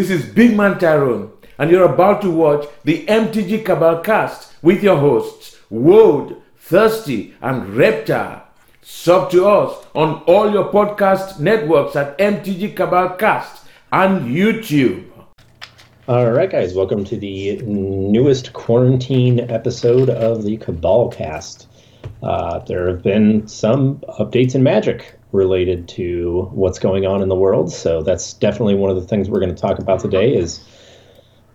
This 0.00 0.08
is 0.08 0.24
Big 0.24 0.56
Man 0.56 0.78
Tyrone, 0.78 1.30
and 1.58 1.70
you're 1.70 1.84
about 1.84 2.22
to 2.22 2.30
watch 2.30 2.66
the 2.84 3.04
MTG 3.04 3.66
Cabal 3.66 4.00
cast 4.00 4.50
with 4.62 4.82
your 4.82 4.96
hosts, 4.96 5.58
Woad, 5.70 6.40
Thirsty, 6.56 7.34
and 7.42 7.74
Reptar. 7.74 8.40
Sub 8.80 9.30
to 9.30 9.46
us 9.46 9.86
on 9.94 10.22
all 10.22 10.50
your 10.50 10.72
podcast 10.72 11.38
networks 11.38 11.96
at 11.96 12.16
MTG 12.16 12.74
Cabal 12.74 13.10
Cast 13.16 13.66
and 13.92 14.34
YouTube. 14.34 15.04
All 16.08 16.30
right, 16.30 16.50
guys, 16.50 16.72
welcome 16.72 17.04
to 17.04 17.18
the 17.18 17.60
newest 17.60 18.54
quarantine 18.54 19.50
episode 19.50 20.08
of 20.08 20.44
the 20.44 20.56
Cabal 20.56 21.10
Cast. 21.10 21.68
Uh, 22.22 22.60
there 22.60 22.88
have 22.88 23.02
been 23.02 23.46
some 23.46 23.98
updates 24.18 24.54
in 24.54 24.62
Magic 24.62 25.19
related 25.32 25.88
to 25.88 26.48
what's 26.52 26.78
going 26.78 27.06
on 27.06 27.22
in 27.22 27.28
the 27.28 27.36
world. 27.36 27.72
So 27.72 28.02
that's 28.02 28.34
definitely 28.34 28.74
one 28.74 28.90
of 28.90 28.96
the 28.96 29.06
things 29.06 29.28
we're 29.28 29.40
going 29.40 29.54
to 29.54 29.60
talk 29.60 29.78
about 29.78 30.00
today 30.00 30.34
is 30.34 30.64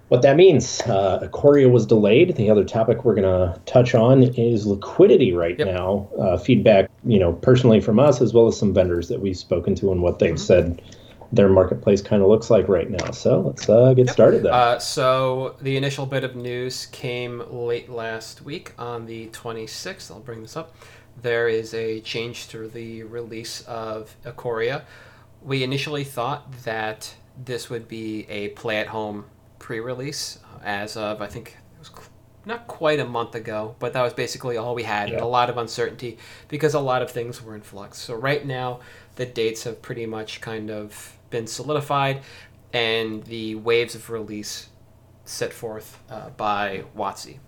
what 0.08 0.22
that 0.22 0.38
means. 0.38 0.82
Uh, 0.82 1.20
Ikoria 1.24 1.70
was 1.70 1.86
delayed. 1.86 2.36
The 2.36 2.50
other 2.50 2.64
topic 2.64 3.04
we're 3.04 3.16
going 3.16 3.24
to 3.24 3.60
touch 3.66 3.96
on 3.96 4.24
is 4.24 4.66
liquidity 4.66 5.34
right 5.34 5.58
yep. 5.58 5.68
now. 5.68 6.08
Uh, 6.20 6.38
feedback, 6.38 6.90
you 7.04 7.20
know, 7.20 7.34
personally 7.34 7.82
from 7.82 8.00
us 8.00 8.22
as 8.22 8.34
well 8.34 8.48
as 8.48 8.58
some 8.58 8.74
vendors 8.74 9.10
that 9.10 9.20
we've 9.20 9.38
spoken 9.38 9.76
to 9.76 9.92
and 9.92 10.02
what 10.02 10.20
they've 10.20 10.36
mm-hmm. 10.36 10.38
said 10.38 10.82
their 11.32 11.50
marketplace 11.50 12.02
kind 12.02 12.22
of 12.22 12.30
looks 12.30 12.50
like 12.50 12.68
right 12.68 12.90
now. 12.90 13.12
So 13.12 13.42
let's 13.42 13.68
uh, 13.68 13.94
get 13.94 14.06
yep. 14.06 14.14
started 14.14 14.44
there. 14.44 14.54
Uh, 14.54 14.80
so 14.80 15.56
the 15.62 15.76
initial 15.76 16.06
bit 16.06 16.24
of 16.24 16.36
news 16.36 16.86
came 16.88 17.44
late 17.50 17.90
last 17.90 18.44
week 18.44 18.74
on 18.78 19.06
the 19.06 19.28
26th. 19.28 20.12
I'll 20.12 20.20
bring 20.20 20.42
this 20.44 20.56
up 20.56 20.76
there 21.22 21.48
is 21.48 21.74
a 21.74 22.02
change 22.02 22.48
to 22.50 22.68
the 22.68 23.04
release 23.04 23.62
of 23.62 24.16
Ikoria. 24.26 24.84
We 25.42 25.64
initially 25.64 26.04
thought 26.04 26.52
that 26.64 27.16
this 27.44 27.70
would 27.70 27.88
be 27.88 28.26
a 28.30 28.50
play 28.50 28.78
at 28.78 28.88
home 28.88 29.26
pre 29.60 29.80
release 29.80 30.40
as 30.64 30.98
of, 30.98 31.22
I 31.22 31.28
think 31.28 31.58
it 31.74 31.80
was 31.80 31.92
not 32.46 32.68
quite 32.68 33.00
a 33.00 33.06
month 33.06 33.36
ago, 33.36 33.76
but 33.80 33.94
that 33.94 34.02
was 34.02 34.14
basically 34.14 34.58
all 34.58 34.76
we 34.76 34.84
had. 34.84 35.10
Yeah. 35.10 35.24
A 35.24 35.26
lot 35.26 35.50
of 35.50 35.58
uncertainty 35.58 36.18
because 36.48 36.74
a 36.74 36.80
lot 36.80 37.02
of 37.02 37.12
things 37.12 37.42
were 37.42 37.56
in 37.56 37.62
flux. 37.62 37.98
So 37.98 38.16
right 38.16 38.46
now, 38.46 38.82
the 39.16 39.26
dates 39.26 39.64
have 39.64 39.82
pretty 39.82 40.06
much 40.06 40.42
kind 40.42 40.70
of 40.70 41.18
been 41.30 41.48
solidified 41.48 42.22
and 42.74 43.24
the 43.24 43.56
waves 43.56 43.96
of 43.96 44.10
release 44.10 44.70
set 45.24 45.54
forth 45.54 46.00
uh, 46.10 46.30
by 46.32 46.84
WotC. 46.96 47.40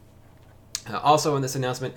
Uh, 0.89 0.97
also, 0.99 1.35
in 1.35 1.41
this 1.41 1.55
announcement, 1.55 1.93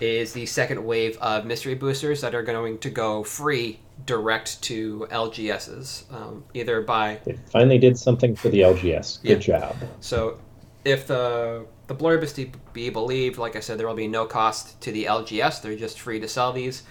is 0.00 0.32
the 0.32 0.46
second 0.46 0.84
wave 0.84 1.16
of 1.18 1.44
mystery 1.44 1.74
boosters 1.74 2.20
that 2.20 2.34
are 2.34 2.42
going 2.42 2.78
to 2.78 2.90
go 2.90 3.24
free 3.24 3.80
direct 4.06 4.62
to 4.62 5.06
LGSs, 5.10 6.12
um, 6.12 6.44
either 6.54 6.80
by. 6.82 7.20
Finally 7.50 7.78
did 7.78 7.98
something 7.98 8.36
for 8.36 8.48
the 8.48 8.60
LGS. 8.60 9.22
Good 9.22 9.46
yeah. 9.46 9.58
job. 9.60 9.76
So, 10.00 10.40
if 10.84 11.06
the 11.06 11.66
the 11.88 11.94
blurb 11.94 12.22
is 12.22 12.32
to 12.34 12.50
be 12.72 12.90
believed, 12.90 13.38
like 13.38 13.56
I 13.56 13.60
said, 13.60 13.78
there 13.78 13.88
will 13.88 13.94
be 13.94 14.08
no 14.08 14.26
cost 14.26 14.80
to 14.82 14.92
the 14.92 15.06
LGS. 15.06 15.62
They're 15.62 15.76
just 15.76 15.98
free 15.98 16.20
to 16.20 16.28
sell 16.28 16.52
these. 16.52 16.82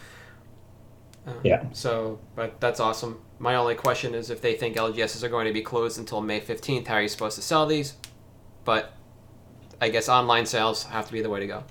Um, 1.26 1.36
yeah. 1.44 1.66
So, 1.72 2.20
but 2.36 2.60
that's 2.60 2.80
awesome. 2.80 3.22
My 3.38 3.56
only 3.56 3.76
question 3.76 4.16
is 4.16 4.30
if 4.30 4.42
they 4.42 4.56
think 4.56 4.76
LGSs 4.76 5.24
are 5.24 5.30
going 5.30 5.46
to 5.46 5.54
be 5.54 5.62
closed 5.62 6.00
until 6.00 6.22
May 6.22 6.42
15th, 6.42 6.88
how 6.88 6.96
are 6.96 7.02
you 7.02 7.08
supposed 7.08 7.36
to 7.36 7.42
sell 7.42 7.66
these? 7.68 7.94
But 8.66 8.94
I 9.80 9.90
guess 9.90 10.10
online 10.10 10.46
sales 10.46 10.84
have 10.84 11.06
to 11.08 11.14
be 11.14 11.22
the 11.22 11.30
way 11.30 11.42
to 11.42 11.48
go. 11.48 11.64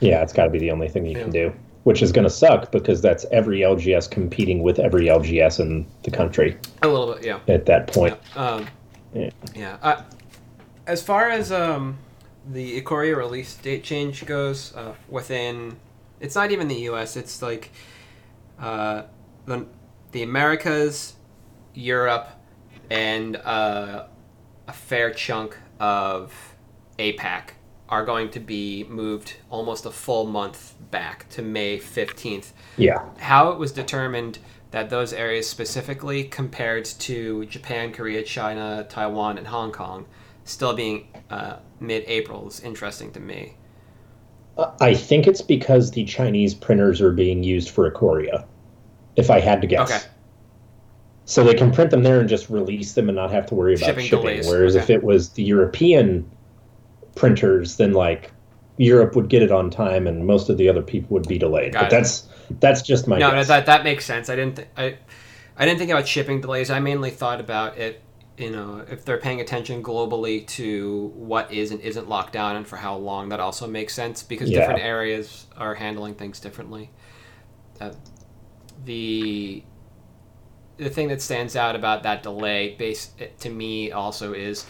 Yeah, 0.00 0.22
it's 0.22 0.32
got 0.32 0.44
to 0.44 0.50
be 0.50 0.58
the 0.58 0.70
only 0.70 0.88
thing 0.88 1.06
you 1.06 1.12
yeah. 1.12 1.22
can 1.22 1.30
do, 1.30 1.52
which 1.84 2.02
is 2.02 2.12
going 2.12 2.24
to 2.24 2.30
suck 2.30 2.72
because 2.72 3.00
that's 3.00 3.24
every 3.30 3.60
LGS 3.60 4.10
competing 4.10 4.62
with 4.62 4.78
every 4.78 5.06
LGS 5.06 5.60
in 5.60 5.86
the 6.02 6.10
country. 6.10 6.56
A 6.82 6.88
little 6.88 7.14
bit, 7.14 7.24
yeah. 7.24 7.40
At 7.48 7.66
that 7.66 7.86
point. 7.92 8.18
Yeah. 8.34 8.46
Um, 8.46 8.66
yeah. 9.14 9.30
yeah. 9.54 9.78
Uh, 9.82 10.02
as 10.86 11.02
far 11.02 11.28
as 11.28 11.52
um, 11.52 11.98
the 12.50 12.80
Ikoria 12.80 13.16
release 13.16 13.54
date 13.56 13.84
change 13.84 14.26
goes, 14.26 14.74
uh, 14.74 14.94
within, 15.08 15.76
it's 16.20 16.34
not 16.34 16.50
even 16.50 16.68
the 16.68 16.80
U.S. 16.82 17.16
It's 17.16 17.40
like 17.40 17.70
uh, 18.58 19.02
the 19.46 19.66
the 20.12 20.22
Americas, 20.22 21.14
Europe, 21.74 22.28
and 22.88 23.36
uh, 23.36 24.04
a 24.68 24.72
fair 24.72 25.10
chunk 25.10 25.58
of 25.80 26.32
APAC 26.98 27.50
are 27.88 28.04
going 28.04 28.30
to 28.30 28.40
be 28.40 28.84
moved 28.88 29.36
almost 29.50 29.84
a 29.86 29.90
full 29.90 30.26
month 30.26 30.74
back 30.90 31.28
to 31.30 31.42
May 31.42 31.78
15th. 31.78 32.52
Yeah. 32.76 33.04
How 33.18 33.50
it 33.50 33.58
was 33.58 33.72
determined 33.72 34.38
that 34.70 34.90
those 34.90 35.12
areas 35.12 35.48
specifically 35.48 36.24
compared 36.24 36.84
to 36.84 37.44
Japan, 37.46 37.92
Korea, 37.92 38.22
China, 38.22 38.86
Taiwan, 38.88 39.38
and 39.38 39.46
Hong 39.46 39.70
Kong 39.70 40.06
still 40.44 40.74
being 40.74 41.08
uh, 41.30 41.56
mid 41.80 42.04
April 42.06 42.46
is 42.48 42.60
interesting 42.60 43.12
to 43.12 43.20
me. 43.20 43.56
I 44.80 44.94
think 44.94 45.26
it's 45.26 45.42
because 45.42 45.90
the 45.90 46.04
Chinese 46.04 46.54
printers 46.54 47.00
are 47.00 47.12
being 47.12 47.42
used 47.42 47.70
for 47.70 47.90
Ikoria, 47.90 48.46
if 49.16 49.28
I 49.28 49.40
had 49.40 49.60
to 49.62 49.66
guess. 49.66 49.90
Okay. 49.90 50.04
So 51.24 51.42
they 51.42 51.54
can 51.54 51.72
print 51.72 51.90
them 51.90 52.02
there 52.02 52.20
and 52.20 52.28
just 52.28 52.50
release 52.50 52.92
them 52.92 53.08
and 53.08 53.16
not 53.16 53.32
have 53.32 53.46
to 53.46 53.54
worry 53.54 53.74
about 53.74 53.86
shipping. 53.86 54.04
shipping. 54.04 54.46
Whereas 54.46 54.76
okay. 54.76 54.84
if 54.84 54.90
it 54.90 55.02
was 55.02 55.30
the 55.30 55.42
European 55.42 56.30
printers, 57.14 57.76
then 57.76 57.92
like 57.92 58.32
Europe 58.76 59.14
would 59.16 59.28
get 59.28 59.42
it 59.42 59.52
on 59.52 59.70
time, 59.70 60.06
and 60.06 60.26
most 60.26 60.48
of 60.48 60.58
the 60.58 60.68
other 60.68 60.82
people 60.82 61.14
would 61.14 61.28
be 61.28 61.38
delayed. 61.38 61.72
Got 61.72 61.80
but 61.80 61.86
it. 61.86 61.90
that's 61.90 62.28
that's 62.60 62.82
just 62.82 63.06
my 63.06 63.18
no, 63.18 63.30
guess. 63.30 63.48
that 63.48 63.66
that 63.66 63.84
makes 63.84 64.04
sense. 64.04 64.28
I 64.28 64.36
didn't 64.36 64.56
th- 64.56 64.68
I 64.76 64.98
I 65.56 65.64
didn't 65.64 65.78
think 65.78 65.90
about 65.90 66.08
shipping 66.08 66.40
delays. 66.40 66.70
I 66.70 66.80
mainly 66.80 67.10
thought 67.10 67.40
about 67.40 67.78
it. 67.78 68.00
You 68.36 68.50
know, 68.50 68.84
if 68.90 69.04
they're 69.04 69.18
paying 69.18 69.40
attention 69.40 69.80
globally 69.80 70.44
to 70.48 71.12
what 71.14 71.52
is 71.52 71.70
and 71.70 71.80
isn't 71.80 72.08
locked 72.08 72.32
down 72.32 72.56
and 72.56 72.66
for 72.66 72.76
how 72.76 72.96
long, 72.96 73.28
that 73.28 73.38
also 73.38 73.68
makes 73.68 73.94
sense 73.94 74.24
because 74.24 74.50
yeah. 74.50 74.60
different 74.60 74.80
areas 74.80 75.46
are 75.56 75.74
handling 75.76 76.16
things 76.16 76.40
differently. 76.40 76.90
Uh, 77.80 77.92
the 78.84 79.62
the 80.76 80.90
thing 80.90 81.08
that 81.08 81.22
stands 81.22 81.54
out 81.54 81.76
about 81.76 82.02
that 82.02 82.24
delay, 82.24 82.74
base 82.74 83.12
to 83.38 83.50
me, 83.50 83.92
also 83.92 84.32
is 84.32 84.66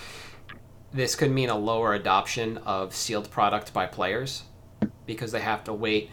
this 0.94 1.16
could 1.16 1.30
mean 1.30 1.50
a 1.50 1.58
lower 1.58 1.92
adoption 1.92 2.56
of 2.58 2.94
sealed 2.94 3.28
product 3.30 3.72
by 3.74 3.84
players 3.84 4.44
because 5.06 5.32
they 5.32 5.40
have 5.40 5.64
to 5.64 5.72
wait 5.72 6.08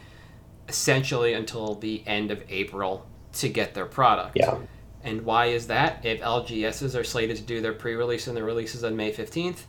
essentially 0.68 1.32
until 1.32 1.76
the 1.76 2.02
end 2.06 2.32
of 2.32 2.42
April 2.48 3.06
to 3.32 3.48
get 3.48 3.74
their 3.74 3.86
product. 3.86 4.36
Yeah. 4.36 4.58
And 5.04 5.22
why 5.22 5.46
is 5.46 5.68
that? 5.68 6.04
If 6.04 6.20
LGSs 6.20 6.98
are 6.98 7.04
slated 7.04 7.36
to 7.36 7.42
do 7.42 7.60
their 7.60 7.72
pre-release 7.72 8.26
and 8.26 8.36
their 8.36 8.44
releases 8.44 8.82
on 8.82 8.96
May 8.96 9.12
15th, 9.12 9.60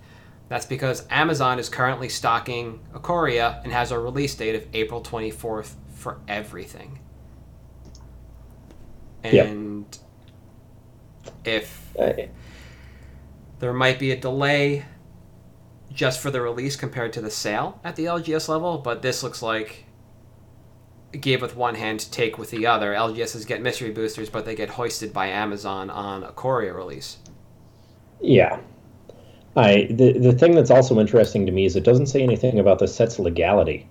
that's 0.49 0.65
because 0.65 1.05
Amazon 1.09 1.59
is 1.59 1.69
currently 1.69 2.09
stocking 2.09 2.79
Ikoria 2.93 3.63
and 3.63 3.71
has 3.71 3.91
a 3.91 3.99
release 3.99 4.33
date 4.35 4.55
of 4.55 4.67
April 4.73 5.01
24th 5.01 5.73
for 5.93 6.19
everything. 6.27 6.99
And 9.23 9.97
if 11.45 11.95
there 13.59 13.73
might 13.73 13.99
be 13.99 14.11
a 14.11 14.17
delay 14.17 14.85
just 15.93 16.19
for 16.19 16.31
the 16.31 16.41
release 16.41 16.75
compared 16.75 17.13
to 17.13 17.21
the 17.21 17.29
sale 17.29 17.79
at 17.83 17.95
the 17.95 18.05
LGS 18.05 18.49
level, 18.49 18.77
but 18.77 19.01
this 19.01 19.23
looks 19.23 19.41
like 19.41 19.85
give 21.19 21.41
with 21.41 21.55
one 21.55 21.75
hand, 21.75 22.11
take 22.11 22.37
with 22.37 22.49
the 22.49 22.65
other. 22.65 22.93
LGSs 22.93 23.45
get 23.45 23.61
mystery 23.61 23.91
boosters, 23.91 24.29
but 24.29 24.45
they 24.45 24.55
get 24.55 24.69
hoisted 24.69 25.13
by 25.13 25.27
Amazon 25.27 25.89
on 25.89 26.23
Ikoria 26.23 26.75
release. 26.75 27.17
Yeah. 28.19 28.59
I 29.55 29.87
the 29.91 30.17
the 30.17 30.33
thing 30.33 30.55
that's 30.55 30.71
also 30.71 30.99
interesting 30.99 31.45
to 31.45 31.51
me 31.51 31.65
is 31.65 31.75
it 31.75 31.83
doesn't 31.83 32.07
say 32.07 32.23
anything 32.23 32.57
about 32.57 32.79
the 32.79 32.87
set's 32.87 33.19
legality. 33.19 33.87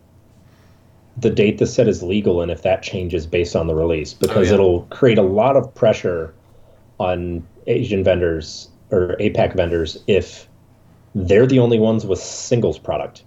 The 1.16 1.30
date 1.30 1.58
the 1.58 1.66
set 1.66 1.86
is 1.86 2.02
legal 2.02 2.42
and 2.42 2.50
if 2.50 2.62
that 2.62 2.82
changes 2.82 3.26
based 3.26 3.54
on 3.54 3.68
the 3.68 3.74
release, 3.74 4.14
oh, 4.14 4.16
because 4.20 4.48
oh, 4.48 4.50
yeah. 4.50 4.54
it'll 4.54 4.82
create 4.91 5.18
a 5.18 5.22
lot 5.22 5.56
of 5.56 5.72
pressure 5.74 6.34
on 6.98 7.46
Asian 7.68 8.02
vendors 8.02 8.68
or 8.91 9.16
APAC 9.20 9.54
vendors 9.54 9.98
if 10.08 10.48
they're 11.14 11.47
the 11.47 11.59
only 11.59 11.78
ones 11.78 12.06
with 12.06 12.18
singles 12.18 12.78
product. 12.78 13.24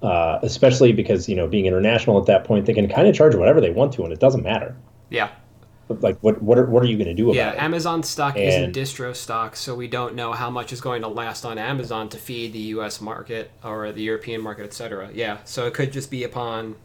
Uh, 0.00 0.38
especially 0.42 0.92
because 0.92 1.28
you 1.28 1.34
know 1.34 1.48
being 1.48 1.66
international 1.66 2.20
at 2.20 2.26
that 2.26 2.44
point, 2.44 2.66
they 2.66 2.72
can 2.72 2.88
kind 2.88 3.08
of 3.08 3.14
charge 3.16 3.34
whatever 3.34 3.60
they 3.60 3.70
want 3.70 3.92
to, 3.92 4.04
and 4.04 4.12
it 4.12 4.20
doesn't 4.20 4.44
matter. 4.44 4.76
Yeah. 5.10 5.30
Like 5.88 6.18
what 6.20 6.40
what 6.40 6.56
are 6.56 6.66
what 6.66 6.84
are 6.84 6.86
you 6.86 6.96
going 6.96 7.08
to 7.08 7.14
do 7.14 7.24
about 7.24 7.34
yeah, 7.34 7.50
it? 7.50 7.56
Yeah, 7.56 7.64
Amazon 7.64 8.04
stock 8.04 8.36
and, 8.36 8.44
isn't 8.44 8.76
distro 8.76 9.16
stock, 9.16 9.56
so 9.56 9.74
we 9.74 9.88
don't 9.88 10.14
know 10.14 10.32
how 10.32 10.50
much 10.50 10.72
is 10.72 10.80
going 10.80 11.02
to 11.02 11.08
last 11.08 11.44
on 11.44 11.58
Amazon 11.58 12.08
to 12.10 12.16
feed 12.16 12.52
the 12.52 12.58
U.S. 12.58 13.00
market 13.00 13.50
or 13.64 13.90
the 13.90 14.02
European 14.02 14.40
market, 14.40 14.64
etc. 14.64 15.10
Yeah, 15.12 15.38
so 15.44 15.66
it 15.66 15.74
could 15.74 15.92
just 15.92 16.12
be 16.12 16.22
upon 16.22 16.76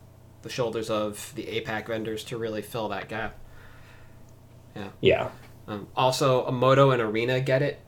the 0.41 0.49
shoulders 0.49 0.89
of 0.89 1.33
the 1.35 1.43
APAC 1.43 1.87
vendors 1.87 2.23
to 2.25 2.37
really 2.37 2.63
fill 2.63 2.89
that 2.89 3.09
gap. 3.09 3.37
Yeah. 4.75 4.89
Yeah. 5.01 5.29
Um, 5.67 5.87
also, 5.95 6.49
Moto 6.49 6.91
and 6.91 7.01
Arena 7.01 7.39
get 7.41 7.61
it 7.61 7.79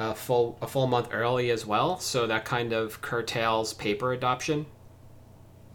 a 0.00 0.14
full 0.14 0.56
a 0.62 0.66
full 0.66 0.86
month 0.86 1.08
early 1.12 1.50
as 1.50 1.66
well, 1.66 1.98
so 1.98 2.26
that 2.26 2.44
kind 2.44 2.72
of 2.72 3.00
curtails 3.02 3.74
paper 3.74 4.12
adoption. 4.12 4.64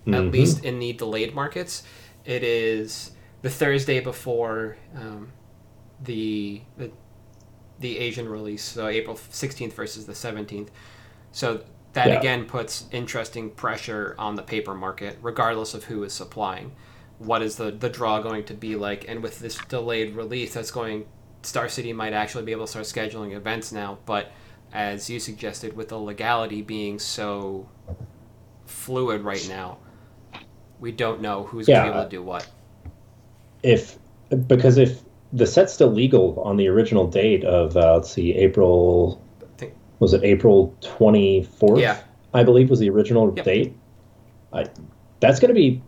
Mm-hmm. 0.01 0.13
At 0.15 0.31
least 0.31 0.65
in 0.65 0.79
the 0.79 0.93
delayed 0.93 1.33
markets, 1.35 1.83
it 2.25 2.43
is 2.43 3.11
the 3.43 3.49
Thursday 3.49 3.99
before 3.99 4.77
um, 4.95 5.31
the, 6.03 6.61
the 6.77 6.91
the 7.79 7.99
Asian 7.99 8.27
release, 8.27 8.63
so 8.63 8.87
April 8.87 9.15
16th 9.15 9.73
versus 9.73 10.05
the 10.05 10.13
17th. 10.13 10.69
So 11.31 11.61
that 11.93 12.07
Yeah. 12.07 12.19
again 12.19 12.45
puts 12.45 12.85
interesting 12.91 13.49
pressure 13.51 14.15
on 14.17 14.35
the 14.35 14.41
paper 14.43 14.73
market, 14.73 15.17
regardless 15.21 15.73
of 15.73 15.83
who 15.85 16.03
is 16.03 16.13
supplying. 16.13 16.71
What 17.19 17.41
is 17.41 17.57
the, 17.57 17.71
the 17.71 17.89
draw 17.89 18.21
going 18.21 18.45
to 18.45 18.53
be 18.53 18.75
like? 18.75 19.05
And 19.07 19.21
with 19.21 19.39
this 19.39 19.57
delayed 19.67 20.15
release, 20.15 20.53
that's 20.53 20.71
going. 20.71 21.05
Star 21.45 21.69
City 21.69 21.93
might 21.93 22.13
actually 22.13 22.43
be 22.43 22.51
able 22.51 22.65
to 22.65 22.83
start 22.83 22.85
scheduling 22.85 23.33
events 23.35 23.71
now, 23.71 23.97
but 24.05 24.31
as 24.73 25.09
you 25.09 25.19
suggested, 25.19 25.75
with 25.75 25.89
the 25.89 25.97
legality 25.97 26.61
being 26.61 26.99
so 26.99 27.69
fluid 28.65 29.21
right 29.21 29.45
now, 29.47 29.77
we 30.79 30.91
don't 30.91 31.21
know 31.21 31.43
who's 31.43 31.67
going 31.67 31.85
to 31.85 31.91
be 31.91 31.97
able 31.97 32.03
to 32.03 32.09
do 32.09 32.21
what. 32.23 32.47
if 33.63 33.97
because 34.47 34.77
if 34.77 35.01
the 35.33 35.45
set's 35.45 35.73
still 35.73 35.91
legal 35.91 36.39
on 36.41 36.57
the 36.57 36.67
original 36.67 37.07
date 37.07 37.43
of 37.45 37.75
uh, 37.77 37.95
let's 37.95 38.09
see 38.11 38.33
april 38.33 39.21
think- 39.57 39.73
was 39.99 40.13
it 40.13 40.23
april 40.23 40.75
24th 40.81 41.79
Yeah. 41.79 41.97
i 42.33 42.43
believe 42.43 42.69
was 42.69 42.79
the 42.79 42.89
original 42.89 43.33
Yep. 43.35 43.45
date 43.45 43.77
I, 44.51 44.65
that's 45.19 45.39
going 45.39 45.49
to 45.49 45.53
be 45.55 45.81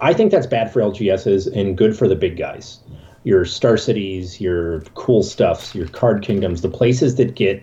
i 0.00 0.12
think 0.14 0.30
that's 0.30 0.46
bad 0.46 0.72
for 0.72 0.80
lgs's 0.80 1.46
and 1.48 1.76
good 1.76 1.96
for 1.96 2.08
the 2.08 2.16
big 2.16 2.36
guys 2.36 2.80
your 3.24 3.44
star 3.44 3.76
cities 3.76 4.40
your 4.40 4.80
cool 4.94 5.22
stuffs 5.22 5.74
your 5.74 5.88
card 5.88 6.22
kingdoms 6.22 6.62
the 6.62 6.68
places 6.68 7.16
that 7.16 7.34
get 7.34 7.62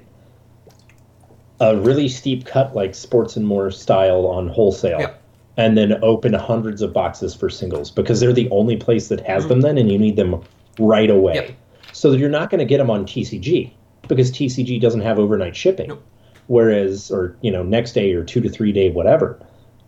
a 1.59 1.77
really 1.77 2.07
steep 2.07 2.45
cut 2.45 2.75
like 2.75 2.95
sports 2.95 3.35
and 3.35 3.45
more 3.45 3.69
style 3.71 4.25
on 4.25 4.47
wholesale 4.47 4.99
Yep. 4.99 5.21
and 5.57 5.77
then 5.77 6.01
open 6.03 6.33
hundreds 6.33 6.81
of 6.81 6.93
boxes 6.93 7.35
for 7.35 7.49
singles 7.49 7.91
because 7.91 8.19
they're 8.19 8.33
the 8.33 8.49
only 8.49 8.77
place 8.77 9.09
that 9.09 9.19
has 9.21 9.47
them 9.47 9.57
mm-hmm. 9.57 9.67
then 9.67 9.77
and 9.77 9.91
you 9.91 9.99
need 9.99 10.15
them 10.15 10.41
right 10.79 11.09
away. 11.09 11.35
Yep. 11.35 11.51
So 11.91 12.11
you're 12.13 12.29
not 12.29 12.49
going 12.49 12.59
to 12.59 12.65
get 12.65 12.77
them 12.77 12.89
on 12.89 13.05
TCG 13.05 13.71
because 14.07 14.31
TCG 14.31 14.79
doesn't 14.79 15.01
have 15.01 15.19
overnight 15.19 15.55
shipping. 15.55 15.89
Nope. 15.89 16.03
Whereas, 16.47 17.11
or, 17.11 17.35
you 17.41 17.51
know, 17.51 17.61
next 17.61 17.91
day 17.91 18.13
or 18.13 18.23
two 18.23 18.41
to 18.41 18.49
three 18.49 18.71
day, 18.71 18.89
whatever. 18.89 19.39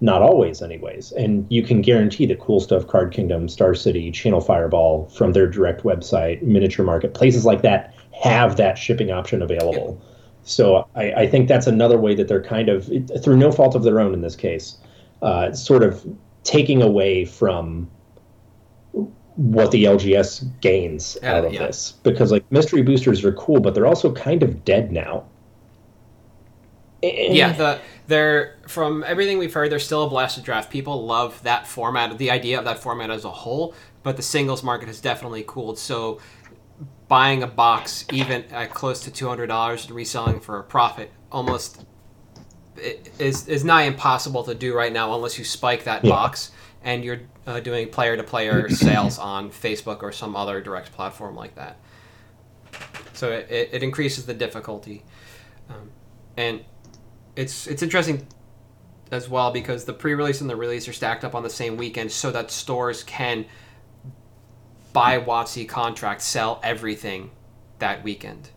Not 0.03 0.23
always, 0.23 0.63
anyways. 0.63 1.11
And 1.11 1.45
you 1.49 1.61
can 1.61 1.81
guarantee 1.81 2.25
that 2.25 2.39
Cool 2.39 2.59
Stuff, 2.59 2.87
Card 2.87 3.13
Kingdom, 3.13 3.47
Star 3.47 3.75
City, 3.75 4.09
Channel 4.11 4.41
Fireball 4.41 5.05
from 5.15 5.33
their 5.33 5.47
direct 5.47 5.83
website, 5.83 6.41
Miniature 6.41 6.83
Market, 6.83 7.13
places 7.13 7.45
like 7.45 7.61
that 7.61 7.93
have 8.23 8.57
that 8.57 8.79
shipping 8.79 9.11
option 9.11 9.43
available. 9.43 10.01
So 10.43 10.87
I, 10.95 11.13
I 11.13 11.27
think 11.27 11.47
that's 11.47 11.67
another 11.67 11.99
way 11.99 12.15
that 12.15 12.27
they're 12.27 12.41
kind 12.43 12.67
of, 12.67 12.89
through 13.23 13.37
no 13.37 13.51
fault 13.51 13.75
of 13.75 13.83
their 13.83 13.99
own 13.99 14.13
in 14.15 14.21
this 14.21 14.35
case, 14.35 14.77
uh, 15.21 15.51
sort 15.53 15.83
of 15.83 16.03
taking 16.43 16.81
away 16.81 17.25
from 17.25 17.87
what 19.35 19.69
the 19.69 19.83
LGS 19.83 20.43
gains 20.61 21.15
Yeah, 21.21 21.35
out 21.35 21.45
of 21.45 21.53
yeah. 21.53 21.67
this. 21.67 21.91
Because 22.03 22.31
like 22.31 22.43
mystery 22.51 22.81
boosters 22.81 23.23
are 23.23 23.33
cool, 23.33 23.59
but 23.59 23.75
they're 23.75 23.85
also 23.87 24.11
kind 24.11 24.41
of 24.41 24.65
dead 24.65 24.91
now. 24.91 25.25
And- 27.03 27.35
Yeah, 27.35 27.53
the 27.53 27.79
they're 28.11 28.57
from 28.67 29.03
everything 29.07 29.37
we've 29.37 29.53
heard, 29.53 29.71
they're 29.71 29.79
still 29.79 30.03
a 30.03 30.09
blasted 30.09 30.43
draft. 30.43 30.69
People 30.69 31.05
love 31.05 31.41
that 31.43 31.65
format, 31.67 32.17
the 32.17 32.31
idea 32.31 32.59
of 32.59 32.65
that 32.65 32.79
format 32.79 33.09
as 33.09 33.25
a 33.25 33.31
whole, 33.31 33.73
but 34.03 34.17
the 34.17 34.23
singles 34.23 34.61
market 34.63 34.87
has 34.87 34.99
definitely 35.01 35.43
cooled. 35.47 35.77
So 35.79 36.19
buying 37.07 37.43
a 37.43 37.47
box 37.47 38.05
even 38.11 38.45
at 38.51 38.73
close 38.73 39.01
to 39.05 39.11
two 39.11 39.27
hundred 39.27 39.47
dollars 39.47 39.85
and 39.85 39.95
reselling 39.95 40.39
for 40.39 40.59
a 40.59 40.63
profit 40.63 41.11
almost 41.31 41.85
is 43.19 43.47
is 43.47 43.63
nigh 43.63 43.83
impossible 43.83 44.43
to 44.43 44.55
do 44.55 44.73
right 44.73 44.93
now 44.93 45.13
unless 45.13 45.37
you 45.37 45.43
spike 45.43 45.83
that 45.83 46.03
Yeah. 46.03 46.11
box 46.11 46.51
and 46.83 47.03
you're 47.03 47.21
uh, 47.45 47.59
doing 47.59 47.89
player 47.89 48.15
to 48.17 48.23
player 48.23 48.69
sales 48.69 49.19
on 49.19 49.51
Facebook 49.51 50.01
or 50.03 50.11
some 50.11 50.35
other 50.35 50.61
direct 50.61 50.91
platform 50.93 51.35
like 51.35 51.53
that. 51.55 51.77
So 53.13 53.31
it, 53.31 53.51
it, 53.51 53.69
it 53.73 53.83
increases 53.83 54.25
the 54.25 54.33
difficulty, 54.33 55.03
um, 55.69 55.91
and 56.37 56.61
it's 57.35 57.67
it's 57.67 57.81
interesting 57.81 58.27
as 59.11 59.27
well 59.27 59.51
because 59.51 59.85
the 59.85 59.93
pre-release 59.93 60.41
and 60.41 60.49
the 60.49 60.55
release 60.55 60.87
are 60.87 60.93
stacked 60.93 61.23
up 61.23 61.35
on 61.35 61.43
the 61.43 61.49
same 61.49 61.77
weekend, 61.77 62.11
so 62.11 62.31
that 62.31 62.51
stores 62.51 63.03
can 63.03 63.45
buy 64.93 65.19
WotC 65.19 65.67
contracts, 65.67 66.25
sell 66.25 66.59
everything 66.63 67.31
that 67.79 68.03
weekend. 68.03 68.49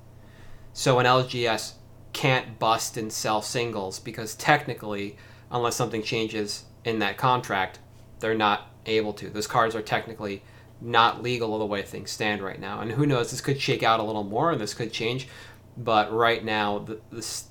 So 0.72 0.98
an 0.98 1.06
LGS 1.06 1.74
can't 2.12 2.58
bust 2.58 2.96
and 2.96 3.12
sell 3.12 3.42
singles 3.42 3.98
because 3.98 4.34
technically, 4.34 5.16
unless 5.50 5.76
something 5.76 6.02
changes 6.02 6.64
in 6.84 6.98
that 7.00 7.16
contract, 7.16 7.78
they're 8.20 8.34
not 8.34 8.70
able 8.86 9.12
to. 9.14 9.30
Those 9.30 9.46
cards 9.46 9.74
are 9.74 9.82
technically 9.82 10.42
not 10.80 11.22
legal 11.22 11.58
the 11.58 11.66
way 11.66 11.82
things 11.82 12.10
stand 12.10 12.42
right 12.42 12.60
now. 12.60 12.80
And 12.80 12.92
who 12.92 13.06
knows, 13.06 13.30
this 13.30 13.40
could 13.40 13.60
shake 13.60 13.82
out 13.82 14.00
a 14.00 14.02
little 14.02 14.24
more 14.24 14.52
and 14.52 14.60
this 14.60 14.74
could 14.74 14.92
change. 14.92 15.28
But 15.76 16.12
right 16.12 16.44
now, 16.44 16.80
the, 16.80 17.00
this, 17.10 17.44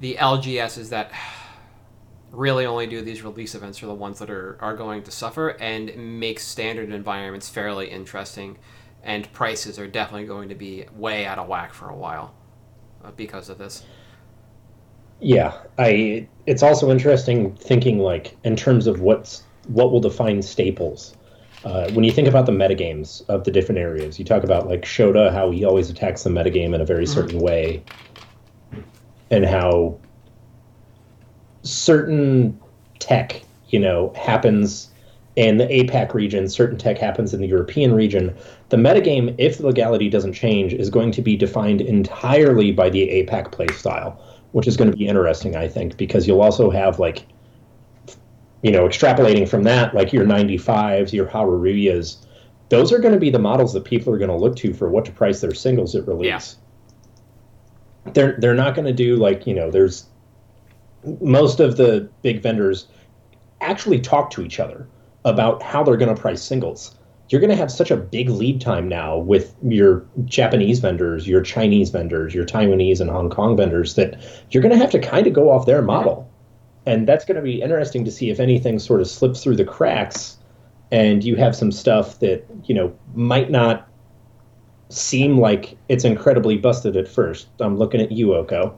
the 0.00 0.16
LGSs 0.18 0.88
that 0.88 1.12
really 2.32 2.66
only 2.66 2.86
do 2.86 3.02
these 3.02 3.22
release 3.22 3.54
events 3.54 3.82
are 3.82 3.86
the 3.86 3.94
ones 3.94 4.18
that 4.18 4.30
are, 4.30 4.56
are 4.60 4.76
going 4.76 5.02
to 5.02 5.10
suffer 5.10 5.48
and 5.48 6.18
make 6.18 6.40
standard 6.40 6.90
environments 6.90 7.48
fairly 7.48 7.90
interesting. 7.90 8.58
And 9.02 9.32
prices 9.32 9.78
are 9.78 9.86
definitely 9.86 10.26
going 10.26 10.48
to 10.50 10.54
be 10.54 10.86
way 10.94 11.24
out 11.26 11.38
of 11.38 11.48
whack 11.48 11.72
for 11.72 11.88
a 11.88 11.96
while 11.96 12.34
uh, 13.04 13.10
because 13.12 13.48
of 13.48 13.58
this. 13.58 13.82
Yeah, 15.20 15.58
I. 15.78 16.28
It's 16.46 16.62
also 16.62 16.90
interesting 16.90 17.54
thinking 17.54 17.98
like 17.98 18.36
in 18.44 18.56
terms 18.56 18.86
of 18.86 19.00
what's 19.00 19.42
what 19.68 19.92
will 19.92 20.00
define 20.00 20.42
staples. 20.42 21.16
Uh, 21.64 21.90
when 21.92 22.04
you 22.04 22.10
think 22.10 22.26
about 22.26 22.46
the 22.46 22.52
metagames 22.52 23.22
of 23.28 23.44
the 23.44 23.50
different 23.50 23.78
areas, 23.78 24.18
you 24.18 24.24
talk 24.24 24.44
about 24.44 24.66
like 24.66 24.82
Shota, 24.82 25.30
how 25.30 25.50
he 25.50 25.64
always 25.64 25.90
attacks 25.90 26.22
the 26.22 26.30
metagame 26.30 26.74
in 26.74 26.80
a 26.80 26.86
very 26.86 27.04
certain 27.04 27.38
way, 27.38 27.82
and 29.30 29.44
how 29.44 29.98
certain 31.62 32.58
tech, 32.98 33.42
you 33.68 33.78
know, 33.78 34.12
happens 34.16 34.90
in 35.36 35.58
the 35.58 35.66
APAC 35.66 36.12
region, 36.12 36.48
certain 36.48 36.76
tech 36.76 36.98
happens 36.98 37.32
in 37.32 37.40
the 37.40 37.46
European 37.46 37.94
region. 37.94 38.34
The 38.70 38.76
metagame, 38.76 39.34
if 39.38 39.58
the 39.58 39.66
legality 39.66 40.08
doesn't 40.10 40.32
change, 40.32 40.74
is 40.74 40.90
going 40.90 41.12
to 41.12 41.22
be 41.22 41.36
defined 41.36 41.80
entirely 41.80 42.72
by 42.72 42.90
the 42.90 43.08
APAC 43.08 43.52
playstyle, 43.52 44.16
which 44.52 44.66
is 44.66 44.76
going 44.76 44.90
to 44.90 44.96
be 44.96 45.06
interesting, 45.06 45.56
I 45.56 45.68
think, 45.68 45.96
because 45.96 46.26
you'll 46.26 46.42
also 46.42 46.70
have 46.70 46.98
like, 46.98 47.26
you 48.62 48.72
know, 48.72 48.86
extrapolating 48.86 49.48
from 49.48 49.62
that, 49.62 49.94
like 49.94 50.12
your 50.12 50.24
95s, 50.26 51.12
your 51.12 51.26
Hareruyas, 51.26 52.16
those 52.68 52.92
are 52.92 52.98
going 52.98 53.14
to 53.14 53.20
be 53.20 53.30
the 53.30 53.38
models 53.38 53.72
that 53.72 53.84
people 53.84 54.12
are 54.12 54.18
going 54.18 54.30
to 54.30 54.36
look 54.36 54.56
to 54.56 54.74
for 54.74 54.90
what 54.90 55.04
to 55.04 55.12
price 55.12 55.40
their 55.40 55.54
singles 55.54 55.94
at 55.94 56.06
release. 56.06 56.56
They're 58.12 58.36
they're 58.38 58.54
not 58.54 58.74
going 58.74 58.86
to 58.86 58.92
do 58.92 59.16
like 59.16 59.46
you 59.46 59.54
know, 59.54 59.70
there's 59.70 60.06
most 61.20 61.60
of 61.60 61.76
the 61.76 62.08
big 62.22 62.42
vendors 62.42 62.86
actually 63.60 64.00
talk 64.00 64.30
to 64.30 64.42
each 64.42 64.60
other 64.60 64.86
about 65.24 65.62
how 65.62 65.82
they're 65.82 65.96
going 65.96 66.14
to 66.14 66.20
price 66.20 66.42
singles. 66.42 66.96
You're 67.28 67.40
going 67.40 67.50
to 67.50 67.56
have 67.56 67.70
such 67.70 67.90
a 67.90 67.96
big 67.96 68.28
lead 68.28 68.60
time 68.60 68.88
now 68.88 69.16
with 69.16 69.54
your 69.62 70.04
Japanese 70.24 70.80
vendors, 70.80 71.28
your 71.28 71.42
Chinese 71.42 71.90
vendors, 71.90 72.34
your 72.34 72.44
Taiwanese 72.44 73.00
and 73.00 73.08
Hong 73.08 73.30
Kong 73.30 73.56
vendors 73.56 73.94
that 73.94 74.20
you're 74.50 74.62
going 74.62 74.72
to 74.72 74.78
have 74.78 74.90
to 74.90 74.98
kind 74.98 75.26
of 75.26 75.32
go 75.32 75.50
off 75.50 75.66
their 75.66 75.80
model. 75.80 76.28
And 76.86 77.06
that's 77.06 77.24
going 77.24 77.36
to 77.36 77.42
be 77.42 77.62
interesting 77.62 78.04
to 78.04 78.10
see 78.10 78.30
if 78.30 78.40
anything 78.40 78.78
sort 78.78 79.00
of 79.00 79.06
slips 79.06 79.44
through 79.44 79.56
the 79.56 79.64
cracks 79.64 80.38
and 80.90 81.22
you 81.22 81.36
have 81.36 81.54
some 81.54 81.70
stuff 81.70 82.18
that, 82.18 82.44
you 82.64 82.74
know, 82.74 82.92
might 83.14 83.50
not 83.50 83.88
seem 84.90 85.38
like 85.38 85.76
it's 85.88 86.04
incredibly 86.04 86.56
busted 86.58 86.96
at 86.96 87.08
first. 87.08 87.48
I'm 87.60 87.76
looking 87.76 88.00
at 88.00 88.12
you, 88.12 88.34
Oko. 88.34 88.76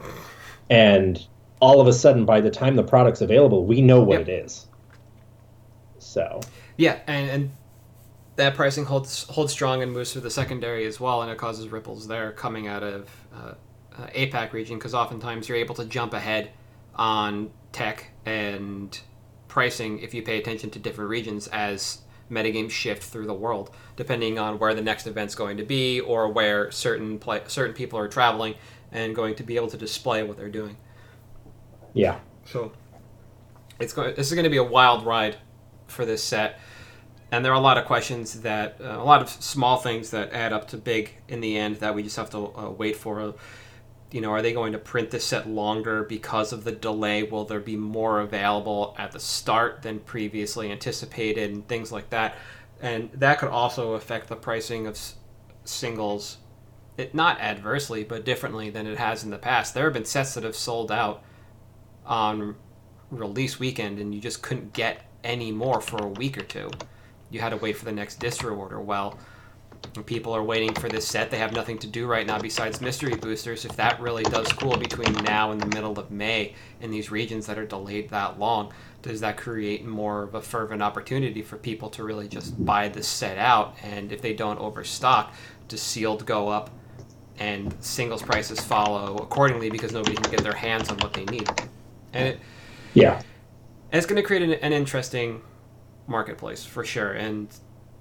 And 0.70 1.24
all 1.60 1.80
of 1.80 1.86
a 1.86 1.92
sudden, 1.92 2.24
by 2.24 2.40
the 2.40 2.50
time 2.50 2.76
the 2.76 2.82
product's 2.82 3.20
available, 3.20 3.64
we 3.66 3.80
know 3.80 4.02
what 4.02 4.20
Yep. 4.20 4.28
it 4.28 4.44
is. 4.44 4.66
So, 5.98 6.40
Yeah, 6.76 6.98
and, 7.06 7.30
and 7.30 7.52
that 8.36 8.54
pricing 8.54 8.84
holds 8.84 9.24
holds 9.24 9.52
strong 9.52 9.82
and 9.82 9.92
moves 9.92 10.12
through 10.12 10.22
the 10.22 10.30
secondary 10.30 10.86
as 10.86 10.98
well, 11.00 11.22
and 11.22 11.30
it 11.30 11.38
causes 11.38 11.68
ripples 11.68 12.08
there 12.08 12.32
coming 12.32 12.66
out 12.66 12.82
of 12.82 13.08
uh, 13.34 13.54
uh, 13.96 14.06
APAC 14.08 14.52
region 14.52 14.78
because 14.78 14.94
oftentimes 14.94 15.48
you're 15.48 15.58
able 15.58 15.74
to 15.76 15.84
jump 15.84 16.14
ahead 16.14 16.50
on 16.96 17.50
tech 17.72 18.10
and 18.26 19.00
pricing 19.48 19.98
if 20.00 20.14
you 20.14 20.22
pay 20.22 20.38
attention 20.38 20.70
to 20.70 20.78
different 20.78 21.10
regions 21.10 21.46
as 21.48 21.98
metagames 22.32 22.70
shift 22.70 23.04
through 23.04 23.26
the 23.26 23.34
world, 23.34 23.70
depending 23.94 24.38
on 24.38 24.58
where 24.58 24.74
the 24.74 24.82
next 24.82 25.06
event's 25.06 25.34
going 25.34 25.58
to 25.58 25.64
be 25.64 26.00
or 26.00 26.28
where 26.28 26.70
certain 26.70 27.18
play, 27.18 27.42
certain 27.46 27.74
people 27.74 27.98
are 27.98 28.08
traveling 28.08 28.54
and 28.90 29.14
going 29.14 29.34
to 29.36 29.42
be 29.42 29.56
able 29.56 29.68
to 29.68 29.76
display 29.76 30.22
what 30.22 30.36
they're 30.36 30.48
doing. 30.48 30.76
yeah. 31.94 32.18
So 32.44 32.72
it's 33.78 33.92
going. 33.92 34.14
This 34.14 34.28
is 34.28 34.34
going 34.34 34.44
to 34.44 34.50
be 34.50 34.56
a 34.56 34.64
wild 34.64 35.06
ride 35.06 35.36
for 35.86 36.04
this 36.04 36.22
set, 36.24 36.58
and 37.30 37.44
there 37.44 37.52
are 37.52 37.56
a 37.56 37.60
lot 37.60 37.78
of 37.78 37.84
questions 37.84 38.40
that 38.40 38.80
uh, 38.80 38.96
a 38.98 39.04
lot 39.04 39.22
of 39.22 39.28
small 39.28 39.76
things 39.76 40.10
that 40.10 40.32
add 40.32 40.52
up 40.52 40.68
to 40.68 40.76
big 40.76 41.14
in 41.28 41.40
the 41.40 41.56
end 41.56 41.76
that 41.76 41.94
we 41.94 42.02
just 42.02 42.16
have 42.16 42.30
to 42.30 42.38
uh, 42.56 42.70
wait 42.70 42.96
for. 42.96 43.34
You 44.12 44.20
know, 44.20 44.30
are 44.30 44.42
they 44.42 44.52
going 44.52 44.72
to 44.72 44.78
print 44.78 45.10
this 45.10 45.24
set 45.24 45.48
longer 45.48 46.04
because 46.04 46.52
of 46.52 46.64
the 46.64 46.72
delay? 46.72 47.22
Will 47.22 47.44
there 47.44 47.60
be 47.60 47.76
more 47.76 48.20
available 48.20 48.94
at 48.98 49.12
the 49.12 49.20
start 49.20 49.82
than 49.82 50.00
previously 50.00 50.70
anticipated, 50.70 51.50
and 51.50 51.66
things 51.66 51.90
like 51.90 52.10
that? 52.10 52.36
And 52.80 53.10
that 53.14 53.38
could 53.38 53.48
also 53.48 53.94
affect 53.94 54.28
the 54.28 54.36
pricing 54.36 54.86
of 54.86 54.94
s- 54.94 55.14
singles 55.64 56.36
it 56.96 57.14
not 57.14 57.40
adversely, 57.40 58.04
but 58.04 58.24
differently 58.24 58.70
than 58.70 58.86
it 58.86 58.98
has 58.98 59.24
in 59.24 59.30
the 59.30 59.38
past. 59.38 59.72
There 59.74 59.84
have 59.84 59.94
been 59.94 60.04
sets 60.04 60.34
that 60.34 60.44
have 60.44 60.56
sold 60.56 60.92
out 60.92 61.22
on 62.04 62.56
release 63.10 63.58
weekend, 63.58 63.98
and 63.98 64.14
you 64.14 64.20
just 64.20 64.42
couldn't 64.42 64.72
get 64.72 65.02
any 65.24 65.52
more 65.52 65.80
for 65.80 66.04
a 66.04 66.08
week 66.08 66.36
or 66.36 66.42
two. 66.42 66.70
You 67.30 67.40
had 67.40 67.50
to 67.50 67.56
wait 67.56 67.76
for 67.76 67.84
the 67.84 67.92
next 67.92 68.20
distro 68.20 68.56
order. 68.56 68.80
Well, 68.80 69.18
people 70.06 70.34
are 70.34 70.42
waiting 70.42 70.74
for 70.74 70.88
this 70.88 71.06
set. 71.06 71.30
They 71.30 71.38
have 71.38 71.52
nothing 71.52 71.78
to 71.78 71.86
do 71.86 72.06
right 72.06 72.26
now 72.26 72.38
besides 72.38 72.80
mystery 72.80 73.14
boosters. 73.14 73.64
If 73.64 73.76
that 73.76 74.00
really 74.00 74.22
does 74.24 74.52
cool 74.52 74.76
between 74.76 75.12
now 75.24 75.52
and 75.52 75.60
the 75.60 75.66
middle 75.66 75.98
of 75.98 76.10
May 76.10 76.54
in 76.80 76.90
these 76.90 77.10
regions 77.10 77.46
that 77.46 77.58
are 77.58 77.66
delayed 77.66 78.10
that 78.10 78.38
long, 78.38 78.72
does 79.02 79.20
that 79.20 79.36
create 79.36 79.84
more 79.84 80.22
of 80.22 80.34
a 80.34 80.40
fervent 80.40 80.82
opportunity 80.82 81.42
for 81.42 81.56
people 81.56 81.90
to 81.90 82.04
really 82.04 82.28
just 82.28 82.64
buy 82.64 82.88
this 82.88 83.08
set 83.08 83.38
out? 83.38 83.76
And 83.82 84.12
if 84.12 84.22
they 84.22 84.32
don't 84.32 84.58
overstock, 84.58 85.34
does 85.68 85.82
sealed 85.82 86.24
go 86.24 86.48
up 86.48 86.70
and 87.38 87.74
singles 87.80 88.22
prices 88.22 88.60
follow 88.60 89.16
accordingly 89.16 89.70
because 89.70 89.92
nobody 89.92 90.16
can 90.16 90.30
get 90.30 90.42
their 90.42 90.54
hands 90.54 90.90
on 90.90 90.98
what 90.98 91.12
they 91.12 91.24
need? 91.24 91.48
And 92.12 92.28
it, 92.28 92.40
yeah, 92.94 93.16
and 93.16 93.98
it's 93.98 94.06
going 94.06 94.20
to 94.20 94.26
create 94.26 94.42
an, 94.42 94.52
an 94.52 94.72
interesting 94.72 95.42
marketplace 96.06 96.64
for 96.64 96.84
sure. 96.84 97.12
And 97.12 97.48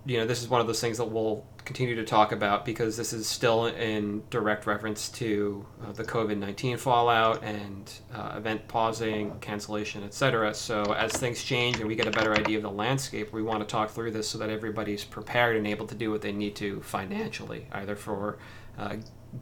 you 0.05 0.17
know, 0.17 0.25
this 0.25 0.41
is 0.41 0.49
one 0.49 0.61
of 0.61 0.67
those 0.67 0.81
things 0.81 0.97
that 0.97 1.05
we'll 1.05 1.45
continue 1.65 1.95
to 1.95 2.03
talk 2.03 2.31
about 2.31 2.65
because 2.65 2.97
this 2.97 3.13
is 3.13 3.27
still 3.27 3.67
in 3.67 4.23
direct 4.29 4.65
reference 4.65 5.09
to 5.09 5.65
uh, 5.83 5.91
the 5.91 6.03
COVID 6.03 6.37
19 6.37 6.77
fallout 6.77 7.43
and 7.43 7.91
uh, 8.13 8.33
event 8.37 8.67
pausing, 8.67 9.37
cancellation, 9.39 10.03
etc. 10.03 10.53
So, 10.53 10.93
as 10.93 11.11
things 11.13 11.43
change 11.43 11.77
and 11.79 11.87
we 11.87 11.95
get 11.95 12.07
a 12.07 12.11
better 12.11 12.33
idea 12.33 12.57
of 12.57 12.63
the 12.63 12.71
landscape, 12.71 13.31
we 13.33 13.41
want 13.41 13.59
to 13.61 13.65
talk 13.65 13.89
through 13.91 14.11
this 14.11 14.27
so 14.27 14.37
that 14.37 14.49
everybody's 14.49 15.03
prepared 15.03 15.55
and 15.57 15.67
able 15.67 15.87
to 15.87 15.95
do 15.95 16.11
what 16.11 16.21
they 16.21 16.31
need 16.31 16.55
to 16.57 16.81
financially, 16.81 17.67
either 17.71 17.95
for 17.95 18.37
uh, 18.77 18.95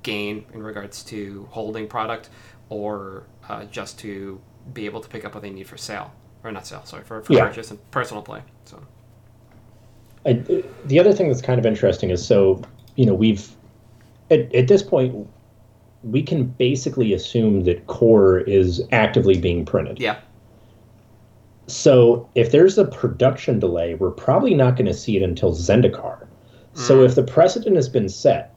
gain 0.03 0.45
in 0.53 0.61
regards 0.63 1.03
to 1.03 1.47
holding 1.51 1.87
product 1.87 2.29
or 2.69 3.23
uh, 3.47 3.65
just 3.65 3.97
to 3.99 4.39
be 4.73 4.85
able 4.85 5.01
to 5.01 5.09
pick 5.09 5.25
up 5.25 5.33
what 5.33 5.41
they 5.41 5.49
need 5.49 5.67
for 5.67 5.77
sale. 5.77 6.13
Or 6.43 6.51
not 6.51 6.65
sale, 6.67 6.85
sorry, 6.85 7.03
for, 7.03 7.21
for 7.21 7.33
Yeah. 7.33 7.47
purchase 7.47 7.71
and 7.71 7.91
personal 7.91 8.23
play. 8.23 8.41
So, 8.65 8.81
I, 10.25 10.33
the 10.85 10.99
other 10.99 11.13
thing 11.13 11.29
that's 11.29 11.41
kind 11.41 11.59
of 11.59 11.65
interesting 11.65 12.09
is 12.09 12.25
so 12.25 12.61
you 12.95 13.05
know 13.05 13.13
we've 13.13 13.55
at, 14.29 14.53
at 14.53 14.67
this 14.67 14.83
point 14.83 15.27
we 16.03 16.21
can 16.23 16.45
basically 16.45 17.13
assume 17.13 17.63
that 17.65 17.87
core 17.87 18.39
is 18.39 18.81
actively 18.91 19.37
being 19.37 19.65
printed. 19.65 19.99
Yeah. 19.99 20.17
so 21.67 22.29
if 22.35 22.51
there's 22.51 22.77
a 22.77 22.85
production 22.85 23.59
delay 23.59 23.95
we're 23.95 24.11
probably 24.11 24.53
not 24.53 24.75
going 24.75 24.85
to 24.87 24.93
see 24.93 25.17
it 25.17 25.23
until 25.23 25.53
zendikar. 25.53 26.25
So 26.73 26.99
mm. 26.99 27.05
if 27.05 27.15
the 27.15 27.23
precedent 27.23 27.75
has 27.75 27.89
been 27.89 28.09
set 28.09 28.53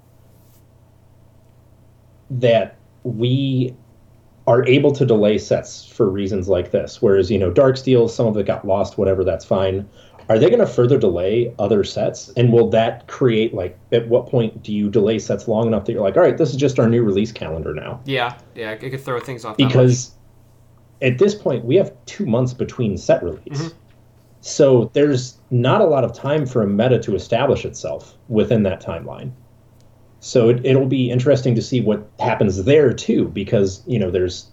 that 2.31 2.77
we 3.05 3.75
are 4.47 4.67
able 4.67 4.93
to 4.93 5.05
delay 5.07 5.39
sets 5.39 5.85
for 5.87 6.09
reasons 6.09 6.49
like 6.49 6.71
this 6.71 7.01
whereas 7.01 7.31
you 7.31 7.39
know 7.39 7.51
dark 7.51 7.77
steel 7.77 8.09
some 8.09 8.27
of 8.27 8.37
it 8.37 8.47
got 8.47 8.67
lost 8.67 8.99
whatever 8.99 9.23
that's 9.23 9.45
fine 9.45 9.89
are 10.29 10.39
they 10.39 10.49
going 10.49 10.61
to 10.61 10.67
further 10.67 10.99
delay 10.99 11.55
other 11.59 11.85
sets 11.85 12.31
and 12.37 12.53
will 12.53 12.69
that 12.71 13.07
create 13.09 13.53
like 13.55 13.79
at 13.93 14.09
what 14.09 14.27
point 14.27 14.63
do 14.63 14.73
you 14.73 14.91
delay 14.91 15.19
sets 15.19 15.49
long 15.49 15.67
enough 15.67 15.85
that 15.85 15.93
you're 15.93 16.03
like 16.03 16.17
all 16.17 16.23
right 16.23 16.39
this 16.39 16.51
is 16.51 16.57
just 16.57 16.79
our 16.79 16.89
new 16.89 17.03
release 17.03 17.33
calendar 17.33 17.75
now 17.75 18.01
Yeah, 18.05 18.39
yeah, 18.55 18.73
it 18.73 18.79
could 18.91 19.01
throw 19.01 19.21
things 19.21 19.45
off. 19.45 19.57
because 19.57 20.13
at 21.01 21.19
this 21.19 21.35
point 21.35 21.65
we 21.65 21.77
have 21.77 21.93
two 22.07 22.27
months 22.27 22.53
between 22.55 22.97
set 22.97 23.23
release 23.23 23.43
Mhm. 23.63 23.73
so 24.41 24.91
there's 24.93 25.39
not 25.51 25.81
a 25.81 25.85
lot 25.87 26.05
of 26.05 26.13
time 26.13 26.47
for 26.47 26.63
a 26.63 26.67
meta 26.69 26.99
to 27.01 27.15
establish 27.15 27.65
itself 27.65 28.17
within 28.29 28.63
that 28.63 28.81
timeline 28.83 29.33
so 30.21 30.49
it, 30.51 30.65
it'll 30.65 30.87
be 30.87 31.11
interesting 31.11 31.55
to 31.57 31.63
see 31.63 31.81
what 31.81 32.07
happens 32.21 32.63
there 32.65 32.93
too 32.93 33.27
because 33.29 33.83
you 33.87 33.99
know 33.99 34.11
there's 34.11 34.47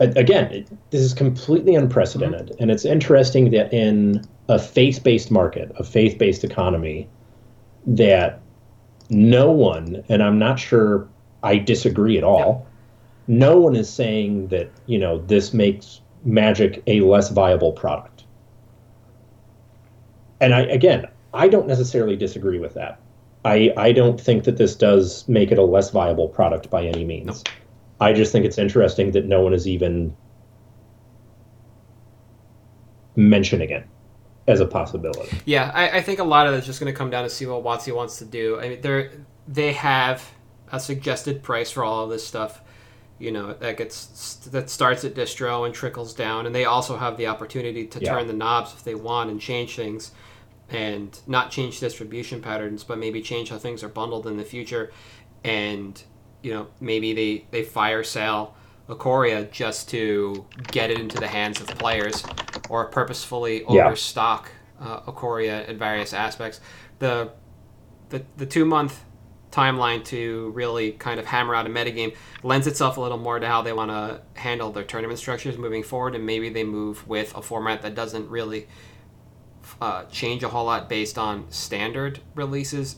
again 0.00 0.52
it, 0.52 0.90
this 0.90 1.00
is 1.00 1.12
completely 1.12 1.74
unprecedented. 1.74 2.46
Mm-hmm. 2.48 2.62
And 2.62 2.70
it's 2.70 2.84
interesting 2.84 3.50
that 3.50 3.72
in 3.72 4.24
a 4.48 4.58
faith-based 4.58 5.30
market 5.30 5.72
a 5.78 5.84
faith-based 5.84 6.44
economy 6.44 7.08
that 7.86 8.40
no 9.10 9.50
one 9.50 10.02
and 10.08 10.22
i'm 10.22 10.38
not 10.38 10.58
sure 10.58 11.08
i 11.42 11.56
disagree 11.56 12.18
at 12.18 12.24
all 12.24 12.66
no 13.26 13.58
one 13.58 13.76
is 13.76 13.88
saying 13.88 14.48
that 14.48 14.70
you 14.86 14.98
know 14.98 15.18
this 15.18 15.52
makes 15.52 16.00
magic 16.24 16.82
a 16.86 17.00
less 17.00 17.30
viable 17.30 17.72
product. 17.72 18.24
And 20.40 20.54
i 20.54 20.60
again 20.62 21.06
i 21.34 21.48
don't 21.48 21.66
necessarily 21.66 22.16
disagree 22.16 22.58
with 22.58 22.74
that. 22.74 23.00
I 23.44 23.72
i 23.76 23.92
don't 23.92 24.20
think 24.20 24.44
that 24.44 24.56
this 24.56 24.74
does 24.74 25.28
make 25.28 25.52
it 25.52 25.58
a 25.58 25.62
less 25.62 25.90
viable 25.90 26.28
product 26.28 26.70
by 26.70 26.84
any 26.84 27.04
means. 27.04 27.44
No. 27.44 27.52
I 28.00 28.12
just 28.12 28.32
think 28.32 28.44
it's 28.44 28.58
interesting 28.58 29.10
that 29.12 29.24
no 29.26 29.40
one 29.40 29.52
is 29.54 29.66
even 29.66 30.14
mentioning 33.16 33.70
it 33.70 33.84
as 34.46 34.60
a 34.60 34.66
possibility 34.66 35.36
Yeah, 35.44 35.70
I, 35.74 35.98
I 35.98 36.02
think 36.02 36.20
a 36.20 36.24
lot 36.24 36.46
of 36.46 36.54
it's 36.54 36.66
just 36.66 36.80
going 36.80 36.92
to 36.92 36.96
come 36.96 37.10
down 37.10 37.24
to 37.24 37.30
see 37.30 37.44
what 37.46 37.62
WotC 37.62 37.94
wants 37.94 38.16
to 38.18 38.24
do. 38.24 38.58
I 38.58 38.68
mean, 38.70 38.80
they 38.80 39.10
they 39.46 39.72
have 39.74 40.24
a 40.72 40.80
suggested 40.80 41.42
price 41.42 41.70
for 41.70 41.84
all 41.84 42.04
of 42.04 42.10
this 42.10 42.26
stuff. 42.26 42.62
You 43.18 43.32
know, 43.32 43.52
that 43.54 43.76
gets 43.76 44.36
that 44.52 44.70
starts 44.70 45.04
at 45.04 45.14
distro 45.14 45.66
and 45.66 45.74
trickles 45.74 46.14
down, 46.14 46.46
and 46.46 46.54
they 46.54 46.64
also 46.64 46.96
have 46.96 47.16
the 47.18 47.26
opportunity 47.26 47.86
to 47.88 48.00
Yeah. 48.00 48.14
turn 48.14 48.26
the 48.26 48.32
knobs 48.32 48.72
if 48.72 48.84
they 48.84 48.94
want 48.94 49.28
and 49.30 49.38
change 49.40 49.76
things, 49.76 50.12
and 50.70 51.18
not 51.26 51.50
change 51.50 51.80
distribution 51.80 52.40
patterns, 52.40 52.84
but 52.84 52.96
maybe 52.98 53.20
change 53.20 53.50
how 53.50 53.58
things 53.58 53.82
are 53.82 53.88
bundled 53.88 54.26
in 54.26 54.36
the 54.38 54.44
future, 54.44 54.92
and 55.44 56.02
you 56.42 56.52
know 56.52 56.66
maybe 56.80 57.12
they 57.12 57.44
they 57.50 57.62
fire 57.62 58.04
sale 58.04 58.54
Ikoria 58.88 59.50
just 59.50 59.90
to 59.90 60.46
get 60.68 60.90
it 60.90 60.98
into 60.98 61.18
the 61.18 61.26
hands 61.28 61.60
of 61.60 61.66
players, 61.78 62.24
or 62.70 62.86
purposefully 62.86 63.64
Yeah. 63.68 63.86
overstock 63.86 64.50
uh, 64.80 65.00
Ikoria 65.02 65.68
in 65.68 65.78
various 65.78 66.12
aspects. 66.14 66.60
The 66.98 67.30
the 68.08 68.22
the 68.38 68.46
two 68.46 68.64
month 68.64 69.04
timeline 69.50 70.04
to 70.04 70.50
really 70.54 70.92
kind 70.92 71.18
of 71.18 71.26
hammer 71.26 71.54
out 71.54 71.66
a 71.66 71.70
metagame 71.70 72.14
lends 72.42 72.66
itself 72.66 72.96
a 72.98 73.00
little 73.00 73.16
more 73.18 73.38
to 73.38 73.46
how 73.46 73.62
they 73.62 73.72
want 73.72 73.90
to 73.90 74.20
handle 74.40 74.70
their 74.72 74.84
tournament 74.84 75.18
structures 75.18 75.56
moving 75.58 75.82
forward, 75.82 76.14
and 76.14 76.24
maybe 76.24 76.48
they 76.48 76.64
move 76.64 77.06
with 77.08 77.34
a 77.36 77.42
format 77.42 77.82
that 77.82 77.94
doesn't 77.94 78.28
really 78.30 78.68
uh, 79.80 80.04
change 80.04 80.42
a 80.42 80.48
whole 80.48 80.64
lot 80.64 80.88
based 80.88 81.18
on 81.18 81.50
standard 81.50 82.20
releases 82.34 82.96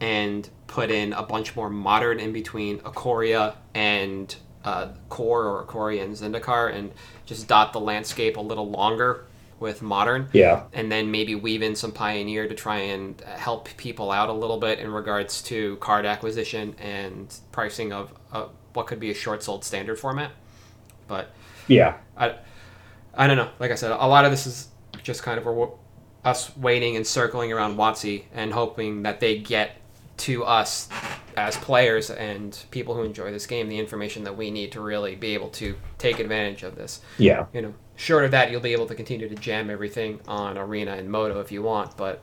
and 0.00 0.48
put 0.66 0.90
in 0.90 1.12
a 1.12 1.22
bunch 1.22 1.54
more 1.56 1.68
modern 1.68 2.20
in 2.20 2.32
between 2.32 2.78
Ikoria 2.80 3.56
and 3.74 4.34
uh, 4.64 4.88
Core 5.08 5.44
or 5.44 5.64
Ikoria 5.64 6.02
and 6.02 6.14
Zendikar 6.14 6.74
and 6.74 6.92
just 7.26 7.48
dot 7.48 7.72
the 7.72 7.80
landscape 7.80 8.36
a 8.36 8.40
little 8.40 8.70
longer 8.70 9.26
with 9.58 9.82
modern. 9.82 10.28
Yeah. 10.32 10.64
And 10.72 10.90
then 10.90 11.10
maybe 11.10 11.34
weave 11.34 11.62
in 11.62 11.76
some 11.76 11.92
pioneer 11.92 12.48
to 12.48 12.54
try 12.54 12.78
and 12.78 13.20
help 13.20 13.68
people 13.76 14.10
out 14.10 14.30
a 14.30 14.32
little 14.32 14.58
bit 14.58 14.78
in 14.78 14.90
regards 14.90 15.42
to 15.42 15.76
card 15.76 16.06
acquisition 16.06 16.74
and 16.78 17.32
pricing 17.52 17.92
of 17.92 18.14
uh, 18.32 18.46
what 18.72 18.86
could 18.86 19.00
be 19.00 19.10
a 19.10 19.14
short 19.14 19.42
sold 19.42 19.64
standard 19.64 19.98
format. 19.98 20.32
But 21.08 21.30
yeah. 21.68 21.96
I, 22.16 22.36
I 23.14 23.26
don't 23.26 23.36
know. 23.36 23.50
Like 23.58 23.70
I 23.70 23.74
said, 23.74 23.90
a 23.90 24.06
lot 24.06 24.24
of 24.24 24.30
this 24.30 24.46
is 24.46 24.68
just 25.02 25.22
kind 25.22 25.38
of 25.38 25.46
a, 25.46 25.68
us 26.24 26.56
waiting 26.56 26.96
and 26.96 27.06
circling 27.06 27.52
around 27.52 27.76
WotC 27.76 28.24
and 28.32 28.52
hoping 28.52 29.02
that 29.02 29.20
they 29.20 29.38
get 29.38 29.79
to 30.20 30.44
us 30.44 30.88
as 31.36 31.56
players 31.56 32.10
and 32.10 32.58
people 32.70 32.94
who 32.94 33.02
enjoy 33.02 33.30
this 33.30 33.46
game 33.46 33.68
the 33.68 33.78
information 33.78 34.24
that 34.24 34.36
we 34.36 34.50
need 34.50 34.72
to 34.72 34.80
really 34.80 35.14
be 35.16 35.34
able 35.34 35.48
to 35.50 35.76
take 35.98 36.18
advantage 36.18 36.62
of 36.62 36.74
this. 36.76 37.00
yeah 37.16 37.46
You 37.52 37.62
know, 37.62 37.74
short 37.96 38.24
of 38.24 38.30
that, 38.32 38.50
you'll 38.50 38.60
be 38.60 38.72
able 38.72 38.86
to 38.86 38.94
continue 38.94 39.28
to 39.28 39.34
jam 39.36 39.70
everything 39.70 40.20
on 40.26 40.58
Arena 40.58 40.92
and 40.92 41.10
Moto 41.10 41.40
if 41.40 41.52
you 41.52 41.62
want, 41.62 41.96
but 41.96 42.22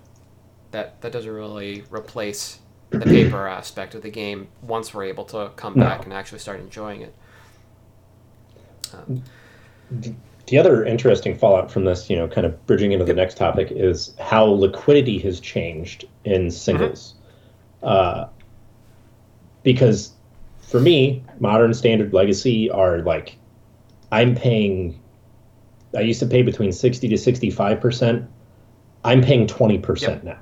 that 0.72 1.02
that 1.02 1.12
doesn't 1.12 1.32
really 1.32 1.84
replace 1.90 2.60
the 3.00 3.06
paper 3.06 3.48
aspect 3.48 3.96
of 3.96 4.02
the 4.02 4.10
game 4.12 4.50
once 4.62 4.94
we're 4.94 5.06
able 5.06 5.26
to 5.26 5.52
come 5.56 5.76
No. 5.76 5.86
back 5.86 6.06
and 6.06 6.14
actually 6.14 6.40
start 6.40 6.60
enjoying 6.60 7.02
it. 7.02 7.16
Um, 8.94 9.24
the 10.48 10.58
other 10.58 10.86
interesting 10.86 11.38
fallout 11.38 11.72
from 11.72 11.84
this, 11.86 12.10
you 12.10 12.16
know, 12.16 12.28
kind 12.28 12.46
of 12.48 12.66
bridging 12.66 12.92
into 12.94 13.06
the 13.06 13.14
next 13.14 13.36
topic, 13.38 13.70
is 13.72 14.16
how 14.20 14.46
liquidity 14.46 15.20
has 15.20 15.40
changed 15.40 16.06
in 16.24 16.50
singles. 16.52 17.16
Mm-hmm. 17.16 17.17
Uh, 17.84 18.28
because 19.64 20.12
for 20.62 20.80
me, 20.80 21.24
modern, 21.40 21.74
standard, 21.74 22.14
legacy 22.14 22.70
are 22.70 23.00
like, 23.00 23.38
I'm 24.12 24.36
paying. 24.36 25.00
I 25.96 26.02
used 26.02 26.20
to 26.20 26.26
pay 26.26 26.42
between 26.42 26.72
sixty 26.72 27.08
to 27.10 27.18
sixty-five 27.18 27.80
percent. 27.82 28.26
I'm 29.04 29.22
paying 29.22 29.48
twenty 29.48 29.78
percent 29.78 30.24
now, 30.24 30.38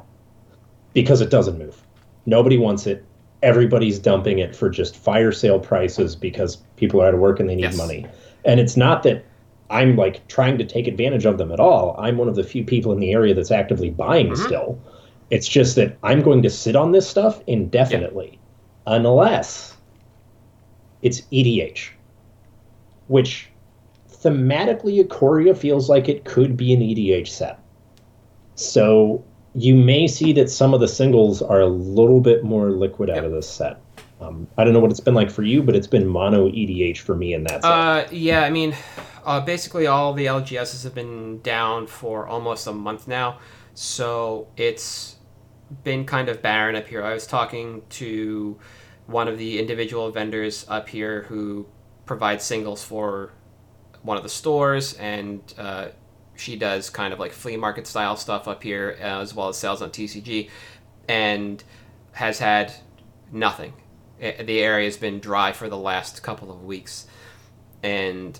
because 0.93 1.21
it 1.21 1.29
doesn't 1.29 1.57
move. 1.57 1.81
Nobody 2.25 2.57
wants 2.57 2.87
it. 2.87 3.03
Everybody's 3.43 3.99
dumping 3.99 4.39
it 4.39 4.55
for 4.55 4.69
just 4.69 4.95
fire 4.95 5.31
sale 5.31 5.59
prices 5.59 6.15
because 6.15 6.57
people 6.77 7.01
are 7.01 7.07
out 7.07 7.13
of 7.13 7.19
work 7.19 7.39
and 7.39 7.47
they 7.49 7.55
need 7.55 7.63
Yes. 7.63 7.77
money. 7.77 8.07
And 8.43 8.59
it's 8.59 8.75
not 8.75 9.03
that 9.03 9.23
I'm 9.69 9.95
like 9.95 10.27
trying 10.27 10.57
to 10.57 10.65
take 10.65 10.87
advantage 10.87 11.25
of 11.25 11.37
them 11.37 11.51
at 11.51 11.59
all. 11.59 11.95
I'm 11.99 12.17
one 12.17 12.27
of 12.27 12.35
the 12.35 12.43
few 12.43 12.63
people 12.63 12.91
in 12.91 12.99
the 12.99 13.11
area 13.11 13.33
that's 13.35 13.51
actively 13.51 13.91
buying 13.91 14.29
Mhm. 14.31 14.37
still. 14.37 14.79
It's 15.29 15.48
just 15.48 15.75
that 15.75 15.98
I'm 16.03 16.22
going 16.22 16.44
to 16.44 16.50
sit 16.50 16.75
on 16.75 16.91
this 16.91 17.08
stuff 17.08 17.41
indefinitely. 17.48 18.39
unless 18.88 19.75
it's 21.01 21.22
EDH, 21.32 21.89
which 23.08 23.50
thematically 24.12 25.03
Ikoria 25.03 25.58
feels 25.58 25.89
like 25.89 26.08
it 26.08 26.25
could 26.25 26.55
be 26.55 26.74
an 26.74 26.82
EDH 26.82 27.27
set. 27.27 27.60
So 28.55 29.24
you 29.53 29.75
may 29.75 30.08
see 30.08 30.34
that 30.34 30.50
some 30.50 30.74
of 30.74 30.79
the 30.82 30.88
singles 30.88 31.41
are 31.41 31.62
a 31.62 31.67
little 31.67 32.22
bit 32.22 32.44
more 32.44 32.72
liquid 32.72 33.10
out 33.10 33.24
of 33.24 33.32
this 33.32 33.50
set. 33.50 33.82
Um, 34.22 34.48
I 34.58 34.63
don't 34.63 34.74
know 34.74 34.79
what 34.79 34.91
it's 34.91 35.00
been 35.00 35.13
like 35.13 35.29
for 35.29 35.44
you, 35.44 35.62
but 35.62 35.75
it's 35.75 35.88
been 35.88 36.08
mono 36.08 36.50
EDH 36.50 37.00
for 37.00 37.15
me 37.15 37.34
in 37.34 37.44
that 37.44 37.62
set. 37.62 37.72
Uh, 37.72 38.08
yeah, 38.12 38.41
I 38.41 38.50
mean, 38.50 38.75
uh, 39.25 39.41
basically 39.41 39.88
all 39.88 40.13
the 40.13 40.25
LGSs 40.25 40.84
have 40.84 40.96
been 40.96 41.41
down 41.41 41.88
for 41.88 42.25
almost 42.27 42.65
a 42.67 42.74
month 42.74 43.08
now, 43.08 43.39
so 43.74 44.48
it's 44.55 45.14
been 45.84 46.05
kind 46.05 46.29
of 46.29 46.41
barren 46.41 46.75
up 46.75 46.88
here. 46.88 47.03
I 47.03 47.13
was 47.13 47.25
talking 47.25 47.84
to 47.91 48.57
one 49.07 49.27
of 49.27 49.38
the 49.38 49.60
individual 49.60 50.12
vendors 50.12 50.65
up 50.67 50.89
here 50.89 51.24
who 51.24 51.67
provides 52.05 52.43
singles 52.43 52.84
for 52.84 53.31
one 54.01 54.17
of 54.17 54.24
the 54.24 54.29
stores, 54.29 54.93
and 54.93 55.41
uh, 55.57 55.88
she 56.36 56.55
does 56.55 56.89
kind 56.89 57.13
of 57.13 57.19
like 57.19 57.31
flea 57.31 57.57
market 57.57 57.88
style 57.88 58.15
stuff 58.15 58.48
up 58.48 58.63
here, 58.63 58.98
as 59.00 59.34
well 59.34 59.50
as 59.50 59.57
sales 59.57 59.81
on 59.81 59.89
TCG, 59.89 60.50
and 61.07 61.63
has 62.13 62.39
had 62.39 62.72
nothing. 63.31 63.74
The 64.19 64.62
area 64.62 64.86
has 64.86 64.98
been 64.98 65.19
dry 65.19 65.51
for 65.51 65.67
the 65.67 65.77
last 65.77 66.24
couple 66.24 66.51
of 66.51 66.63
weeks, 66.63 67.07
and 67.84 68.39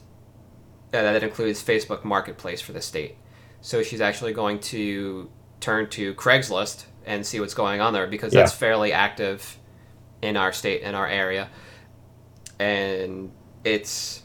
uh, 0.94 1.02
that 1.02 1.24
includes 1.24 1.64
Facebook 1.64 2.04
Marketplace 2.04 2.62
for 2.62 2.72
the 2.72 2.82
state. 2.82 3.18
So 3.62 3.82
she's 3.84 4.02
actually 4.02 4.34
going 4.34 4.60
to 4.60 5.30
turn 5.60 5.90
to 5.90 6.14
Craigslist 6.14 6.86
and 7.06 7.26
see 7.26 7.40
what's 7.40 7.54
going 7.54 7.82
on 7.82 7.94
there 7.94 8.08
because 8.08 8.34
that's 8.34 8.52
Yeah. 8.52 8.58
fairly 8.58 8.92
active 8.92 9.58
in 10.22 10.38
our 10.38 10.52
state 10.52 10.82
in 10.82 10.96
our 10.96 11.08
area, 11.08 11.50
and 12.60 13.32
it's 13.64 14.22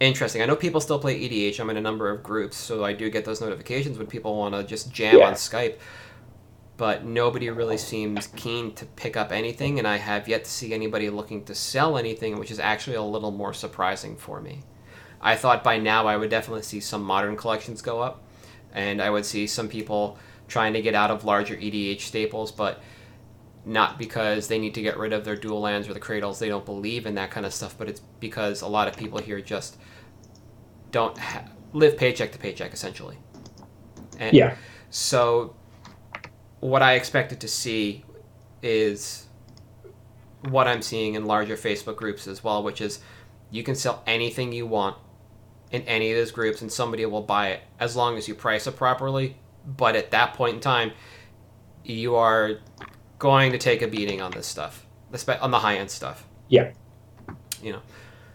interesting. 0.00 0.42
I 0.42 0.46
know 0.46 0.56
people 0.56 0.80
still 0.80 0.98
play 0.98 1.14
EDH. 1.18 1.60
I'm 1.60 1.70
in 1.70 1.76
a 1.76 1.80
number 1.80 2.10
of 2.10 2.22
groups, 2.22 2.56
so 2.56 2.84
I 2.84 2.92
do 2.92 3.08
get 3.10 3.24
those 3.24 3.40
notifications 3.40 3.96
when 3.96 4.06
people 4.06 4.36
want 4.36 4.54
to 4.54 4.64
just 4.64 4.92
jam 4.92 5.18
Yeah. 5.18 5.28
on 5.28 5.34
Skype. 5.34 5.76
But 6.76 7.04
nobody 7.04 7.48
really 7.50 7.78
seems 7.78 8.26
keen 8.26 8.72
to 8.74 8.84
pick 8.84 9.16
up 9.16 9.30
anything, 9.30 9.78
and 9.78 9.86
I 9.86 9.96
have 9.98 10.28
yet 10.28 10.44
to 10.44 10.50
see 10.50 10.74
anybody 10.74 11.08
looking 11.08 11.44
to 11.44 11.54
sell 11.54 11.96
anything, 11.96 12.36
which 12.38 12.50
is 12.50 12.58
actually 12.58 12.96
a 12.96 13.02
little 13.02 13.30
more 13.30 13.54
surprising 13.54 14.16
for 14.16 14.40
me. 14.40 14.62
I 15.22 15.36
thought 15.36 15.62
by 15.62 15.78
now 15.78 16.06
I 16.08 16.16
would 16.16 16.30
definitely 16.30 16.62
see 16.62 16.80
some 16.80 17.02
modern 17.02 17.36
collections 17.36 17.80
go 17.80 18.02
up, 18.02 18.22
and 18.74 19.00
I 19.00 19.08
would 19.08 19.24
see 19.24 19.46
some 19.46 19.68
people 19.68 20.18
trying 20.48 20.72
to 20.74 20.82
get 20.82 20.94
out 20.94 21.10
of 21.10 21.24
larger 21.24 21.56
EDH 21.56 22.00
staples, 22.00 22.52
but 22.52 22.82
not 23.64 23.98
because 23.98 24.48
they 24.48 24.58
need 24.58 24.74
to 24.74 24.82
get 24.82 24.98
rid 24.98 25.12
of 25.12 25.24
their 25.24 25.36
dual 25.36 25.60
lands 25.60 25.88
or 25.88 25.94
the 25.94 26.00
cradles. 26.00 26.38
They 26.38 26.48
don't 26.48 26.66
believe 26.66 27.06
in 27.06 27.14
that 27.14 27.30
kind 27.30 27.46
of 27.46 27.54
stuff, 27.54 27.76
but 27.78 27.88
it's 27.88 28.00
because 28.20 28.60
a 28.60 28.68
lot 28.68 28.88
of 28.88 28.96
people 28.96 29.18
here 29.18 29.40
just 29.40 29.76
don't 30.90 31.16
ha- 31.16 31.44
live 31.72 31.96
paycheck 31.96 32.32
to 32.32 32.38
paycheck, 32.38 32.72
essentially. 32.72 33.18
And 34.18 34.36
yeah. 34.36 34.56
so, 34.90 35.56
what 36.60 36.82
I 36.82 36.94
expected 36.94 37.40
to 37.40 37.48
see 37.48 38.04
is 38.62 39.26
what 40.48 40.66
I'm 40.68 40.82
seeing 40.82 41.14
in 41.14 41.24
larger 41.24 41.56
Facebook 41.56 41.96
groups 41.96 42.26
as 42.26 42.44
well, 42.44 42.62
which 42.62 42.80
is 42.80 43.00
you 43.50 43.62
can 43.62 43.74
sell 43.74 44.02
anything 44.06 44.52
you 44.52 44.66
want 44.66 44.96
in 45.70 45.82
any 45.82 46.10
of 46.12 46.16
those 46.16 46.30
groups 46.30 46.62
and 46.62 46.70
somebody 46.70 47.04
will 47.06 47.22
buy 47.22 47.48
it 47.48 47.60
as 47.80 47.96
long 47.96 48.16
as 48.16 48.28
you 48.28 48.34
price 48.34 48.66
it 48.66 48.76
properly. 48.76 49.36
But 49.66 49.96
at 49.96 50.10
that 50.10 50.34
point 50.34 50.56
in 50.56 50.60
time, 50.60 50.92
you 51.84 52.14
are 52.16 52.58
going 53.18 53.52
to 53.52 53.58
take 53.58 53.82
a 53.82 53.88
beating 53.88 54.20
on 54.20 54.30
this 54.32 54.46
stuff, 54.46 54.86
on 55.40 55.50
the 55.50 55.58
high 55.58 55.76
end 55.76 55.90
stuff. 55.90 56.26
Yeah. 56.48 56.72
You 57.62 57.72
know, 57.72 57.80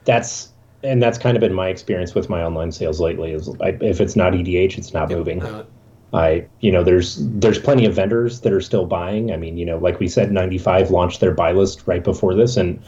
That's 0.06 0.50
and 0.82 1.02
that's 1.04 1.18
kind 1.18 1.36
of 1.38 1.42
been 1.42 1.54
my 1.54 1.68
experience 1.68 2.16
with 2.16 2.30
my 2.30 2.42
online 2.44 2.72
sales 2.72 3.00
lately. 3.00 3.34
Is 3.34 3.50
I, 3.62 3.78
if 3.82 4.02
it's 4.02 4.16
not 4.16 4.34
EDH, 4.34 4.78
it's 4.78 4.94
not 4.94 5.10
moving. 5.10 5.44
uh, 5.44 5.66
I, 6.14 6.48
you 6.62 6.72
know, 6.72 6.84
there's 6.84 7.18
there's 7.20 7.60
plenty 7.60 7.86
of 7.86 7.94
vendors 7.94 8.42
that 8.42 8.52
are 8.54 8.62
still 8.62 8.86
buying. 8.86 9.32
I 9.32 9.38
mean, 9.38 9.58
you 9.58 9.66
know, 9.66 9.78
like 9.78 10.00
we 10.00 10.08
said, 10.08 10.32
95 10.32 10.90
launched 10.90 11.20
their 11.20 11.34
buy 11.36 11.52
list 11.52 11.84
right 11.86 12.04
before 12.04 12.34
this, 12.34 12.58
and 12.58 12.82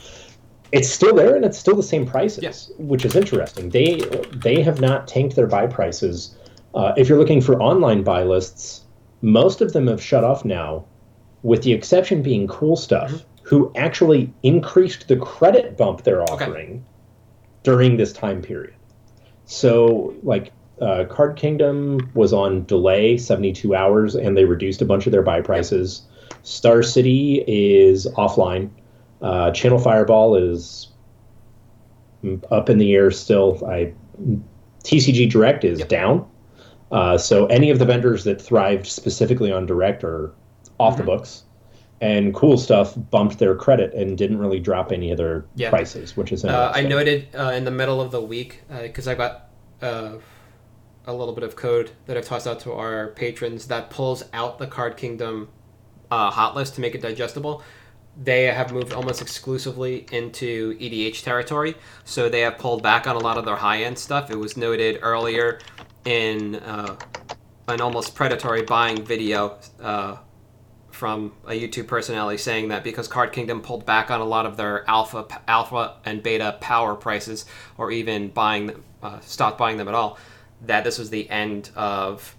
it's 0.72 0.90
still 0.90 1.14
there, 1.14 1.36
and 1.36 1.46
it's 1.46 1.60
still 1.60 1.76
the 1.76 1.84
same 1.84 2.08
prices, 2.08 2.42
Yes. 2.42 2.72
which 2.80 3.06
is 3.06 3.16
interesting. 3.16 3.70
They 3.70 3.98
they 4.34 4.64
have 4.64 4.82
not 4.82 5.08
tanked 5.08 5.36
their 5.36 5.46
buy 5.48 5.68
prices. 5.68 6.36
Uh, 6.74 6.94
if 6.98 7.10
you're 7.10 7.18
looking 7.20 7.42
for 7.42 7.62
online 7.62 8.04
buy 8.04 8.24
lists, 8.24 8.86
most 9.22 9.62
of 9.62 9.74
them 9.74 9.88
have 9.88 10.02
shut 10.02 10.24
off 10.24 10.46
now, 10.46 10.86
with 11.44 11.64
the 11.64 11.74
exception 11.74 12.22
being 12.22 12.48
Cool 12.48 12.76
Stuff, 12.76 13.26
who 13.44 13.72
actually 13.76 14.32
increased 14.44 15.08
the 15.08 15.18
credit 15.18 15.78
bump 15.78 16.04
they're 16.04 16.24
Okay. 16.24 16.34
offering 16.46 16.86
during 17.64 17.98
this 17.98 18.14
time 18.14 18.42
period. 18.42 18.74
So, 19.46 20.14
like, 20.24 20.52
uh, 20.80 21.06
Card 21.10 21.36
Kingdom 21.36 22.10
was 22.16 22.32
on 22.34 22.66
delay 22.66 23.18
72 23.18 23.76
hours, 23.76 24.16
and 24.16 24.36
they 24.38 24.46
reduced 24.46 24.82
a 24.82 24.86
bunch 24.86 25.06
of 25.06 25.12
their 25.12 25.22
buy 25.22 25.42
prices. 25.42 26.04
Star 26.44 26.82
City 26.82 27.44
is 27.48 28.08
offline. 28.18 28.70
Uh, 29.22 29.52
Channel 29.52 29.78
Fireball 29.78 30.36
is 30.36 30.88
up 32.50 32.70
in 32.70 32.78
the 32.78 32.94
air 32.94 33.12
still. 33.12 33.64
I 33.68 33.94
TCG 34.84 35.30
Direct 35.30 35.64
is 35.64 35.80
Yep. 35.80 35.90
down. 35.90 36.26
Uh, 36.92 37.18
so 37.18 37.46
any 37.48 37.70
of 37.70 37.80
the 37.80 37.86
vendors 37.86 38.24
that 38.26 38.42
thrived 38.42 38.86
specifically 38.86 39.52
on 39.52 39.66
Direct 39.66 40.04
are 40.04 40.34
off 40.80 40.98
the 40.98 41.04
Mhm. 41.04 41.08
books. 41.08 41.44
And 42.02 42.34
cool 42.34 42.58
stuff 42.58 42.96
bumped 43.12 43.38
their 43.38 43.54
credit 43.56 43.94
and 43.94 44.18
didn't 44.18 44.40
really 44.40 44.60
drop 44.60 44.92
any 44.92 45.12
of 45.12 45.18
their 45.18 45.46
Yeah. 45.56 45.70
prices, 45.70 46.18
which 46.18 46.32
is 46.32 46.44
Uh, 46.44 46.72
I 46.74 46.82
noted 46.82 47.28
uh, 47.38 47.52
in 47.56 47.64
the 47.64 47.72
middle 47.72 48.02
of 48.02 48.12
the 48.12 48.22
week 48.22 48.64
because 48.82 49.08
I 49.08 49.14
got 49.16 49.48
uh, 49.84 50.14
a 51.08 51.14
little 51.14 51.34
bit 51.34 51.44
of 51.44 51.56
code 51.56 51.92
that 52.06 52.16
I've 52.18 52.26
tossed 52.26 52.48
out 52.48 52.60
to 52.62 52.74
our 52.74 53.08
patrons 53.16 53.68
that 53.68 53.90
pulls 53.90 54.24
out 54.34 54.60
the 54.60 54.68
Card 54.68 54.98
Kingdom 54.98 55.50
uh, 56.12 56.30
hot 56.30 56.56
list 56.56 56.76
to 56.76 56.82
make 56.82 56.94
it 56.94 57.02
digestible. 57.02 57.62
They 58.22 58.44
have 58.44 58.72
moved 58.74 58.94
almost 58.94 59.22
exclusively 59.22 60.06
into 60.12 60.76
EDH 60.80 61.24
territory, 61.24 61.76
so 62.04 62.28
they 62.30 62.42
have 62.42 62.58
pulled 62.58 62.84
back 62.84 63.08
on 63.08 63.16
a 63.16 63.20
lot 63.20 63.38
of 63.38 63.46
their 63.46 63.56
high 63.56 63.84
end 63.84 63.98
stuff. 63.98 64.30
It 64.30 64.38
was 64.38 64.58
noted 64.58 65.00
earlier 65.02 65.60
in 66.06 66.56
uh, 66.56 66.96
an 67.68 67.82
almost 67.82 68.16
predatory 68.16 68.64
buying 68.64 69.04
video 69.04 69.58
uh, 69.82 70.18
from 70.90 71.34
a 71.48 71.52
YouTube 71.52 71.88
personality 71.88 72.38
saying 72.38 72.70
that 72.70 72.84
because 72.84 73.08
Card 73.08 73.32
Kingdom 73.32 73.62
pulled 73.62 73.86
back 73.86 74.12
on 74.12 74.20
a 74.20 74.26
lot 74.26 74.46
of 74.46 74.58
their 74.58 74.88
alpha, 74.90 75.26
alpha 75.48 75.96
and 76.06 76.22
beta 76.22 76.58
power 76.62 76.96
prices, 76.96 77.46
or 77.78 77.92
even 77.92 78.30
buying 78.30 78.68
them, 78.68 78.84
uh, 79.02 79.20
stopped 79.22 79.58
buying 79.58 79.78
them 79.78 79.88
at 79.88 79.94
all, 79.94 80.18
that 80.62 80.84
this 80.84 81.00
was 81.00 81.10
the 81.10 81.30
end 81.30 81.72
of, 81.76 82.36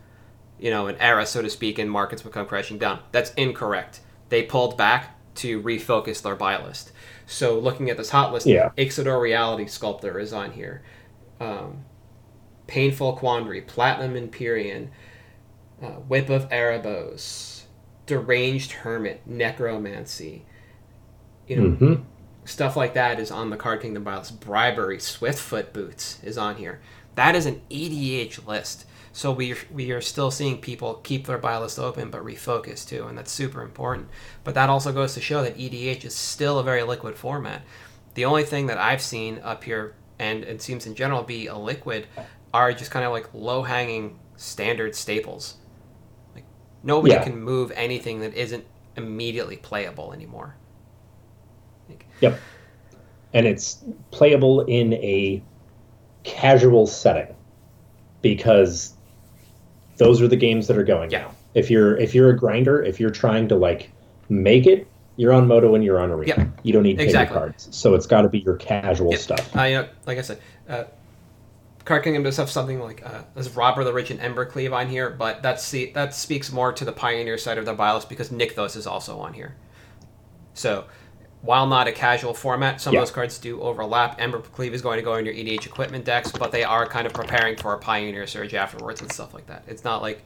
you 0.60 0.70
know, 0.70 0.86
an 0.86 0.96
era, 0.98 1.26
so 1.26 1.42
to 1.42 1.50
speak, 1.50 1.78
and 1.78 1.90
markets 1.90 2.24
would 2.24 2.32
come 2.32 2.46
crashing 2.46 2.78
down. 2.78 3.00
That's 3.10 3.32
incorrect. 3.34 4.00
They 4.28 4.42
pulled 4.44 4.76
back 4.76 5.18
to 5.36 5.60
refocus 5.62 6.22
their 6.22 6.36
buy 6.36 6.62
list. 6.62 6.92
So 7.26 7.58
looking 7.58 7.90
at 7.90 7.96
this 7.96 8.10
hot 8.10 8.32
list, 8.32 8.46
Yeah. 8.46 8.70
Ixidor 8.76 9.20
Reality 9.20 9.66
Sculptor 9.66 10.18
is 10.18 10.32
on 10.32 10.52
here. 10.52 10.82
Um, 11.40 11.84
Painful 12.66 13.14
Quandary, 13.14 13.60
Platinum 13.60 14.14
Emperion, 14.14 14.88
uh, 15.82 15.86
Whip 16.08 16.28
of 16.30 16.48
Erebos, 16.48 17.62
Deranged 18.06 18.72
Hermit, 18.72 19.22
Necromancy. 19.26 20.44
You 21.46 21.56
know, 21.56 21.76
Mhm. 21.76 22.04
stuff 22.44 22.76
like 22.76 22.94
that 22.94 23.18
is 23.18 23.30
on 23.30 23.50
the 23.50 23.56
Card 23.56 23.82
Kingdom 23.82 24.04
list. 24.04 24.40
Bribery, 24.40 24.98
Swiftfoot 24.98 25.72
Boots 25.72 26.18
is 26.22 26.38
on 26.38 26.56
here. 26.56 26.80
That 27.14 27.34
is 27.34 27.46
an 27.46 27.60
EDH 27.68 28.46
list. 28.46 28.86
So 29.12 29.30
we 29.30 29.54
we 29.70 29.90
are 29.90 30.00
still 30.00 30.30
seeing 30.30 30.58
people 30.58 30.94
keep 31.02 31.26
their 31.26 31.36
buy 31.36 31.58
list 31.58 31.78
open 31.78 32.10
but 32.10 32.24
refocus 32.24 32.88
too, 32.88 33.06
and 33.06 33.18
that's 33.18 33.30
super 33.30 33.60
important. 33.60 34.08
But 34.44 34.54
that 34.54 34.70
also 34.70 34.90
goes 34.92 35.12
to 35.14 35.20
show 35.20 35.42
that 35.42 35.58
EDH 35.58 36.04
is 36.06 36.14
still 36.14 36.58
a 36.58 36.62
very 36.62 36.82
liquid 36.82 37.16
format. 37.16 37.60
The 38.14 38.24
only 38.24 38.44
thing 38.44 38.66
that 38.68 38.78
I've 38.78 39.02
seen 39.02 39.38
up 39.42 39.64
here, 39.64 39.94
and 40.18 40.44
it 40.44 40.62
seems 40.62 40.86
in 40.86 40.94
general 40.94 41.22
be 41.22 41.46
a 41.46 41.56
liquid, 41.56 42.06
are 42.54 42.72
just 42.72 42.90
kind 42.90 43.04
of 43.04 43.12
like 43.12 43.28
low 43.32 43.62
hanging 43.62 44.18
standard 44.36 44.94
staples. 44.94 45.56
Like 46.34 46.44
nobody 46.82 47.14
Yeah. 47.14 47.24
can 47.24 47.40
move 47.40 47.72
anything 47.74 48.20
that 48.20 48.34
isn't 48.34 48.64
immediately 48.96 49.56
playable 49.56 50.12
anymore. 50.12 50.56
Yep. 52.20 52.38
And 53.34 53.46
it's 53.46 53.82
playable 54.10 54.60
in 54.62 54.92
a 54.94 55.42
casual 56.24 56.86
setting 56.86 57.34
because 58.20 58.94
those 59.96 60.20
are 60.22 60.28
the 60.28 60.36
games 60.36 60.66
that 60.68 60.76
are 60.78 60.84
going 60.84 61.10
Yeah. 61.10 61.22
now. 61.22 61.30
If 61.54 61.70
you're 61.70 61.96
if 61.98 62.14
you're 62.14 62.30
a 62.30 62.36
grinder, 62.36 62.82
if 62.82 63.00
you're 63.00 63.10
trying 63.10 63.48
to 63.48 63.56
like 63.56 63.90
make 64.28 64.66
it, 64.66 64.86
you're 65.16 65.32
on 65.32 65.46
Moto 65.46 65.74
and 65.74 65.84
you're 65.84 66.00
on 66.00 66.10
Arena. 66.10 66.34
Yep. 66.38 66.48
You 66.62 66.72
don't 66.72 66.82
need 66.84 67.00
Exactly. 67.00 67.36
cards. 67.36 67.68
So 67.72 67.94
it's 67.94 68.06
got 68.06 68.22
to 68.22 68.28
be 68.28 68.38
your 68.40 68.56
casual 68.56 69.10
Yep. 69.10 69.20
stuff. 69.20 69.56
Uh, 69.56 69.62
you 69.64 69.74
know, 69.76 69.88
like 70.06 70.18
I 70.18 70.22
said, 70.22 70.38
uh, 70.68 70.84
Card 71.84 72.04
Kingdom 72.04 72.22
does 72.22 72.36
have 72.36 72.48
something 72.50 72.80
like 72.80 73.04
uh, 73.04 73.22
there's 73.34 73.50
Robber 73.56 73.82
the 73.84 73.92
Rich 73.92 74.10
and 74.10 74.20
Embercleave 74.20 74.72
on 74.72 74.88
here, 74.88 75.10
but 75.10 75.42
that's 75.42 75.70
the 75.70 75.90
that 75.92 76.14
speaks 76.14 76.52
more 76.52 76.72
to 76.72 76.84
the 76.84 76.92
Pioneer 76.92 77.36
side 77.38 77.58
of 77.58 77.64
the 77.64 77.74
buy 77.74 77.92
list 77.92 78.08
because 78.08 78.28
Nykthos 78.30 78.76
is 78.76 78.86
also 78.86 79.18
on 79.18 79.32
here. 79.34 79.56
So 80.54 80.84
while 81.40 81.66
not 81.66 81.88
a 81.88 81.92
casual 81.92 82.34
format, 82.34 82.80
some 82.80 82.92
Yeah. 82.94 83.00
of 83.00 83.06
those 83.06 83.12
cards 83.14 83.38
do 83.38 83.60
overlap. 83.60 84.20
Embercleave 84.20 84.72
is 84.72 84.80
going 84.82 84.98
to 84.98 85.02
go 85.02 85.14
in 85.16 85.24
your 85.24 85.34
EDH 85.34 85.66
equipment 85.66 86.04
decks, 86.04 86.30
but 86.30 86.52
they 86.52 86.62
are 86.62 86.86
kind 86.86 87.04
of 87.04 87.12
preparing 87.12 87.56
for 87.56 87.74
a 87.74 87.78
Pioneer 87.78 88.28
Surge 88.28 88.54
afterwards 88.54 89.00
and 89.00 89.10
stuff 89.10 89.34
like 89.34 89.46
that. 89.48 89.64
It's 89.66 89.82
not 89.82 90.02
like, 90.02 90.22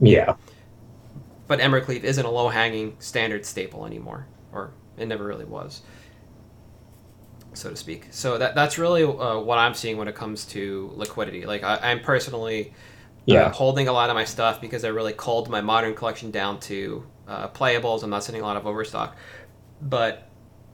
Yeah. 0.00 0.34
but 1.46 1.60
Embercleave 1.60 2.02
isn't 2.02 2.24
a 2.26 2.30
low 2.30 2.48
hanging 2.48 2.96
standard 2.98 3.46
staple 3.46 3.86
anymore, 3.86 4.26
or 4.52 4.72
it 4.98 5.06
never 5.06 5.22
really 5.24 5.44
was, 5.44 5.82
so 7.54 7.70
to 7.70 7.76
speak. 7.76 8.08
So 8.10 8.38
that 8.38 8.54
that's 8.54 8.78
really 8.78 9.04
uh, 9.04 9.38
what 9.40 9.58
I'm 9.58 9.74
seeing 9.74 9.96
when 9.98 10.08
it 10.08 10.14
comes 10.14 10.44
to 10.46 10.92
liquidity. 10.94 11.44
Like 11.46 11.62
I, 11.62 11.78
I'm 11.90 12.00
personally 12.00 12.72
Yeah. 13.26 13.48
uh, 13.48 13.52
holding 13.52 13.88
a 13.88 13.92
lot 13.92 14.10
of 14.10 14.14
my 14.16 14.24
stuff 14.24 14.60
because 14.60 14.84
I 14.84 14.88
really 14.88 15.12
culled 15.12 15.48
my 15.50 15.60
modern 15.60 15.94
collection 15.94 16.30
down 16.30 16.60
to 16.60 17.06
uh, 17.28 17.48
playables. 17.48 18.02
I'm 18.02 18.10
not 18.10 18.24
sitting 18.24 18.40
a 18.42 18.44
lot 18.44 18.56
of 18.56 18.66
overstock, 18.66 19.16
but 19.80 20.30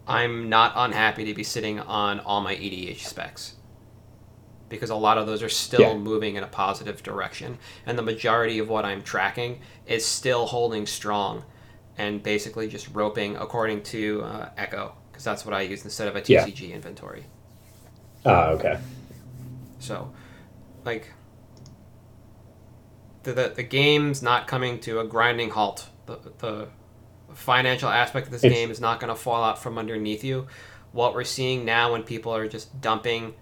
I'm 0.06 0.48
not 0.48 0.72
unhappy 0.76 1.24
to 1.26 1.34
be 1.34 1.44
sitting 1.44 1.80
on 1.80 2.20
all 2.20 2.40
my 2.40 2.54
EDH 2.54 3.04
specs 3.04 3.56
because 4.68 4.90
a 4.90 4.94
lot 4.94 5.18
of 5.18 5.26
those 5.26 5.42
are 5.42 5.48
still 5.48 5.94
Yeah. 5.94 5.98
moving 5.98 6.36
in 6.36 6.42
a 6.44 6.46
positive 6.48 7.02
direction, 7.02 7.58
and 7.86 7.98
the 7.98 8.02
majority 8.02 8.58
of 8.58 8.68
what 8.68 8.84
I'm 8.84 9.02
tracking 9.02 9.60
is 9.86 10.04
still 10.04 10.46
holding 10.46 10.86
strong, 10.86 11.44
and 11.96 12.22
basically 12.22 12.68
just 12.68 12.88
roping 12.94 13.36
according 13.36 13.82
to 13.84 14.22
uh, 14.24 14.50
Echo 14.56 14.94
because 15.18 15.24
that's 15.24 15.44
what 15.44 15.52
I 15.52 15.62
use 15.62 15.82
instead 15.84 16.06
of 16.06 16.14
a 16.14 16.22
Yeah. 16.24 16.44
TCG 16.46 16.72
inventory. 16.72 17.24
Ah, 18.24 18.50
okay. 18.50 18.78
So, 19.80 20.12
like, 20.84 21.08
the, 23.24 23.32
the 23.32 23.48
the 23.56 23.62
game's 23.64 24.22
not 24.22 24.46
coming 24.46 24.78
to 24.80 25.00
a 25.00 25.04
grinding 25.04 25.50
halt. 25.50 25.88
The 26.06 26.18
the 26.38 26.68
financial 27.34 27.88
aspect 27.88 28.26
of 28.26 28.32
this 28.32 28.44
It's- 28.44 28.56
game 28.56 28.70
is 28.70 28.80
not 28.80 29.00
going 29.00 29.08
to 29.12 29.20
fall 29.20 29.42
out 29.42 29.60
from 29.60 29.76
underneath 29.76 30.22
you. 30.22 30.46
What 30.92 31.14
we're 31.14 31.24
seeing 31.24 31.64
now, 31.64 31.92
when 31.92 32.04
people 32.04 32.32
are 32.34 32.46
just 32.46 32.80
dumping 32.80 33.34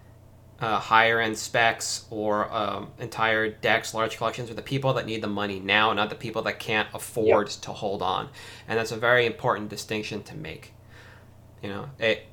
uh, 0.59 0.79
higher 0.79 1.21
end 1.21 1.37
specs 1.37 2.07
or 2.11 2.51
um, 2.51 2.89
entire 2.99 3.51
decks, 3.51 3.93
large 3.93 4.17
collections, 4.17 4.51
are 4.51 4.55
the 4.55 4.63
people 4.63 4.95
that 4.95 5.05
need 5.05 5.21
the 5.23 5.27
money 5.29 5.61
now, 5.61 5.93
not 5.93 6.09
the 6.09 6.17
people 6.17 6.41
that 6.43 6.59
can't 6.59 6.89
afford 6.95 7.49
to 7.49 7.71
hold 7.71 8.01
on. 8.01 8.31
And 8.67 8.79
that's 8.79 8.93
a 8.93 8.97
very 8.97 9.27
important 9.27 9.69
distinction 9.69 10.23
to 10.25 10.35
make. 10.35 10.73
You 11.63 11.69
know, 11.71 11.91
it 11.99 12.25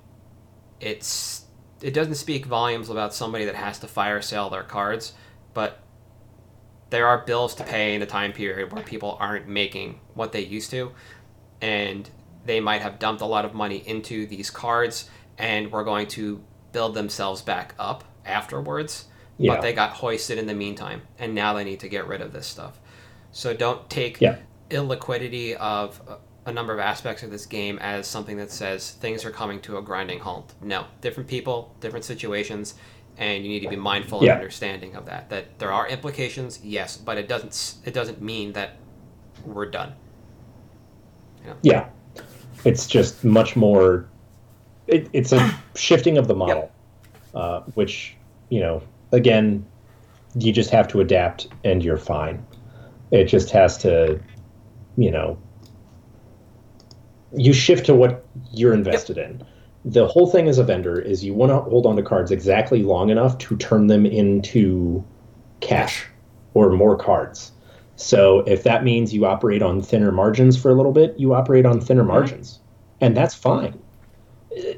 it's 0.80 1.46
it 1.82 1.94
doesn't 1.94 2.16
speak 2.16 2.46
volumes 2.46 2.90
about 2.90 3.14
somebody 3.14 3.46
that 3.46 3.56
has 3.56 3.80
to 3.80 3.88
fire 3.88 4.22
sale 4.22 4.50
their 4.50 4.64
cards, 4.64 5.14
but 5.54 5.80
there 6.90 7.08
are 7.08 7.20
bills 7.26 7.56
to 7.56 7.64
pay 7.64 7.96
in 7.96 8.02
a 8.02 8.06
time 8.06 8.32
period 8.34 8.72
where 8.72 8.84
people 8.84 9.18
aren't 9.20 9.48
making 9.48 10.00
what 10.14 10.32
they 10.32 10.42
used 10.42 10.70
to, 10.72 10.92
and 11.62 12.10
they 12.46 12.60
might 12.60 12.82
have 12.82 13.00
dumped 13.00 13.22
a 13.22 13.26
lot 13.26 13.46
of 13.46 13.54
money 13.54 13.78
into 13.86 14.28
these 14.28 14.50
cards 14.50 15.10
and 15.38 15.72
were 15.72 15.84
going 15.84 16.08
to 16.08 16.44
build 16.72 16.94
themselves 16.94 17.42
back 17.42 17.74
up 17.80 18.04
afterwards, 18.26 19.06
Yeah. 19.38 19.54
but 19.56 19.62
they 19.62 19.74
got 19.74 19.92
hoisted 19.92 20.38
in 20.38 20.46
the 20.46 20.54
meantime, 20.54 21.02
and 21.18 21.34
now 21.34 21.54
they 21.54 21.64
need 21.64 21.80
to 21.82 21.90
get 21.90 22.08
rid 22.08 22.22
of 22.22 22.32
this 22.32 22.46
stuff. 22.48 22.80
So 23.32 23.54
don't 23.54 23.90
take 23.90 24.22
Yeah. 24.22 24.38
illiquidity 24.70 25.56
of 25.56 26.00
uh, 26.08 26.16
a- 26.46 26.54
number 26.54 26.74
of 26.74 26.80
aspects 26.80 27.24
of 27.24 27.32
this 27.32 27.46
game 27.46 27.78
as 27.80 28.08
something 28.08 28.38
that 28.38 28.52
says 28.52 28.92
things 28.92 29.26
are 29.26 29.32
coming 29.32 29.60
to 29.62 29.78
a 29.78 29.82
grinding 29.82 30.20
halt. 30.20 30.54
No, 30.62 30.86
different 31.02 31.30
people, 31.30 31.76
different 31.80 32.06
situations, 32.06 32.76
and 33.18 33.44
you 33.44 33.50
need 33.50 33.62
to 33.62 33.70
be 33.70 33.76
mindful 33.76 34.22
and 34.22 34.30
understanding 34.30 34.96
of 34.96 35.06
that. 35.06 35.30
That 35.30 35.60
there 35.60 35.72
are 35.72 35.88
implications, 35.88 36.60
yes, 36.64 36.98
but 36.98 37.18
it 37.18 37.28
doesn't 37.28 37.76
it 37.86 37.94
doesn't 37.94 38.22
mean 38.22 38.54
that 38.54 38.78
we're 39.46 39.70
done. 39.70 39.94
Yeah. 41.62 41.88
It's 42.66 42.88
just 42.88 43.24
much 43.24 43.56
more. 43.56 44.08
It, 44.88 45.10
it's 45.14 45.32
a 45.32 45.60
shifting 45.76 46.18
of 46.18 46.28
the 46.28 46.36
model, 46.36 46.72
uh, 47.34 47.62
which, 47.76 48.16
you 48.50 48.60
know, 48.60 48.82
again, 49.12 49.66
you 50.36 50.52
just 50.52 50.70
have 50.70 50.88
to 50.90 51.02
adapt 51.02 51.48
and 51.64 51.84
you're 51.84 51.98
fine. 51.98 52.46
It 53.12 53.26
just 53.26 53.52
has 53.52 53.78
to, 53.80 54.20
you 54.98 55.12
know, 55.12 55.38
you 57.36 57.54
shift 57.54 57.86
to 57.88 57.96
what 57.96 58.26
you're 58.52 58.74
invested 58.74 59.18
in. 59.18 59.44
The 59.86 60.08
whole 60.08 60.28
thing 60.28 60.48
as 60.48 60.58
a 60.58 60.64
vendor 60.64 61.00
is 61.00 61.24
you 61.24 61.34
want 61.34 61.52
to 61.52 61.60
hold 61.60 61.86
on 61.86 61.96
to 61.98 62.04
cards 62.04 62.32
exactly 62.32 62.84
long 62.84 63.10
enough 63.10 63.38
to 63.40 63.58
turn 63.58 63.88
them 63.88 64.06
into 64.06 65.04
cash 65.60 66.06
or 66.54 66.70
more 66.72 66.96
cards. 66.96 67.52
So 67.96 68.40
if 68.42 68.64
that 68.64 68.84
means 68.84 69.14
you 69.14 69.26
operate 69.26 69.62
on 69.62 69.82
thinner 69.82 70.12
margins 70.12 70.60
for 70.60 70.70
a 70.70 70.74
little 70.74 70.92
bit, 70.92 71.16
you 71.18 71.34
operate 71.34 71.66
on 71.66 71.80
thinner 71.80 72.04
margins. 72.04 72.60
And 73.02 73.16
that's 73.16 73.36
fine. 73.36 73.80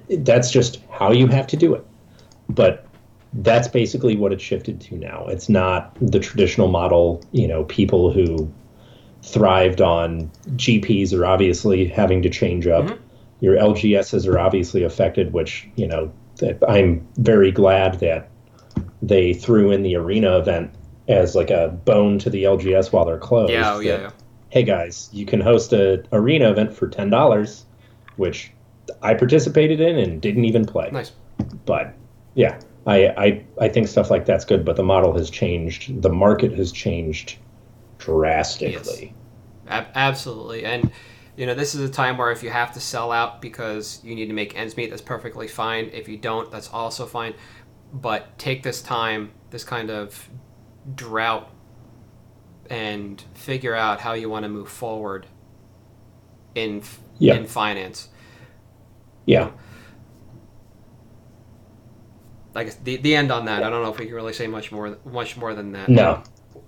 That's 0.10 0.52
just 0.52 0.82
how 0.90 1.12
you 1.12 1.28
have 1.28 1.48
to 1.48 1.58
do 1.58 1.74
it. 1.76 1.86
But 2.50 2.86
that's 3.34 3.68
basically 3.68 4.16
what 4.16 4.32
it's 4.32 4.44
shifted 4.44 4.80
to 4.82 4.96
now. 4.96 5.26
It's 5.28 5.50
not 5.50 5.96
the 6.02 6.20
traditional 6.20 6.68
model, 6.68 7.24
you 7.32 7.48
know, 7.48 7.66
people 7.66 8.12
who 8.12 8.52
thrived 9.26 9.82
on 9.82 10.30
GPs 10.56 11.12
are 11.18 11.26
obviously 11.26 11.88
having 11.88 12.22
to 12.22 12.30
change 12.30 12.68
up. 12.68 12.86
Mhm. 12.86 12.98
Your 13.42 13.58
LGSs 13.58 14.28
are 14.28 14.40
obviously 14.40 14.84
affected, 14.84 15.34
which, 15.34 15.68
you 15.76 15.88
know, 15.88 16.12
I'm 16.68 17.06
very 17.18 17.52
glad 17.52 18.00
that 18.00 18.30
they 19.02 19.34
threw 19.34 19.72
in 19.72 19.84
the 19.84 19.96
arena 19.96 20.38
event 20.38 20.72
as 21.08 21.36
like 21.36 21.50
a 21.50 21.78
bone 21.86 22.20
to 22.20 22.30
the 22.30 22.44
LGS 22.44 22.92
while 22.92 23.06
they're 23.06 23.18
closed. 23.18 23.52
Yeah, 23.52 23.74
oh, 23.74 23.80
yeah, 23.80 23.98
that, 23.98 24.02
yeah. 24.02 24.10
Hey 24.50 24.64
guys, 24.64 25.10
you 25.12 25.26
can 25.26 25.42
host 25.42 25.74
a 25.74 26.04
arena 26.12 26.50
event 26.50 26.72
for 26.72 26.88
ten 26.88 27.10
dollars, 27.10 27.66
which 28.16 28.52
I 29.02 29.14
participated 29.14 29.80
in 29.80 29.98
and 29.98 30.22
didn't 30.22 30.46
even 30.46 30.66
play. 30.66 30.90
Nice. 30.92 31.12
But 31.66 31.94
yeah, 32.36 32.60
I, 32.88 33.08
I 33.08 33.44
I 33.60 33.68
think 33.70 33.88
stuff 33.88 34.10
like 34.10 34.26
that's 34.26 34.46
good. 34.46 34.64
But 34.64 34.76
the 34.76 34.84
model 34.84 35.14
has 35.18 35.30
changed. 35.30 36.02
The 36.02 36.10
market 36.10 36.54
has 36.54 36.72
changed 36.72 37.38
drastically. 38.06 39.14
Ab- 39.68 39.88
absolutely. 39.96 40.66
And 40.66 40.92
you 41.38 41.46
know, 41.46 41.54
this 41.54 41.76
is 41.76 41.82
a 41.82 41.92
time 41.92 42.18
where 42.18 42.32
if 42.32 42.44
you 42.44 42.50
have 42.50 42.74
to 42.74 42.80
sell 42.80 43.12
out 43.12 43.42
because 43.42 44.00
you 44.04 44.16
need 44.16 44.28
to 44.28 44.34
make 44.34 44.56
ends 44.58 44.78
meet, 44.78 44.90
that's 44.90 45.02
perfectly 45.02 45.48
fine. 45.48 45.90
If 45.92 46.08
you 46.08 46.18
don't, 46.18 46.50
that's 46.52 46.70
also 46.70 47.06
fine. 47.06 47.34
But 47.92 48.38
take 48.38 48.64
this 48.64 48.82
time, 48.82 49.32
this 49.50 49.64
kind 49.64 49.90
of 49.90 50.30
drought, 50.96 51.52
and 52.70 53.22
figure 53.34 53.76
out 53.76 54.00
how 54.00 54.14
you 54.14 54.30
want 54.30 54.44
to 54.44 54.50
move 54.50 54.70
forward 54.70 55.26
in 56.56 56.82
Yeah. 57.18 57.36
in 57.36 57.46
finance. 57.48 58.10
Yeah. 59.26 59.52
Like 62.54 62.82
the 62.84 62.96
the 62.98 63.16
end 63.16 63.32
on 63.32 63.46
that. 63.46 63.64
I 63.64 63.70
don't 63.70 63.84
know 63.84 63.92
if 63.92 64.00
we 64.00 64.06
can 64.06 64.16
really 64.16 64.34
say 64.34 64.48
much 64.48 64.72
more 64.72 64.98
much 65.06 65.36
more 65.36 65.54
than 65.54 65.74
that. 65.74 65.90
No. 65.90 66.24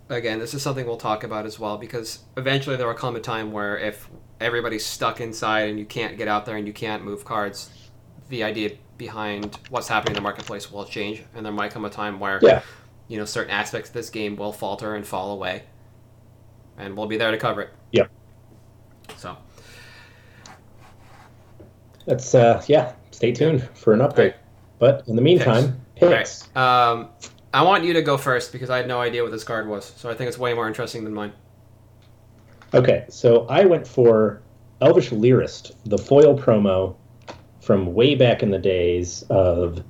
Again, 0.10 0.40
this 0.40 0.54
is 0.54 0.62
something 0.62 0.86
we'll 0.86 0.98
talk 0.98 1.24
about 1.24 1.46
as 1.46 1.60
well 1.60 1.78
because 1.78 2.20
eventually 2.38 2.76
there 2.76 2.88
will 2.88 2.94
come 2.94 3.16
a 3.16 3.20
time 3.20 3.52
where 3.52 3.78
if 3.78 4.10
everybody's 4.40 4.86
stuck 4.86 5.20
inside 5.22 5.70
and 5.70 5.80
you 5.80 5.86
can't 5.86 6.18
get 6.18 6.28
out 6.28 6.46
there 6.46 6.58
and 6.58 6.68
you 6.68 6.74
can't 6.74 7.04
move 7.04 7.26
cards, 7.26 7.70
the 8.30 8.44
idea 8.44 8.72
behind 8.98 9.58
what's 9.70 9.88
happening 9.88 10.12
in 10.12 10.16
the 10.16 10.22
marketplace 10.22 10.72
will 10.72 10.86
change, 10.86 11.24
and 11.36 11.46
there 11.46 11.54
might 11.54 11.72
come 11.72 11.86
a 11.86 11.90
time 11.90 12.20
where 12.20 12.40
Yeah. 12.42 12.62
you 13.08 13.18
know 13.18 13.26
certain 13.26 13.52
aspects 13.52 13.90
of 13.90 13.94
this 13.94 14.10
game 14.10 14.36
will 14.36 14.52
falter 14.52 14.96
and 14.96 15.06
fall 15.06 15.32
away, 15.32 15.64
and 16.78 16.98
we'll 16.98 17.08
be 17.08 17.18
there 17.18 17.32
to 17.32 17.38
cover 17.38 17.62
it. 17.62 17.70
Yeah. 17.92 18.08
So 19.18 19.38
That's 22.06 22.34
uh 22.36 22.64
yeah. 22.68 22.94
Stay 23.12 23.32
tuned 23.32 23.68
for 23.76 23.94
an 23.94 24.00
update. 24.00 24.18
Right. 24.18 24.36
But 24.80 25.04
in 25.08 25.16
the 25.16 25.22
meantime, 25.22 25.80
picks. 25.96 26.56
um, 26.56 27.10
I 27.54 27.64
want 27.64 27.84
you 27.84 27.94
to 27.94 28.02
go 28.02 28.18
first 28.18 28.52
because 28.52 28.70
I 28.70 28.78
had 28.78 28.88
no 28.88 29.00
idea 29.00 29.24
what 29.24 29.32
this 29.32 29.44
card 29.44 29.68
was, 29.68 29.86
so 29.86 30.10
I 30.10 30.14
think 30.14 30.28
it's 30.28 30.38
way 30.38 30.54
more 30.54 30.68
interesting 30.68 31.04
than 31.04 31.14
mine. 31.14 31.34
Okay, 32.74 33.06
so 33.10 33.48
I 33.48 33.66
went 33.66 33.88
for 33.88 34.42
Elvish 34.82 35.10
Lyrist, 35.10 35.72
the 35.86 35.98
foil 35.98 36.38
promo 36.38 36.96
from 37.62 37.94
way 37.94 38.16
back 38.16 38.44
in 38.44 38.52
the 38.52 38.60
days 38.60 39.24
of 39.30 39.84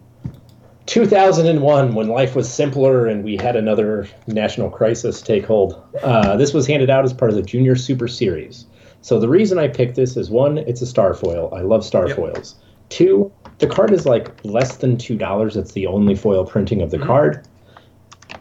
2001 0.85 1.95
when 1.95 2.07
life 2.07 2.35
was 2.35 2.51
simpler 2.51 3.07
and 3.07 3.23
we 3.23 3.35
had 3.35 3.55
another 3.55 4.07
national 4.27 4.69
crisis 4.69 5.21
take 5.21 5.45
hold. 5.45 5.81
Uh, 6.01 6.37
this 6.37 6.53
was 6.53 6.65
handed 6.65 6.89
out 6.89 7.03
as 7.03 7.13
part 7.13 7.29
of 7.29 7.35
the 7.35 7.41
Junior 7.43 7.75
Super 7.75 8.07
Series. 8.07 8.65
So 9.01 9.19
the 9.19 9.29
reason 9.29 9.59
I 9.59 9.67
picked 9.67 9.95
this 9.95 10.15
is 10.17 10.29
one, 10.29 10.57
it's 10.59 10.81
a 10.81 10.85
star 10.85 11.13
foil. 11.13 11.53
I 11.53 11.61
love 11.61 11.85
star 11.85 12.07
Yep. 12.07 12.15
foils. 12.15 12.55
Two, 12.89 13.31
the 13.59 13.67
card 13.67 13.91
is 13.91 14.05
like 14.05 14.29
less 14.43 14.77
than 14.77 14.97
$2. 14.97 15.55
It's 15.57 15.71
the 15.71 15.87
only 15.87 16.15
foil 16.15 16.45
printing 16.45 16.81
of 16.81 16.91
the 16.91 16.97
Mhm. 16.97 17.05
card. 17.07 17.47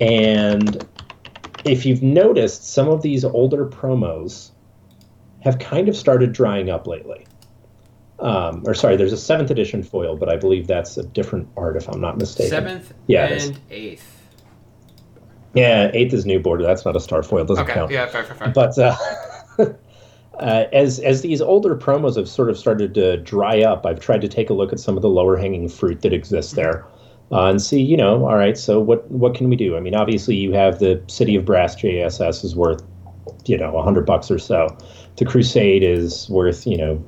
And 0.00 0.86
if 1.64 1.86
you've 1.86 2.02
noticed, 2.02 2.68
some 2.72 2.88
of 2.88 3.02
these 3.02 3.24
older 3.24 3.66
promos 3.66 4.50
have 5.40 5.58
kind 5.58 5.88
of 5.88 5.96
started 5.96 6.32
drying 6.32 6.70
up 6.70 6.86
lately. 6.86 7.24
Um, 8.18 8.62
or 8.66 8.74
sorry, 8.74 8.96
there's 8.96 9.12
a 9.12 9.16
seventh 9.16 9.50
edition 9.50 9.82
foil, 9.82 10.16
but 10.16 10.28
I 10.28 10.36
believe 10.36 10.66
that's 10.66 10.96
a 10.96 11.02
different 11.02 11.48
art, 11.56 11.76
if 11.76 11.88
I'm 11.88 12.00
not 12.00 12.18
mistaken. 12.18 12.50
Seventh 12.50 12.92
Yeah, 13.06 13.26
and 13.26 13.58
eighth. 13.70 14.12
Yeah, 15.54 15.90
eighth 15.94 16.12
is 16.12 16.26
new 16.26 16.40
border. 16.40 16.62
That's 16.64 16.84
not 16.84 16.96
a 16.96 17.00
star 17.00 17.22
foil. 17.22 17.44
Doesn't 17.44 17.64
Okay, 17.64 17.74
count. 17.74 17.90
yeah, 17.90 18.06
fair, 18.06 18.24
fair, 18.24 18.36
fair. 18.36 18.48
But 18.54 18.78
uh, 18.78 18.94
uh, 20.40 20.66
as 20.72 20.98
as 21.00 21.22
these 21.22 21.40
older 21.40 21.74
promos 21.74 22.16
have 22.16 22.28
sort 22.28 22.50
of 22.50 22.58
started 22.58 22.94
to 22.94 23.16
dry 23.18 23.62
up, 23.62 23.86
I've 23.86 24.00
tried 24.00 24.20
to 24.20 24.28
take 24.28 24.50
a 24.50 24.54
look 24.54 24.72
at 24.72 24.80
some 24.80 24.96
of 24.96 25.02
the 25.02 25.08
lower 25.08 25.36
hanging 25.36 25.68
fruit 25.68 26.02
that 26.02 26.12
exists 26.12 26.52
there, 26.52 26.84
uh, 27.32 27.46
and 27.46 27.60
see, 27.60 27.80
you 27.80 27.96
know, 27.96 28.26
all 28.26 28.36
right, 28.36 28.56
so 28.56 28.78
what 28.78 29.10
what 29.10 29.34
can 29.34 29.48
we 29.48 29.56
do? 29.56 29.76
I 29.76 29.80
mean, 29.80 29.94
obviously, 29.94 30.36
you 30.36 30.52
have 30.52 30.78
the 30.78 31.02
City 31.08 31.36
of 31.36 31.44
Brass 31.44 31.74
JSS 31.76 32.44
is 32.44 32.54
worth, 32.54 32.82
you 33.46 33.56
know, 33.56 33.80
hundred 33.80 34.04
bucks 34.04 34.30
or 34.30 34.38
so. 34.38 34.76
The 35.16 35.24
Crusade 35.24 35.82
is 35.82 36.28
worth, 36.28 36.66
you 36.66 36.76
know, 36.76 37.04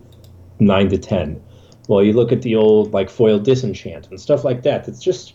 nine 0.59 0.89
to 0.89 0.99
ten. 0.99 1.43
Well, 1.89 2.03
you 2.03 2.15
look 2.15 2.33
at 2.33 2.43
the 2.43 2.57
old 2.57 2.93
like 2.93 3.11
foil 3.11 3.39
disenchant 3.39 4.09
and 4.09 4.21
stuff 4.21 4.45
like 4.45 4.63
that. 4.63 4.85
That's 4.85 5.03
just 5.03 5.35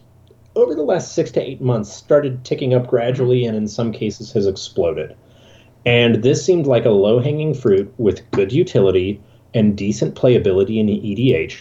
over 0.56 0.75
the 0.75 0.84
last 0.84 1.13
six 1.13 1.32
to 1.32 1.41
eight 1.41 1.62
months 1.62 1.91
started 1.91 2.43
ticking 2.43 2.73
up 2.73 2.88
gradually, 2.88 3.45
and 3.45 3.56
in 3.56 3.67
some 3.67 3.91
cases 3.91 4.32
has 4.34 4.47
exploded. 4.47 5.15
And 5.86 6.24
this 6.24 6.46
seemed 6.46 6.65
like 6.65 6.86
a 6.86 6.89
low 6.91 7.19
hanging 7.19 7.54
fruit 7.54 7.93
with 7.98 8.30
good 8.32 8.52
utility 8.52 9.22
and 9.54 9.76
decent 9.78 10.15
playability 10.15 10.80
in 10.80 10.86
the 10.86 11.00
EDH. 11.00 11.58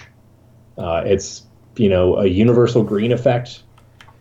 Uh, 0.78 1.02
it's, 1.04 1.42
you 1.76 1.88
know, 1.88 2.16
a 2.16 2.26
universal 2.26 2.82
green 2.82 3.12
effect 3.12 3.62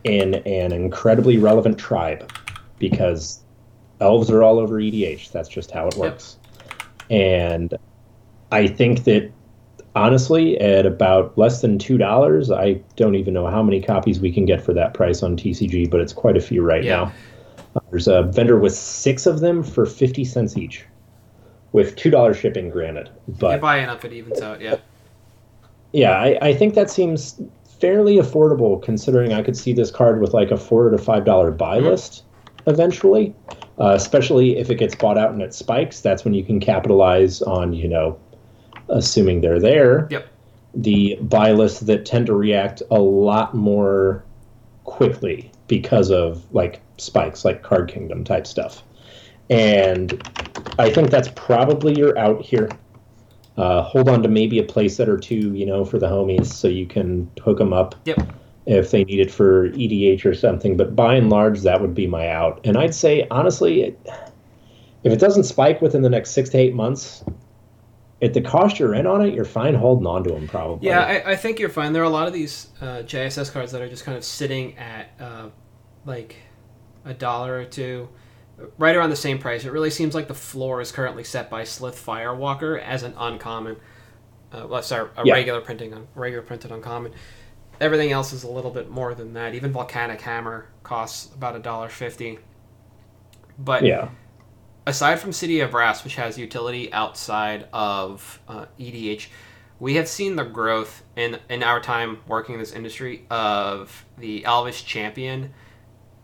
in 0.04 0.36
an 0.36 0.72
incredibly 0.72 1.38
relevant 1.38 1.78
tribe 1.78 2.32
because 2.80 3.40
elves 4.00 4.32
are 4.32 4.42
all 4.42 4.60
over 4.60 4.76
EDH. 4.76 5.32
That's 5.32 5.48
just 5.50 5.72
how 5.72 5.88
it 5.88 5.96
works. 5.96 6.38
And 7.10 7.74
I 8.52 8.68
think 8.68 9.04
that 9.04 9.32
honestly, 9.96 10.60
at 10.60 10.86
about 10.86 11.38
less 11.38 11.62
than 11.62 11.78
two 11.78 11.98
dollars, 11.98 12.50
I 12.50 12.82
don't 12.96 13.16
even 13.16 13.34
know 13.34 13.48
how 13.48 13.62
many 13.62 13.82
copies 13.82 14.20
we 14.20 14.32
can 14.32 14.46
get 14.46 14.62
for 14.64 14.74
that 14.74 14.94
price 14.94 15.22
on 15.22 15.38
TCG, 15.38 15.90
but 15.90 16.02
it's 16.02 16.14
quite 16.14 16.38
a 16.38 16.42
few 16.42 16.64
right 16.64 16.84
Yeah. 16.84 16.96
now. 16.98 17.12
There's 17.90 18.08
a 18.08 18.24
vendor 18.24 18.58
with 18.60 18.74
six 18.76 19.26
of 19.26 19.40
them 19.40 19.64
for 19.64 19.86
fifty 19.86 20.26
cents 20.26 20.58
each, 20.58 20.86
with 21.72 21.96
two 21.96 22.10
dollars 22.10 22.38
shipping 22.38 22.70
granted. 22.70 23.10
But 23.40 23.62
buying 23.62 23.90
up, 23.90 24.04
it 24.06 24.14
evens 24.14 24.42
out. 24.42 24.62
Yeah. 24.62 24.78
yeah, 25.94 26.12
I, 26.20 26.38
I 26.42 26.54
think 26.54 26.74
that 26.76 26.90
seems 26.90 27.42
fairly 27.80 28.18
affordable 28.18 28.82
considering 28.82 29.34
I 29.34 29.42
could 29.42 29.58
see 29.58 29.74
this 29.74 29.90
card 29.92 30.22
with 30.22 30.34
like 30.34 30.52
a 30.52 30.58
four 30.58 30.90
to 30.90 30.98
five 30.98 31.26
dollar 31.26 31.52
buy 31.52 31.80
Mhm. 31.80 31.86
list 31.90 32.24
eventually. 32.68 33.34
Uh, 33.80 33.94
especially 33.96 34.58
if 34.58 34.70
it 34.70 34.76
gets 34.76 34.94
bought 34.94 35.18
out 35.18 35.32
and 35.32 35.42
it 35.42 35.54
spikes, 35.56 36.02
that's 36.02 36.24
when 36.24 36.36
you 36.36 36.44
can 36.44 36.60
capitalize 36.60 37.42
on, 37.42 37.74
you 37.74 37.88
know, 37.88 38.16
assuming 38.90 39.42
they're 39.42 39.60
there. 39.60 40.08
Yep. 40.12 40.28
The 40.76 41.18
buy 41.22 41.52
lists 41.54 41.80
that 41.82 42.06
tend 42.06 42.28
to 42.28 42.34
react 42.36 42.84
a 42.92 43.00
lot 43.00 43.56
more 43.56 44.24
quickly 44.84 45.52
because 45.68 46.12
of 46.12 46.46
like 46.54 46.80
spikes, 47.02 47.44
like 47.44 47.64
Card 47.64 47.90
Kingdom 47.92 48.24
type 48.24 48.46
stuff. 48.48 48.84
And 49.50 50.22
I 50.80 50.90
think 50.90 51.10
that's 51.10 51.30
probably 51.36 51.98
your 51.98 52.18
out 52.18 52.42
here. 52.42 52.70
Uh, 53.58 53.82
hold 53.82 54.08
on 54.08 54.24
to 54.24 54.30
maybe 54.30 54.60
a 54.60 54.64
playset 54.64 55.08
or 55.08 55.18
two, 55.18 55.54
you 55.54 55.66
know, 55.66 55.84
for 55.84 56.00
the 56.00 56.08
homies, 56.08 56.48
so 56.48 56.68
you 56.68 56.86
can 56.86 57.30
hook 57.44 57.58
them 57.58 57.74
up 57.74 57.96
Yep. 58.06 58.34
if 58.66 58.92
they 58.92 59.04
need 59.04 59.20
it 59.20 59.30
for 59.30 59.70
EDH 59.72 60.24
or 60.26 60.34
something. 60.34 60.78
But 60.78 60.96
by 60.96 61.16
and 61.16 61.30
large, 61.30 61.62
that 61.62 61.82
would 61.82 61.94
be 61.94 62.08
my 62.08 62.30
out. 62.30 62.62
And 62.64 62.78
I'd 62.78 62.96
say 62.96 63.28
honestly, 63.30 63.82
it, 63.84 64.00
if 65.04 65.12
it 65.12 65.20
doesn't 65.20 65.44
spike 65.44 65.82
within 65.82 66.02
the 66.02 66.10
next 66.10 66.32
six 66.32 66.50
to 66.52 66.58
eight 66.58 66.74
months, 66.74 67.26
at 68.22 68.34
the 68.34 68.42
cost 68.42 68.80
you're 68.80 68.94
in 68.94 69.06
on 69.08 69.26
it, 69.26 69.34
you're 69.34 69.44
fine 69.44 69.76
holding 69.76 70.06
on 70.08 70.24
to 70.24 70.30
them 70.30 70.48
probably. 70.48 70.88
Yeah, 70.88 71.02
I, 71.02 71.32
I 71.32 71.36
think 71.36 71.60
you're 71.60 71.70
fine. 71.70 71.92
There 71.92 72.04
are 72.04 72.06
a 72.06 72.10
lot 72.10 72.28
of 72.28 72.34
these 72.34 72.70
uh, 72.80 73.04
JSS 73.04 73.52
cards 73.52 73.72
that 73.74 73.82
are 73.82 73.90
just 73.90 74.06
kind 74.06 74.18
of 74.18 74.24
sitting 74.24 74.78
at 74.78 75.10
uh, 75.20 75.50
like 76.06 76.36
a 77.06 77.14
dollar 77.14 77.58
or 77.60 77.66
two, 77.66 78.10
right 78.78 78.96
around 78.96 79.10
the 79.10 79.16
same 79.16 79.40
price. 79.40 79.66
It 79.66 79.72
really 79.72 79.90
seems 79.90 80.14
like 80.14 80.28
the 80.28 80.34
floor 80.34 80.82
is 80.82 80.92
currently 80.92 81.24
set 81.24 81.50
by 81.50 81.64
Slith 81.64 82.04
Firewalker 82.04 82.82
as 82.82 83.04
an 83.04 83.14
uncommon. 83.18 83.78
Uh, 84.52 84.68
well, 84.68 84.84
sorry, 84.84 85.10
a 85.18 85.26
Yeah. 85.26 85.34
regular 85.34 85.62
printing 85.62 85.94
on 85.94 86.08
regular 86.16 86.44
printed 86.44 86.72
uncommon. 86.72 87.14
Everything 87.80 88.12
else 88.12 88.34
is 88.34 88.44
a 88.44 88.52
little 88.52 88.70
bit 88.72 88.90
more 88.90 89.16
than 89.16 89.34
that. 89.34 89.56
Even 89.56 89.72
Volcanic 89.72 90.22
Hammer 90.22 90.68
costs 90.84 91.34
about 91.34 91.56
a 91.56 91.60
dollar 91.60 91.90
fifty. 91.90 92.38
But 93.58 93.84
yeah, 93.84 94.10
aside 94.86 95.20
from 95.20 95.32
City 95.32 95.60
of 95.62 95.72
Brass, 95.72 96.04
which 96.04 96.16
has 96.16 96.38
utility 96.38 96.92
outside 96.94 97.68
of 97.74 98.40
uh, 98.48 98.66
EDH, 98.80 99.28
we 99.80 99.96
have 99.96 100.08
seen 100.08 100.36
the 100.36 100.44
growth 100.44 101.04
in 101.16 101.40
in 101.50 101.64
our 101.64 101.80
time 101.80 102.20
working 102.28 102.54
in 102.56 102.60
this 102.60 102.72
industry 102.74 103.26
of 103.32 104.06
the 104.18 104.46
Elvish 104.46 104.86
Champion 104.86 105.54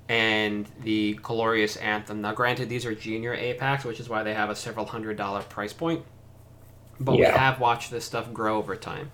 and 0.09 0.67
the 0.83 1.13
Glorious 1.21 1.75
Anthem. 1.77 2.21
Now, 2.21 2.33
granted, 2.33 2.69
these 2.69 2.85
are 2.85 2.95
junior 2.95 3.35
APACs, 3.35 3.83
which 3.83 3.99
is 3.99 4.07
why 4.09 4.23
they 4.23 4.33
have 4.33 4.49
a 4.49 4.55
several 4.55 4.85
hundred 4.85 5.17
dollar 5.17 5.41
price 5.41 5.73
point. 5.73 6.03
But 6.99 7.17
we 7.17 7.23
have 7.23 7.59
watched 7.59 7.91
this 7.91 8.05
stuff 8.05 8.33
grow 8.33 8.57
over 8.57 8.75
time. 8.75 9.11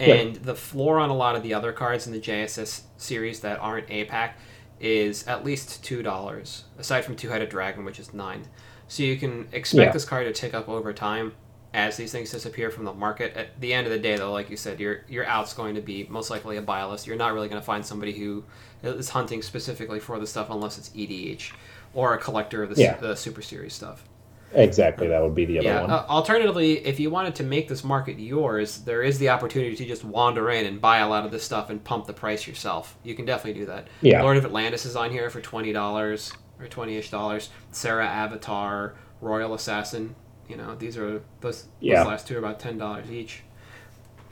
Yeah. 0.00 0.14
And 0.14 0.36
the 0.36 0.54
floor 0.54 0.98
on 0.98 1.10
a 1.10 1.14
lot 1.14 1.36
of 1.36 1.42
the 1.42 1.54
other 1.54 1.72
cards 1.72 2.06
in 2.06 2.12
the 2.12 2.20
JSS 2.20 2.82
series 2.96 3.40
that 3.40 3.58
aren't 3.60 3.88
APAC 3.88 4.32
is 4.80 5.26
at 5.28 5.44
least 5.44 5.84
two 5.84 6.02
dollars, 6.02 6.64
aside 6.78 7.02
from 7.04 7.14
Two 7.14 7.28
Headed 7.28 7.50
Dragon, 7.50 7.84
which 7.84 8.00
is 8.00 8.12
nine. 8.14 8.46
So 8.88 9.02
you 9.02 9.16
can 9.16 9.48
expect 9.52 9.86
Yeah. 9.88 9.92
this 9.92 10.04
card 10.04 10.26
to 10.26 10.32
tick 10.32 10.54
up 10.54 10.68
over 10.68 10.92
time 10.92 11.34
as 11.74 11.96
these 11.96 12.12
things 12.12 12.30
disappear 12.30 12.70
from 12.70 12.84
the 12.84 12.92
market. 12.92 13.34
At 13.36 13.58
the 13.60 13.72
end 13.72 13.86
of 13.86 13.92
the 13.92 13.98
day, 13.98 14.16
though, 14.16 14.32
like 14.32 14.50
you 14.50 14.56
said, 14.56 14.78
your 14.80 15.00
your 15.08 15.24
out's 15.26 15.54
going 15.54 15.74
to 15.74 15.80
be 15.80 16.06
most 16.10 16.30
likely 16.30 16.56
a 16.56 16.62
buy 16.62 16.84
list. 16.84 17.06
You're 17.06 17.16
not 17.16 17.32
really 17.34 17.48
going 17.48 17.60
to 17.60 17.64
find 17.66 17.84
somebody 17.84 18.12
who 18.12 18.44
is 18.82 19.08
hunting 19.10 19.42
specifically 19.42 20.00
for 20.00 20.18
the 20.18 20.26
stuff 20.26 20.48
unless 20.50 20.76
it's 20.78 20.90
EDH 20.90 21.52
or 21.94 22.14
a 22.14 22.18
collector 22.18 22.62
of 22.62 22.74
the, 22.74 22.80
Yeah. 22.82 22.96
the 22.96 23.14
Super 23.14 23.42
Series 23.42 23.72
stuff. 23.74 24.04
exactly. 24.54 25.08
That 25.08 25.22
would 25.22 25.34
be 25.34 25.46
the 25.46 25.60
other 25.60 25.68
Yeah. 25.68 25.80
one. 25.80 25.90
Uh, 25.90 26.04
alternatively, 26.10 26.84
if 26.86 27.00
you 27.00 27.10
wanted 27.10 27.34
to 27.36 27.42
make 27.42 27.68
this 27.68 27.82
market 27.82 28.18
yours, 28.18 28.78
there 28.80 29.02
is 29.02 29.18
the 29.18 29.30
opportunity 29.30 29.74
to 29.76 29.84
just 29.86 30.04
wander 30.04 30.50
in 30.50 30.66
and 30.66 30.78
buy 30.78 30.98
a 30.98 31.08
lot 31.08 31.24
of 31.24 31.30
this 31.30 31.42
stuff 31.42 31.70
and 31.70 31.82
pump 31.82 32.06
the 32.06 32.12
price 32.12 32.46
yourself. 32.46 32.94
You 33.02 33.14
can 33.14 33.24
definitely 33.24 33.60
do 33.60 33.66
that. 33.66 33.88
Yeah. 34.02 34.22
Lord 34.22 34.36
of 34.36 34.44
Atlantis 34.44 34.84
is 34.84 34.94
on 34.94 35.10
here 35.10 35.30
for 35.30 35.40
twenty 35.40 35.72
dollars 35.72 36.32
or 36.60 36.66
twenty-ish 36.66 37.10
dollars. 37.10 37.48
Serra 37.70 38.06
Avatar, 38.06 38.94
Royal 39.22 39.54
Assassin. 39.54 40.14
You 40.52 40.58
know, 40.58 40.74
these 40.74 40.98
are 40.98 41.22
those, 41.40 41.64
Yeah. 41.80 42.00
those 42.00 42.08
last 42.08 42.26
two 42.26 42.34
are 42.34 42.38
about 42.38 42.60
ten 42.60 42.76
dollars 42.76 43.10
each. 43.10 43.42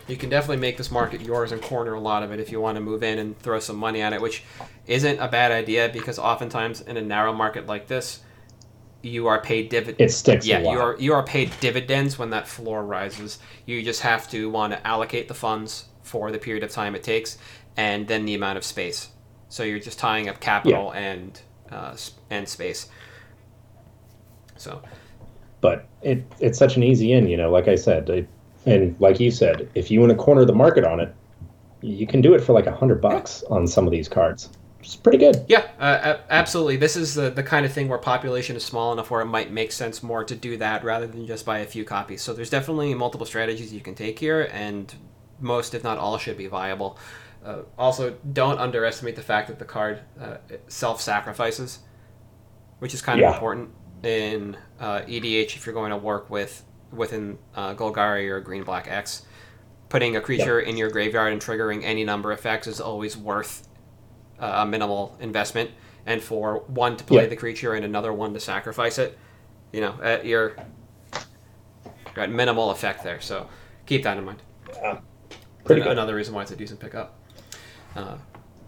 You 0.06 0.16
can 0.18 0.28
definitely 0.28 0.58
make 0.58 0.76
this 0.76 0.90
market 0.90 1.22
yours 1.22 1.50
and 1.50 1.62
corner 1.62 1.94
a 1.94 2.00
lot 2.00 2.22
of 2.22 2.30
it 2.30 2.38
if 2.40 2.52
you 2.52 2.60
want 2.60 2.76
to 2.76 2.82
move 2.82 3.02
in 3.02 3.18
and 3.18 3.38
throw 3.38 3.58
some 3.58 3.76
money 3.76 4.02
at 4.02 4.12
it, 4.12 4.20
which 4.20 4.42
isn't 4.86 5.18
a 5.18 5.28
bad 5.28 5.50
idea 5.50 5.88
because 5.90 6.18
oftentimes 6.18 6.82
in 6.82 6.98
a 6.98 7.00
narrow 7.00 7.32
market 7.32 7.66
like 7.66 7.86
this, 7.86 8.20
you 9.00 9.28
are 9.28 9.40
paid 9.40 9.70
dividends. 9.70 10.12
it 10.12 10.14
sticks 10.14 10.46
Yeah, 10.46 10.58
you 10.58 10.78
are 10.78 10.94
you 10.98 11.14
are 11.14 11.22
paid 11.22 11.52
dividends 11.60 12.18
when 12.18 12.28
that 12.30 12.46
floor 12.46 12.84
rises. 12.84 13.38
You 13.64 13.82
just 13.82 14.02
have 14.02 14.28
to 14.32 14.50
want 14.50 14.74
to 14.74 14.86
allocate 14.86 15.26
the 15.26 15.34
funds 15.34 15.86
for 16.02 16.30
the 16.30 16.38
period 16.38 16.64
of 16.64 16.70
time 16.70 16.94
it 16.94 17.02
takes, 17.02 17.38
and 17.78 18.06
then 18.06 18.26
the 18.26 18.34
amount 18.34 18.58
of 18.58 18.64
space. 18.64 19.08
So 19.48 19.62
you're 19.62 19.78
just 19.78 19.98
tying 19.98 20.28
up 20.28 20.38
capital 20.38 20.92
and 20.92 21.40
uh, 21.72 21.96
and 22.28 22.46
space. 22.46 22.88
So 24.58 24.82
but 25.60 25.86
it 26.02 26.24
it's 26.40 26.58
such 26.58 26.76
an 26.76 26.82
easy 26.82 27.12
in, 27.12 27.28
you 27.28 27.36
know. 27.36 27.50
Like 27.50 27.68
I 27.68 27.74
said, 27.74 28.08
it, 28.08 28.28
and 28.66 28.98
like 29.00 29.20
you 29.20 29.30
said, 29.30 29.68
if 29.74 29.90
you 29.90 30.00
want 30.00 30.10
to 30.10 30.16
corner 30.16 30.44
the 30.44 30.54
market 30.54 30.84
on 30.84 31.00
it, 31.00 31.14
you 31.82 32.06
can 32.06 32.20
do 32.20 32.34
it 32.34 32.40
for 32.40 32.52
like 32.52 32.66
a 32.66 32.74
hundred 32.74 33.00
bucks 33.00 33.42
on 33.44 33.66
some 33.66 33.86
of 33.86 33.90
these 33.90 34.08
cards. 34.08 34.50
It's 34.80 34.96
pretty 34.96 35.18
good. 35.18 35.44
yeah, 35.46 35.66
uh, 35.78 36.18
absolutely. 36.30 36.76
This 36.76 36.96
is 36.96 37.14
the 37.14 37.30
the 37.30 37.42
kind 37.42 37.66
of 37.66 37.72
thing 37.72 37.88
where 37.88 37.98
population 37.98 38.56
is 38.56 38.64
small 38.64 38.92
enough 38.92 39.10
where 39.10 39.20
it 39.20 39.26
might 39.26 39.52
make 39.52 39.72
sense 39.72 40.02
more 40.02 40.24
to 40.24 40.34
do 40.34 40.56
that 40.56 40.82
rather 40.84 41.06
than 41.06 41.26
just 41.26 41.44
buy 41.44 41.58
a 41.58 41.66
few 41.66 41.84
copies. 41.84 42.22
So 42.22 42.32
there's 42.32 42.50
definitely 42.50 42.94
multiple 42.94 43.26
strategies 43.26 43.72
you 43.74 43.80
can 43.80 43.94
take 43.94 44.18
here, 44.18 44.48
and 44.52 44.92
most, 45.38 45.74
if 45.74 45.84
not 45.84 45.98
all, 45.98 46.16
should 46.16 46.38
be 46.38 46.46
viable. 46.46 46.98
Uh, 47.44 47.62
also, 47.78 48.16
don't 48.32 48.58
underestimate 48.58 49.16
the 49.16 49.22
fact 49.22 49.48
that 49.48 49.58
the 49.58 49.64
card 49.64 50.00
uh, 50.18 50.36
self 50.68 51.00
sacrifices, 51.00 51.80
which 52.78 52.94
is 52.94 53.02
kind 53.02 53.20
of 53.20 53.34
important 53.34 53.70
in 54.02 54.56
uh, 54.78 55.00
EDH 55.02 55.56
if 55.56 55.66
you're 55.66 55.74
going 55.74 55.90
to 55.90 55.96
work 55.96 56.30
with 56.30 56.64
within 56.92 57.38
uh, 57.54 57.74
Golgari 57.74 58.28
or 58.28 58.40
Green 58.40 58.64
Black 58.64 58.88
X. 58.88 59.22
Putting 59.88 60.16
a 60.16 60.20
creature 60.20 60.60
in 60.60 60.76
your 60.76 60.88
graveyard 60.90 61.32
and 61.32 61.42
triggering 61.42 61.82
any 61.84 62.04
number 62.04 62.30
of 62.32 62.38
effects 62.38 62.66
is 62.66 62.80
always 62.80 63.16
worth 63.16 63.66
uh, 64.38 64.62
a 64.62 64.66
minimal 64.66 65.16
investment, 65.20 65.70
and 66.06 66.22
for 66.22 66.60
one 66.68 66.96
to 66.96 67.04
play 67.04 67.22
Yeah. 67.22 67.28
the 67.28 67.36
creature 67.36 67.74
and 67.74 67.84
another 67.84 68.12
one 68.12 68.32
to 68.34 68.40
sacrifice 68.40 68.98
it, 68.98 69.18
you 69.72 69.80
know, 69.80 69.90
uh, 70.02 70.20
you're, 70.22 70.56
you're 72.16 72.26
minimal 72.28 72.70
effect 72.70 73.02
there. 73.02 73.20
So 73.20 73.48
keep 73.86 74.04
that 74.04 74.16
in 74.16 74.24
mind. 74.24 74.42
Pretty 75.64 75.82
An- 75.82 75.88
Another 75.88 76.14
reason 76.14 76.34
why 76.34 76.42
it's 76.42 76.50
a 76.52 76.56
decent 76.56 76.80
pickup. 76.80 77.18
Uh, 77.96 78.16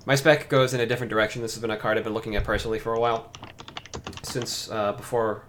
my 0.04 0.14
spec 0.16 0.48
goes 0.48 0.74
in 0.74 0.80
a 0.80 0.86
different 0.86 1.10
direction. 1.10 1.40
This 1.40 1.54
has 1.54 1.60
been 1.60 1.70
a 1.70 1.76
card 1.76 1.96
I've 1.96 2.04
been 2.04 2.14
looking 2.14 2.34
at 2.36 2.42
personally 2.44 2.78
for 2.80 2.94
a 2.94 3.00
while, 3.00 3.32
since 4.32 4.70
uh, 4.70 4.92
before 4.92 5.44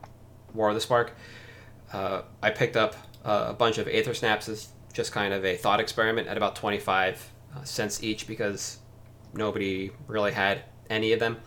War 0.53 0.69
of 0.69 0.75
the 0.75 0.81
Spark. 0.81 1.15
Uh, 1.91 2.23
I 2.41 2.49
picked 2.49 2.75
up 2.75 2.95
uh, 3.23 3.47
a 3.49 3.53
bunch 3.53 3.77
of 3.77 3.87
Aether 3.87 4.13
Snaps 4.13 4.49
as 4.49 4.67
just 4.93 5.11
kind 5.11 5.33
of 5.33 5.43
a 5.45 5.55
thought 5.55 5.79
experiment 5.79 6.27
at 6.27 6.37
about 6.37 6.55
25 6.55 7.31
uh, 7.55 7.63
cents 7.63 8.03
each 8.03 8.27
because 8.27 8.77
nobody 9.33 9.91
really 10.07 10.31
had 10.31 10.63
any 10.89 11.13
of 11.13 11.19
them. 11.19 11.37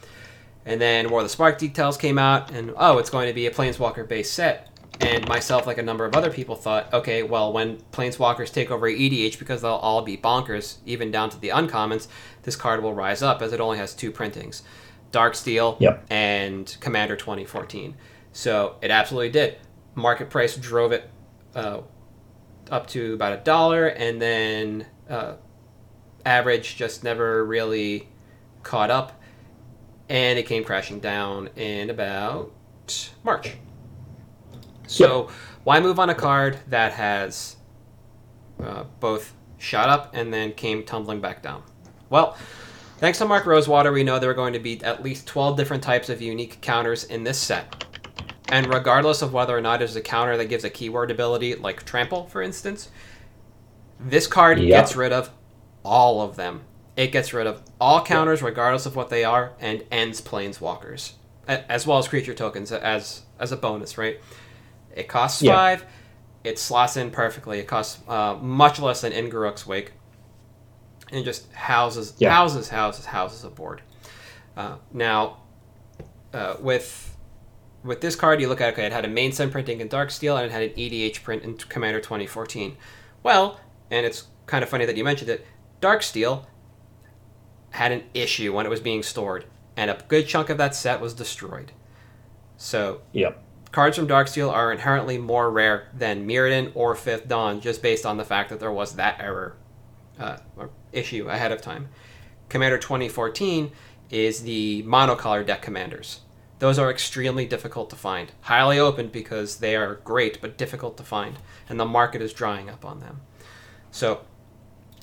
And 0.64 0.80
then 0.80 1.10
War 1.10 1.20
of 1.20 1.26
the 1.26 1.30
Spark 1.30 1.58
details 1.58 1.96
came 1.96 2.18
out, 2.18 2.50
and 2.50 2.72
oh, 2.76 2.98
it's 2.98 3.10
going 3.10 3.28
to 3.28 3.34
be 3.34 3.46
a 3.46 3.52
Planeswalker 3.52 4.08
based 4.08 4.32
set. 4.32 4.70
and 5.00 5.28
myself, 5.28 5.66
like 5.66 5.78
a 5.78 5.82
number 5.82 6.04
of 6.04 6.16
other 6.16 6.30
people, 6.30 6.56
thought, 6.56 6.92
okay, 6.92 7.22
well, 7.22 7.52
when 7.52 7.76
Planeswalkers 7.92 8.52
take 8.52 8.70
over 8.70 8.88
EDH, 8.88 9.38
because 9.38 9.62
they'll 9.62 9.72
all 9.72 10.02
be 10.02 10.16
bonkers, 10.16 10.78
even 10.86 11.10
down 11.10 11.30
to 11.30 11.38
the 11.38 11.50
uncommons, 11.50 12.08
this 12.42 12.56
card 12.56 12.82
will 12.82 12.94
rise 12.94 13.22
up 13.22 13.42
as 13.42 13.52
it 13.52 13.60
only 13.60 13.78
has 13.78 13.94
two 13.94 14.10
printings 14.10 14.62
Darksteel 15.16 15.80
Yep. 15.80 16.06
and 16.10 16.76
Commander 16.80 17.16
2014. 17.16 17.96
So 18.32 18.76
it 18.82 18.90
absolutely 18.90 19.30
did. 19.30 19.56
Market 19.94 20.28
price 20.28 20.54
drove 20.56 20.92
it 20.92 21.08
uh, 21.54 21.80
up 22.70 22.86
to 22.88 23.14
about 23.14 23.32
a 23.32 23.38
dollar, 23.38 23.86
and 23.86 24.20
then 24.20 24.84
uh, 25.08 25.36
average 26.26 26.76
just 26.76 27.02
never 27.02 27.44
really 27.46 28.08
caught 28.62 28.90
up, 28.90 29.18
and 30.10 30.38
it 30.38 30.42
came 30.44 30.64
crashing 30.64 31.00
down 31.00 31.48
in 31.56 31.88
about 31.88 32.52
March. 33.24 33.54
So 34.86 35.30
why 35.64 35.80
move 35.80 35.98
on 35.98 36.10
a 36.10 36.14
card 36.14 36.58
that 36.68 36.92
has 36.92 37.56
uh, 38.62 38.84
both 39.00 39.32
shot 39.56 39.88
up 39.88 40.10
and 40.14 40.32
then 40.32 40.52
came 40.52 40.84
tumbling 40.84 41.20
back 41.22 41.42
down? 41.42 41.62
Well, 42.10 42.36
thanks 42.98 43.18
to 43.18 43.24
Mark 43.24 43.46
Rosewater, 43.46 43.92
we 43.92 44.02
know 44.02 44.18
there 44.18 44.30
are 44.30 44.34
going 44.34 44.52
to 44.52 44.58
be 44.58 44.82
at 44.82 45.02
least 45.02 45.26
12 45.26 45.56
different 45.56 45.82
types 45.82 46.08
of 46.08 46.20
unique 46.22 46.60
counters 46.60 47.04
in 47.04 47.24
this 47.24 47.38
set. 47.38 47.84
And 48.48 48.72
regardless 48.72 49.22
of 49.22 49.32
whether 49.32 49.56
or 49.56 49.60
not 49.60 49.82
it's 49.82 49.96
a 49.96 50.00
counter 50.00 50.36
that 50.36 50.46
gives 50.46 50.64
a 50.64 50.70
keyword 50.70 51.10
ability, 51.10 51.56
like 51.56 51.84
Trample, 51.84 52.26
for 52.26 52.42
instance, 52.42 52.90
this 53.98 54.26
card 54.26 54.58
Yep. 54.60 54.68
gets 54.68 54.96
rid 54.96 55.12
of 55.12 55.30
all 55.84 56.20
of 56.22 56.36
them. 56.36 56.62
It 56.96 57.08
gets 57.08 57.32
rid 57.34 57.46
of 57.46 57.62
all 57.80 58.02
counters, 58.04 58.42
regardless 58.42 58.86
of 58.86 58.96
what 58.96 59.10
they 59.10 59.24
are, 59.24 59.52
and 59.60 59.82
ends 59.90 60.20
Planeswalkers, 60.20 61.12
as 61.46 61.86
well 61.86 61.98
as 61.98 62.08
creature 62.08 62.34
tokens 62.34 62.72
as 62.72 63.22
as 63.38 63.52
a 63.52 63.56
bonus, 63.56 63.98
right? 63.98 64.18
It 64.94 65.08
costs 65.08 65.42
Yeah. 65.42 65.54
five. 65.54 65.84
It 66.42 66.58
slots 66.58 66.96
in 66.96 67.10
perfectly. 67.10 67.58
It 67.58 67.66
costs 67.66 67.98
uh, 68.08 68.36
much 68.40 68.78
less 68.80 69.02
than 69.02 69.12
In 69.12 69.28
Garruk's 69.28 69.66
Wake, 69.66 69.92
and 71.12 71.24
just 71.24 71.50
houses, 71.52 72.14
Yeah. 72.18 72.30
houses, 72.30 72.68
houses, 72.68 73.06
houses 73.06 73.44
a 73.44 73.50
board. 73.50 73.82
Uh, 74.56 74.76
now, 74.92 75.38
uh, 76.32 76.56
with 76.60 77.12
with 77.84 78.00
this 78.00 78.16
card, 78.16 78.40
you 78.40 78.48
look 78.48 78.60
at 78.60 78.72
okay, 78.72 78.84
it 78.86 78.92
had 78.92 79.04
a 79.04 79.08
main 79.08 79.30
set 79.30 79.52
printing 79.52 79.80
in 79.80 79.88
Darksteel 79.88 80.36
and 80.36 80.46
it 80.46 80.50
had 80.52 80.62
an 80.62 80.70
EDH 80.76 81.22
print 81.22 81.44
in 81.44 81.54
Commander 81.56 82.00
2014. 82.00 82.76
Well, 83.22 83.60
and 83.92 84.04
it's 84.04 84.24
kind 84.46 84.64
of 84.64 84.68
funny 84.68 84.84
that 84.86 84.96
you 84.96 85.04
mentioned 85.04 85.30
it. 85.30 85.46
Darksteel 85.80 86.46
had 87.70 87.92
an 87.92 88.02
issue 88.14 88.52
when 88.52 88.66
it 88.66 88.70
was 88.70 88.80
being 88.80 89.02
stored, 89.04 89.44
and 89.76 89.90
a 89.90 89.98
good 90.08 90.26
chunk 90.26 90.50
of 90.50 90.58
that 90.58 90.74
set 90.74 91.00
was 91.00 91.14
destroyed. 91.14 91.70
So 92.56 93.02
Yep. 93.12 93.40
cards 93.70 93.96
from 93.96 94.08
Darksteel 94.08 94.50
are 94.50 94.72
inherently 94.72 95.18
more 95.18 95.50
rare 95.50 95.88
than 95.94 96.26
Mirrodin 96.26 96.72
or 96.74 96.94
Fifth 96.96 97.28
Dawn, 97.28 97.60
just 97.60 97.82
based 97.82 98.04
on 98.06 98.16
the 98.16 98.24
fact 98.24 98.50
that 98.50 98.58
there 98.58 98.72
was 98.72 98.96
that 98.96 99.20
error 99.20 99.54
uh, 100.18 100.36
issue 100.92 101.28
ahead 101.28 101.52
of 101.52 101.60
time. 101.62 101.88
Commander 102.48 102.78
2014 102.78 103.72
is 104.10 104.42
the 104.42 104.82
monocolor 104.84 105.44
deck 105.44 105.62
commanders. 105.62 106.20
Those 106.58 106.78
are 106.78 106.90
extremely 106.90 107.44
difficult 107.44 107.90
to 107.90 107.96
find. 107.96 108.32
Highly 108.42 108.78
opened 108.78 109.12
because 109.12 109.58
they 109.58 109.76
are 109.76 109.96
great, 109.96 110.40
but 110.40 110.56
difficult 110.56 110.96
to 110.96 111.02
find, 111.02 111.38
and 111.68 111.78
the 111.78 111.84
market 111.84 112.22
is 112.22 112.32
drying 112.32 112.70
up 112.70 112.84
on 112.84 113.00
them. 113.00 113.20
So 113.90 114.22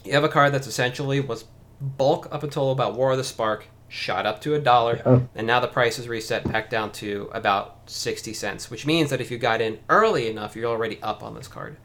you 0.04 0.14
have 0.14 0.24
a 0.24 0.30
card 0.30 0.54
that's 0.54 0.68
essentially 0.68 1.20
was 1.20 1.46
bulk 1.80 2.28
up 2.32 2.44
until 2.44 2.72
about 2.72 2.96
War 2.96 3.12
of 3.12 3.18
the 3.18 3.24
Spark, 3.24 3.68
shot 3.88 4.26
up 4.26 4.42
to 4.42 4.56
a 4.56 4.60
dollar, 4.60 5.02
Yeah. 5.06 5.20
and 5.36 5.46
now 5.46 5.60
the 5.60 5.68
price 5.68 6.00
is 6.00 6.08
reset 6.08 6.50
back 6.52 6.70
down 6.70 6.92
to 6.94 7.30
about 7.34 7.82
60 7.86 8.34
cents, 8.34 8.72
which 8.72 8.86
means 8.88 9.12
that 9.12 9.22
if 9.22 9.30
you 9.30 9.38
got 9.38 9.62
in 9.62 9.80
early 9.90 10.28
enough, 10.30 10.56
you're 10.56 10.72
already 10.72 11.00
up 11.04 11.22
on 11.22 11.36
this 11.36 11.48
card. 11.48 11.78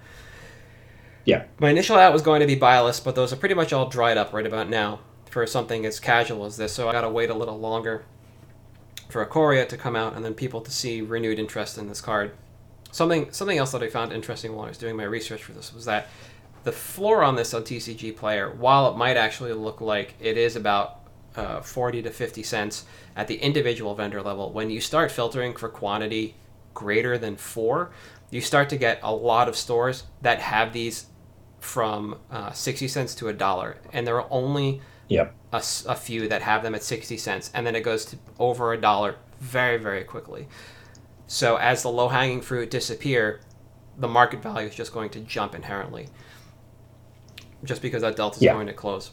Yeah. 1.29 1.45
My 1.59 1.69
initial 1.69 1.97
out 1.97 2.15
was 2.15 2.23
going 2.23 2.41
to 2.41 2.47
be 2.47 2.55
buy 2.55 2.81
list, 2.81 3.05
but 3.05 3.15
those 3.15 3.35
are 3.35 3.37
pretty 3.37 3.55
much 3.55 3.71
all 3.75 3.87
dried 3.87 4.17
up 4.17 4.33
right 4.33 4.47
about 4.47 4.71
now 4.71 5.01
for 5.29 5.47
something 5.47 5.85
as 5.85 6.01
casual 6.01 6.47
as 6.47 6.57
this, 6.57 6.73
so 6.73 6.89
I 6.89 6.93
gotta 6.93 7.11
wait 7.11 7.29
a 7.29 7.35
little 7.35 7.59
longer 7.59 8.07
for 9.11 9.25
Ikoria 9.27 9.69
to 9.69 9.77
come 9.77 9.95
out 9.95 10.17
and 10.17 10.25
then 10.25 10.33
people 10.33 10.63
to 10.63 10.71
see 10.71 11.03
renewed 11.03 11.39
interest 11.39 11.77
in 11.77 11.87
this 11.87 12.01
card. 12.01 12.33
Something 12.93 13.31
something 13.31 13.59
else 13.59 13.73
that 13.73 13.83
I 13.83 13.91
found 13.91 14.11
interesting 14.11 14.55
while 14.55 14.65
I 14.65 14.69
was 14.69 14.79
doing 14.79 14.97
my 14.97 15.05
research 15.05 15.45
for 15.45 15.53
this 15.53 15.75
was 15.75 15.85
that 15.85 16.09
the 16.65 16.73
floor 16.73 17.23
on 17.23 17.37
this 17.37 17.53
on 17.53 17.63
TCG 17.63 18.17
Player, 18.17 18.51
while 18.51 18.91
it 18.91 18.97
might 18.97 19.19
actually 19.19 19.53
look 19.53 19.83
like 19.83 20.15
it 20.19 20.39
is 20.39 20.57
about 20.57 21.01
uh, 21.37 21.61
40 21.61 22.01
to 22.05 22.11
50 22.11 22.43
cents 22.43 22.87
at 23.17 23.29
the 23.29 23.37
individual 23.37 23.95
vendor 23.95 24.23
level, 24.23 24.51
when 24.51 24.71
you 24.71 24.81
start 24.81 25.13
filtering 25.13 25.55
for 25.55 25.69
quantity 25.69 26.37
greater 26.73 27.19
than 27.19 27.37
four, 27.37 27.91
you 28.31 28.41
start 28.41 28.71
to 28.71 28.79
get 28.79 28.99
a 29.03 29.15
lot 29.15 29.47
of 29.47 29.57
stores 29.57 30.05
that 30.23 30.41
have 30.41 30.73
these 30.73 31.05
from 31.61 32.19
uh, 32.31 32.53
60 32.53 32.89
cents 32.89 33.15
to 33.17 33.29
a 33.29 33.33
dollar, 33.33 33.79
and 33.93 34.07
there 34.07 34.21
are 34.21 34.27
only 34.31 34.81
Yep. 35.09 35.35
a, 35.53 35.57
a 35.87 35.95
few 35.95 36.29
that 36.29 36.43
have 36.43 36.63
them 36.63 36.75
at 36.75 36.83
60 36.83 37.17
cents, 37.17 37.51
and 37.55 37.67
then 37.67 37.75
it 37.75 37.81
goes 37.83 38.05
to 38.07 38.17
over 38.39 38.73
a 38.73 38.81
dollar 38.81 39.17
very, 39.41 39.79
very 39.79 40.05
quickly. 40.05 40.47
So 41.27 41.57
as 41.57 41.83
the 41.83 41.89
low 41.91 42.09
hanging 42.09 42.41
fruit 42.43 42.71
disappear, 42.71 43.41
the 43.97 44.09
market 44.09 44.43
value 44.43 44.69
is 44.69 44.75
just 44.75 44.93
going 44.93 45.11
to 45.11 45.21
jump 45.21 45.55
inherently, 45.55 46.09
just 47.65 47.83
because 47.83 48.03
that 48.03 48.17
delta 48.17 48.37
is 48.37 48.43
Yeah. 48.43 48.53
going 48.53 48.67
to 48.67 48.73
close. 48.73 49.11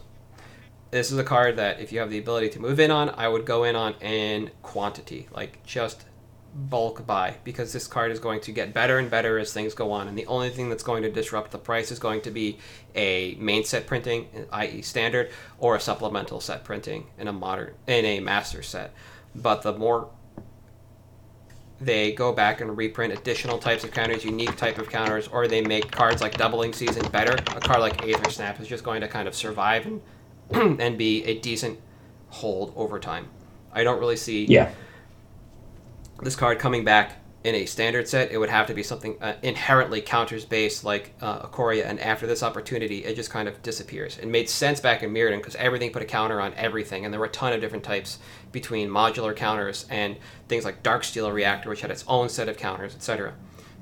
This 0.92 1.12
is 1.12 1.18
a 1.18 1.24
card 1.24 1.58
that 1.58 1.80
if 1.80 1.92
you 1.92 2.00
have 2.00 2.10
the 2.10 2.20
ability 2.20 2.50
to 2.50 2.60
move 2.60 2.80
in 2.80 2.92
on, 2.92 3.10
I 3.10 3.28
would 3.28 3.46
go 3.46 3.64
in 3.64 3.76
on 3.76 3.94
in 4.02 4.52
quantity, 4.62 5.28
like 5.34 5.64
just 5.66 6.06
bulk 6.56 7.06
buy, 7.06 7.36
because 7.44 7.74
this 7.74 7.86
card 7.86 8.12
is 8.12 8.20
going 8.20 8.40
to 8.40 8.52
get 8.52 8.74
better 8.74 8.98
and 8.98 9.12
better 9.12 9.38
as 9.38 9.52
things 9.52 9.74
go 9.74 9.92
on, 9.92 10.08
and 10.08 10.18
the 10.18 10.26
only 10.28 10.50
thing 10.50 10.70
that's 10.70 10.84
going 10.84 11.04
to 11.04 11.12
disrupt 11.12 11.52
the 11.52 11.58
price 11.58 11.92
is 11.92 12.00
going 12.00 12.22
to 12.22 12.32
be 12.32 12.58
a 12.96 13.36
main 13.40 13.64
set 13.66 13.86
printing, 13.86 14.28
i.e., 14.54 14.82
standard, 14.82 15.30
or 15.60 15.76
a 15.76 15.80
supplemental 15.80 16.40
set 16.40 16.64
printing 16.64 17.08
in 17.18 17.28
a 17.28 17.34
modern 17.34 17.74
in 17.88 18.06
a 18.06 18.20
master 18.22 18.64
set. 18.64 18.94
But 19.36 19.64
the 19.64 19.74
more 19.74 20.10
they 21.82 22.14
go 22.14 22.32
back 22.32 22.62
and 22.62 22.78
reprint 22.78 23.12
additional 23.12 23.58
types 23.58 23.84
of 23.84 23.92
counters, 23.92 24.24
unique 24.24 24.56
type 24.56 24.78
of 24.78 24.90
counters, 24.90 25.28
or 25.28 25.48
they 25.48 25.62
make 25.62 25.92
cards 25.92 26.22
like 26.22 26.38
Doubling 26.38 26.72
Season 26.72 27.06
better. 27.10 27.34
A 27.34 27.60
card 27.60 27.82
like 27.82 28.08
Aether 28.08 28.30
Snap 28.30 28.62
is 28.62 28.68
just 28.68 28.84
going 28.84 29.02
to 29.02 29.10
kind 29.10 29.28
of 29.28 29.36
survive 29.36 29.86
and, 29.86 30.02
and 30.82 30.98
be 30.98 31.24
a 31.26 31.38
decent 31.40 31.80
hold 32.30 32.72
over 32.78 32.98
time. 32.98 33.28
I 33.74 33.84
don't 33.84 34.00
really 34.00 34.16
see 34.16 34.46
Yeah. 34.46 34.72
This 36.22 36.36
card 36.36 36.60
coming 36.60 36.84
back 36.84 37.18
in 37.44 37.54
a 37.54 37.66
standard 37.66 38.08
set. 38.08 38.32
It 38.32 38.40
would 38.40 38.50
have 38.50 38.66
to 38.68 38.74
be 38.74 38.82
something 38.82 39.22
uh, 39.22 39.36
inherently 39.44 40.02
counters 40.02 40.46
based 40.46 40.84
like 40.84 41.14
uh, 41.22 41.48
Ikoria, 41.48 41.86
and 41.86 42.00
after 42.00 42.26
this 42.26 42.42
opportunity, 42.42 43.06
it 43.06 43.16
just 43.16 43.30
kind 43.30 43.48
of 43.48 43.62
disappears. 43.62 44.18
It 44.18 44.28
made 44.28 44.50
sense 44.50 44.80
back 44.80 45.04
in 45.04 45.14
Mirrodin 45.14 45.38
because 45.38 45.56
everything 45.56 45.92
put 45.92 46.02
a 46.02 46.06
counter 46.06 46.42
on 46.42 46.54
everything, 46.56 47.06
and 47.06 47.14
there 47.14 47.20
were 47.20 47.28
a 47.28 47.30
ton 47.30 47.54
of 47.54 47.62
different 47.62 47.84
types 47.84 48.18
between 48.52 48.90
modular 48.90 49.36
counters 49.36 49.86
and 49.92 50.18
things 50.48 50.66
like 50.66 50.82
Darksteel 50.82 51.32
Reactor, 51.32 51.70
which 51.70 51.82
had 51.82 51.92
its 51.92 52.04
own 52.08 52.30
set 52.30 52.50
of 52.50 52.58
counters, 52.58 52.96
etc. 52.96 53.36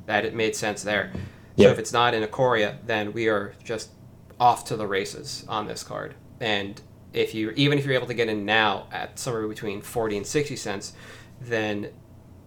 That 0.08 0.26
it 0.26 0.36
made 0.36 0.56
sense 0.58 0.84
there. 0.84 1.14
So 1.58 1.70
if 1.70 1.80
it's 1.80 1.94
not 1.94 2.14
in 2.14 2.24
Ikoria, 2.24 2.78
then 2.86 3.14
we 3.14 3.30
are 3.30 3.54
just 3.64 3.92
off 4.40 4.66
to 4.66 4.76
the 4.76 4.88
races 4.88 5.46
on 5.48 5.68
this 5.68 5.84
card. 5.84 6.16
And 6.42 6.82
if 7.14 7.34
you 7.34 7.52
even 7.56 7.78
if 7.78 7.86
you're 7.86 7.94
able 7.94 8.08
to 8.08 8.14
get 8.14 8.28
in 8.28 8.44
now 8.44 8.88
at 8.92 9.20
somewhere 9.20 9.48
between 9.48 9.82
40 9.82 10.18
and 10.18 10.28
60 10.28 10.56
cents, 10.56 10.94
then 11.40 11.90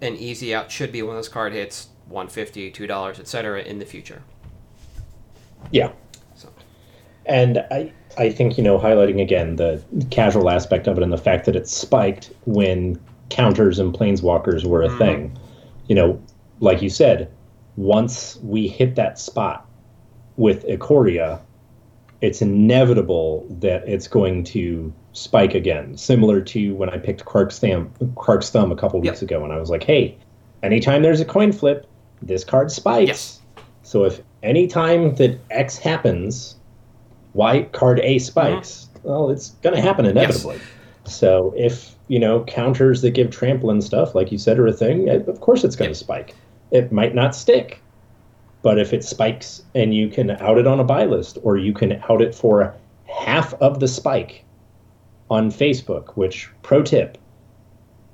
an 0.00 0.14
easy 0.16 0.54
out 0.54 0.70
should 0.70 0.92
be 0.92 1.02
when 1.02 1.16
this 1.16 1.28
card 1.28 1.52
hits 1.52 1.88
150 2.08 2.70
$2 2.72 3.18
etc 3.18 3.62
in 3.62 3.78
the 3.78 3.84
future 3.86 4.22
Yeah. 5.70 5.90
So. 6.34 6.48
And 7.24 7.58
I, 7.70 7.92
I 8.18 8.30
think, 8.30 8.56
you 8.56 8.62
know, 8.62 8.78
highlighting 8.78 9.20
again 9.20 9.56
the 9.56 9.82
casual 10.10 10.48
aspect 10.48 10.86
of 10.86 10.96
it 10.96 11.02
and 11.02 11.12
the 11.12 11.18
fact 11.18 11.44
that 11.46 11.56
it 11.56 11.66
spiked 11.68 12.30
when 12.44 13.00
counters 13.30 13.78
and 13.80 13.92
planeswalkers 13.92 14.64
were 14.64 14.82
a 14.82 14.88
Mhm. 14.88 14.98
thing. 14.98 15.38
You 15.88 15.96
know, 15.96 16.20
like 16.60 16.82
you 16.82 16.88
said, 16.90 17.28
once 17.76 18.38
we 18.44 18.68
hit 18.68 18.94
that 18.94 19.18
spot 19.18 19.66
with 20.36 20.64
Ikoria, 20.66 21.40
it's 22.20 22.40
inevitable 22.42 23.46
that 23.60 23.86
it's 23.88 24.08
going 24.08 24.44
to 24.44 24.92
spike 25.12 25.54
again. 25.54 25.96
Similar 25.96 26.40
to 26.42 26.74
when 26.74 26.90
I 26.90 26.98
picked 26.98 27.24
Krark's 27.24 27.58
Thumb, 27.58 27.92
Krark's 28.16 28.50
Thumb 28.50 28.72
a 28.72 28.76
couple 28.76 29.00
weeks 29.00 29.22
ago, 29.22 29.44
and 29.44 29.52
I 29.52 29.58
was 29.58 29.70
like, 29.70 29.82
hey, 29.82 30.16
anytime 30.62 31.02
there's 31.02 31.20
a 31.20 31.24
coin 31.24 31.52
flip, 31.52 31.86
this 32.22 32.44
card 32.44 32.70
spikes. 32.70 33.08
Yes. 33.08 33.40
So 33.82 34.04
if 34.04 34.20
any 34.42 34.66
time 34.66 35.14
that 35.16 35.38
X 35.50 35.78
happens, 35.78 36.56
Y 37.34 37.62
card 37.72 38.00
A 38.00 38.18
spikes, 38.18 38.88
mm-hmm. 38.94 39.08
well, 39.08 39.30
it's 39.30 39.50
going 39.62 39.76
to 39.76 39.82
happen 39.82 40.06
inevitably. 40.06 40.60
So 41.04 41.54
if 41.56 41.94
you 42.08 42.18
know 42.18 42.44
counters 42.44 43.02
that 43.02 43.10
give 43.10 43.30
trample 43.30 43.70
and 43.70 43.82
stuff, 43.82 44.14
like 44.14 44.32
you 44.32 44.38
said, 44.38 44.58
are 44.58 44.66
a 44.66 44.72
thing, 44.72 45.08
of 45.08 45.40
course 45.40 45.64
it's 45.64 45.76
going 45.76 45.90
to 45.90 45.96
Yep. 45.96 46.04
spike. 46.04 46.34
It 46.72 46.90
might 46.90 47.14
not 47.14 47.34
stick, 47.34 47.80
but 48.66 48.80
if 48.80 48.92
it 48.92 49.04
spikes 49.04 49.62
and 49.76 49.94
you 49.94 50.08
can 50.08 50.28
out 50.28 50.58
it 50.58 50.66
on 50.66 50.80
a 50.80 50.84
buy 50.84 51.04
list, 51.04 51.38
or 51.44 51.56
you 51.56 51.72
can 51.72 52.02
out 52.10 52.20
it 52.20 52.34
for 52.34 52.74
half 53.04 53.54
of 53.62 53.78
the 53.78 53.86
spike 53.86 54.42
on 55.30 55.52
Facebook, 55.52 56.08
which 56.16 56.50
pro 56.62 56.82
tip, 56.82 57.16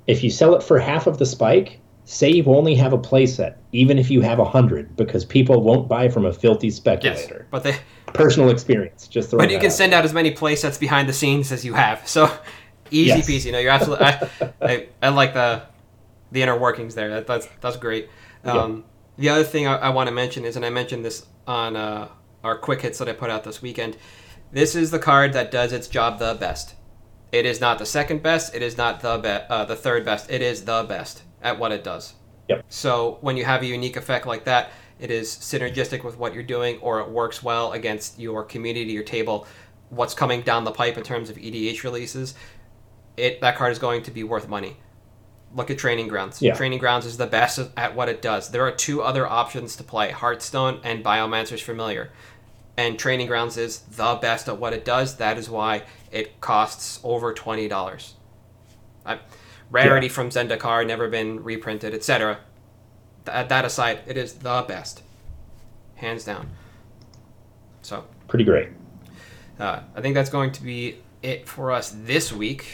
if 0.05 0.23
you 0.23 0.29
sell 0.29 0.53
it 0.53 0.61
for 0.61 0.77
half 0.77 1.07
of 1.07 1.17
the 1.17 1.25
spike, 1.25 1.79
say 2.05 2.29
you 2.29 2.43
only 2.45 2.75
have 2.75 2.93
a 2.93 2.99
playset, 2.99 3.55
even 3.71 3.97
if 3.97 4.11
you 4.11 4.21
have 4.21 4.37
a 4.37 4.45
hundred, 4.45 4.95
because 4.95 5.25
people 5.25 5.63
won't 5.63 5.87
buy 5.87 6.07
from 6.07 6.23
a 6.27 6.31
filthy 6.31 6.69
speculator. 6.69 7.37
Yes, 7.39 7.47
but 7.49 7.63
they 7.63 7.75
Personal 8.13 8.51
experience, 8.51 9.07
just 9.07 9.31
the. 9.31 9.37
but 9.37 9.49
you 9.49 9.57
can 9.57 9.71
send 9.71 9.91
out 9.91 10.05
as 10.05 10.13
many 10.13 10.29
play 10.29 10.55
sets 10.55 10.77
behind 10.77 11.09
the 11.09 11.13
scenes 11.13 11.51
as 11.51 11.65
you 11.65 11.73
have. 11.73 12.07
So 12.07 12.27
easy 12.91 13.07
Yes. 13.07 13.27
peasy. 13.27 13.51
No, 13.51 13.57
you're 13.57 13.71
absolutely. 13.71 14.05
I, 14.05 14.29
I, 14.61 14.87
I 15.01 15.09
like 15.09 15.33
the 15.33 15.63
the 16.31 16.43
inner 16.43 16.55
workings 16.59 16.93
there. 16.93 17.09
That, 17.09 17.25
that's 17.25 17.47
that's 17.59 17.77
great. 17.77 18.07
Um, 18.43 18.83
The 19.17 19.29
other 19.29 19.43
thing 19.43 19.67
I, 19.67 19.75
I 19.75 19.89
want 19.89 20.07
to 20.07 20.13
mention 20.13 20.45
is, 20.45 20.55
and 20.55 20.65
I 20.65 20.69
mentioned 20.69 21.05
this 21.05 21.25
on 21.45 21.75
uh, 21.75 22.09
our 22.43 22.57
quick 22.57 22.81
hits 22.81 22.97
that 22.99 23.07
I 23.07 23.13
put 23.13 23.29
out 23.29 23.43
this 23.43 23.61
weekend. 23.61 23.97
This 24.51 24.75
is 24.75 24.91
the 24.91 24.99
card 24.99 25.33
that 25.33 25.51
does 25.51 25.71
its 25.71 25.87
job 25.87 26.19
the 26.19 26.35
best. 26.39 26.75
It 27.31 27.45
is 27.45 27.59
not 27.59 27.79
the 27.79 27.85
second 27.85 28.21
best. 28.21 28.53
It 28.53 28.61
is 28.61 28.77
not 28.77 29.01
the 29.01 29.17
be- 29.17 29.53
uh, 29.53 29.65
the 29.65 29.75
third 29.75 30.05
best. 30.05 30.29
It 30.29 30.41
is 30.41 30.65
the 30.65 30.83
best 30.83 31.23
at 31.41 31.57
what 31.57 31.71
it 31.71 31.83
does. 31.83 32.13
Yep. 32.49 32.65
So 32.69 33.17
when 33.21 33.37
you 33.37 33.45
have 33.45 33.61
a 33.63 33.65
unique 33.65 33.95
effect 33.95 34.27
like 34.27 34.45
that, 34.45 34.71
it 34.99 35.09
is 35.09 35.29
synergistic 35.29 36.03
with 36.03 36.17
what 36.17 36.33
you're 36.33 36.43
doing, 36.43 36.77
or 36.79 36.99
it 36.99 37.09
works 37.09 37.41
well 37.41 37.71
against 37.71 38.19
your 38.19 38.43
community, 38.43 38.91
your 38.91 39.03
table, 39.03 39.47
what's 39.89 40.13
coming 40.13 40.41
down 40.41 40.63
the 40.63 40.71
pipe 40.71 40.97
in 40.97 41.03
terms 41.03 41.29
of 41.29 41.37
EDH 41.37 41.83
releases. 41.83 42.35
It 43.17 43.41
that 43.41 43.57
card 43.57 43.71
is 43.71 43.79
going 43.79 44.03
to 44.03 44.11
be 44.11 44.23
worth 44.23 44.47
money. 44.47 44.77
Look 45.55 45.69
at 45.69 45.77
Training 45.77 46.07
Grounds. 46.07 46.41
Yeah. 46.41 46.55
Training 46.55 46.79
Grounds 46.79 47.05
is 47.05 47.17
the 47.17 47.27
best 47.27 47.59
at 47.77 47.95
what 47.95 48.09
it 48.09 48.21
does. 48.21 48.49
There 48.49 48.65
are 48.65 48.71
two 48.71 49.01
other 49.01 49.27
options 49.27 49.75
to 49.77 49.83
play: 49.83 50.11
Heartstone 50.11 50.79
and 50.83 51.03
Biomancer's 51.03 51.61
Familiar. 51.61 52.09
And 52.75 52.97
Training 52.97 53.27
Grounds 53.27 53.55
is 53.55 53.79
the 53.79 54.15
best 54.15 54.47
at 54.49 54.57
what 54.57 54.73
it 54.73 54.83
does. 54.83 55.17
That 55.17 55.37
is 55.37 55.49
why 55.49 55.83
it 56.11 56.41
costs 56.41 56.99
over 57.03 57.33
twenty 57.33 57.67
dollars. 57.67 58.15
Rarity 59.69 60.07
from 60.09 60.29
Zendikar, 60.29 60.85
never 60.85 61.07
been 61.07 61.43
reprinted, 61.43 61.93
etc. 61.95 62.39
Th- 63.25 63.47
that 63.47 63.65
aside, 63.65 63.99
it 64.05 64.17
is 64.17 64.33
the 64.33 64.63
best, 64.67 65.01
hands 65.95 66.23
down. 66.23 66.49
So 67.81 68.05
Pretty 68.27 68.45
great. 68.45 68.69
uh, 69.59 69.81
I 69.95 70.01
think 70.01 70.13
that's 70.15 70.29
going 70.29 70.51
to 70.53 70.63
be 70.63 70.97
it 71.23 71.47
for 71.47 71.71
us 71.71 71.89
this 72.03 72.31
week, 72.31 72.65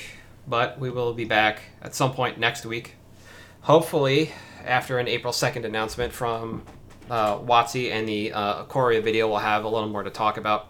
but 0.50 0.80
we 0.80 0.90
will 0.90 1.14
be 1.14 1.26
back 1.26 1.62
at 1.82 1.94
some 1.94 2.12
point 2.12 2.40
next 2.40 2.66
week. 2.66 2.96
Hopefully, 3.62 4.32
after 4.66 4.98
an 4.98 5.08
April 5.08 5.32
2nd 5.32 5.64
announcement 5.64 6.12
from 6.12 6.64
uh, 7.10 7.38
WotC 7.38 7.92
and 7.92 8.08
the 8.10 8.34
uh, 8.34 8.66
Ikoria 8.66 9.04
video, 9.04 9.28
we'll 9.28 9.38
have 9.38 9.64
a 9.64 9.70
little 9.70 9.90
more 9.90 10.04
to 10.04 10.10
talk 10.10 10.38
about 10.38 10.68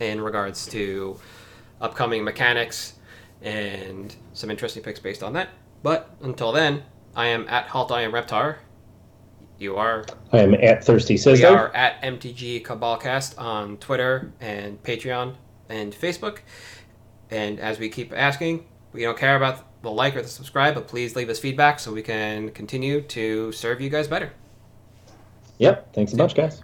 in 0.00 0.20
regards 0.20 0.66
to 0.66 1.18
upcoming 1.80 2.24
mechanics 2.24 2.94
and 3.42 4.16
some 4.32 4.50
interesting 4.50 4.82
picks 4.82 4.98
based 4.98 5.22
on 5.22 5.34
that. 5.34 5.50
But 5.82 6.10
until 6.22 6.52
then, 6.52 6.82
I 7.14 7.26
am 7.26 7.46
at 7.48 7.68
Halt 7.68 7.92
I 7.92 8.02
am 8.02 8.12
Reptar. 8.12 8.56
You 9.58 9.76
are 9.76 10.04
I 10.32 10.40
am 10.40 10.54
at 10.54 10.84
Thirsty 10.84 11.16
Says 11.16 11.38
We 11.38 11.44
are 11.46 11.74
at 11.74 12.02
MTG 12.02 12.62
Cabalcast 12.62 13.38
on 13.40 13.78
Twitter 13.78 14.32
and 14.40 14.82
Patreon 14.82 15.34
and 15.68 15.94
Facebook. 15.94 16.38
And 17.30 17.58
as 17.58 17.78
we 17.78 17.88
keep 17.88 18.12
asking, 18.12 18.66
we 18.96 19.02
don't 19.02 19.18
care 19.18 19.36
about 19.36 19.82
the 19.82 19.90
like 19.90 20.16
or 20.16 20.22
the 20.22 20.28
subscribe, 20.28 20.74
but 20.74 20.88
please 20.88 21.14
leave 21.14 21.28
us 21.28 21.38
feedback 21.38 21.78
so 21.78 21.92
we 21.92 22.02
can 22.02 22.50
continue 22.50 23.02
to 23.02 23.52
serve 23.52 23.80
you 23.80 23.90
guys 23.90 24.08
better. 24.08 24.32
Yep. 25.58 25.94
Thanks 25.94 26.12
a 26.12 26.16
bunch, 26.16 26.34
guys. 26.34 26.60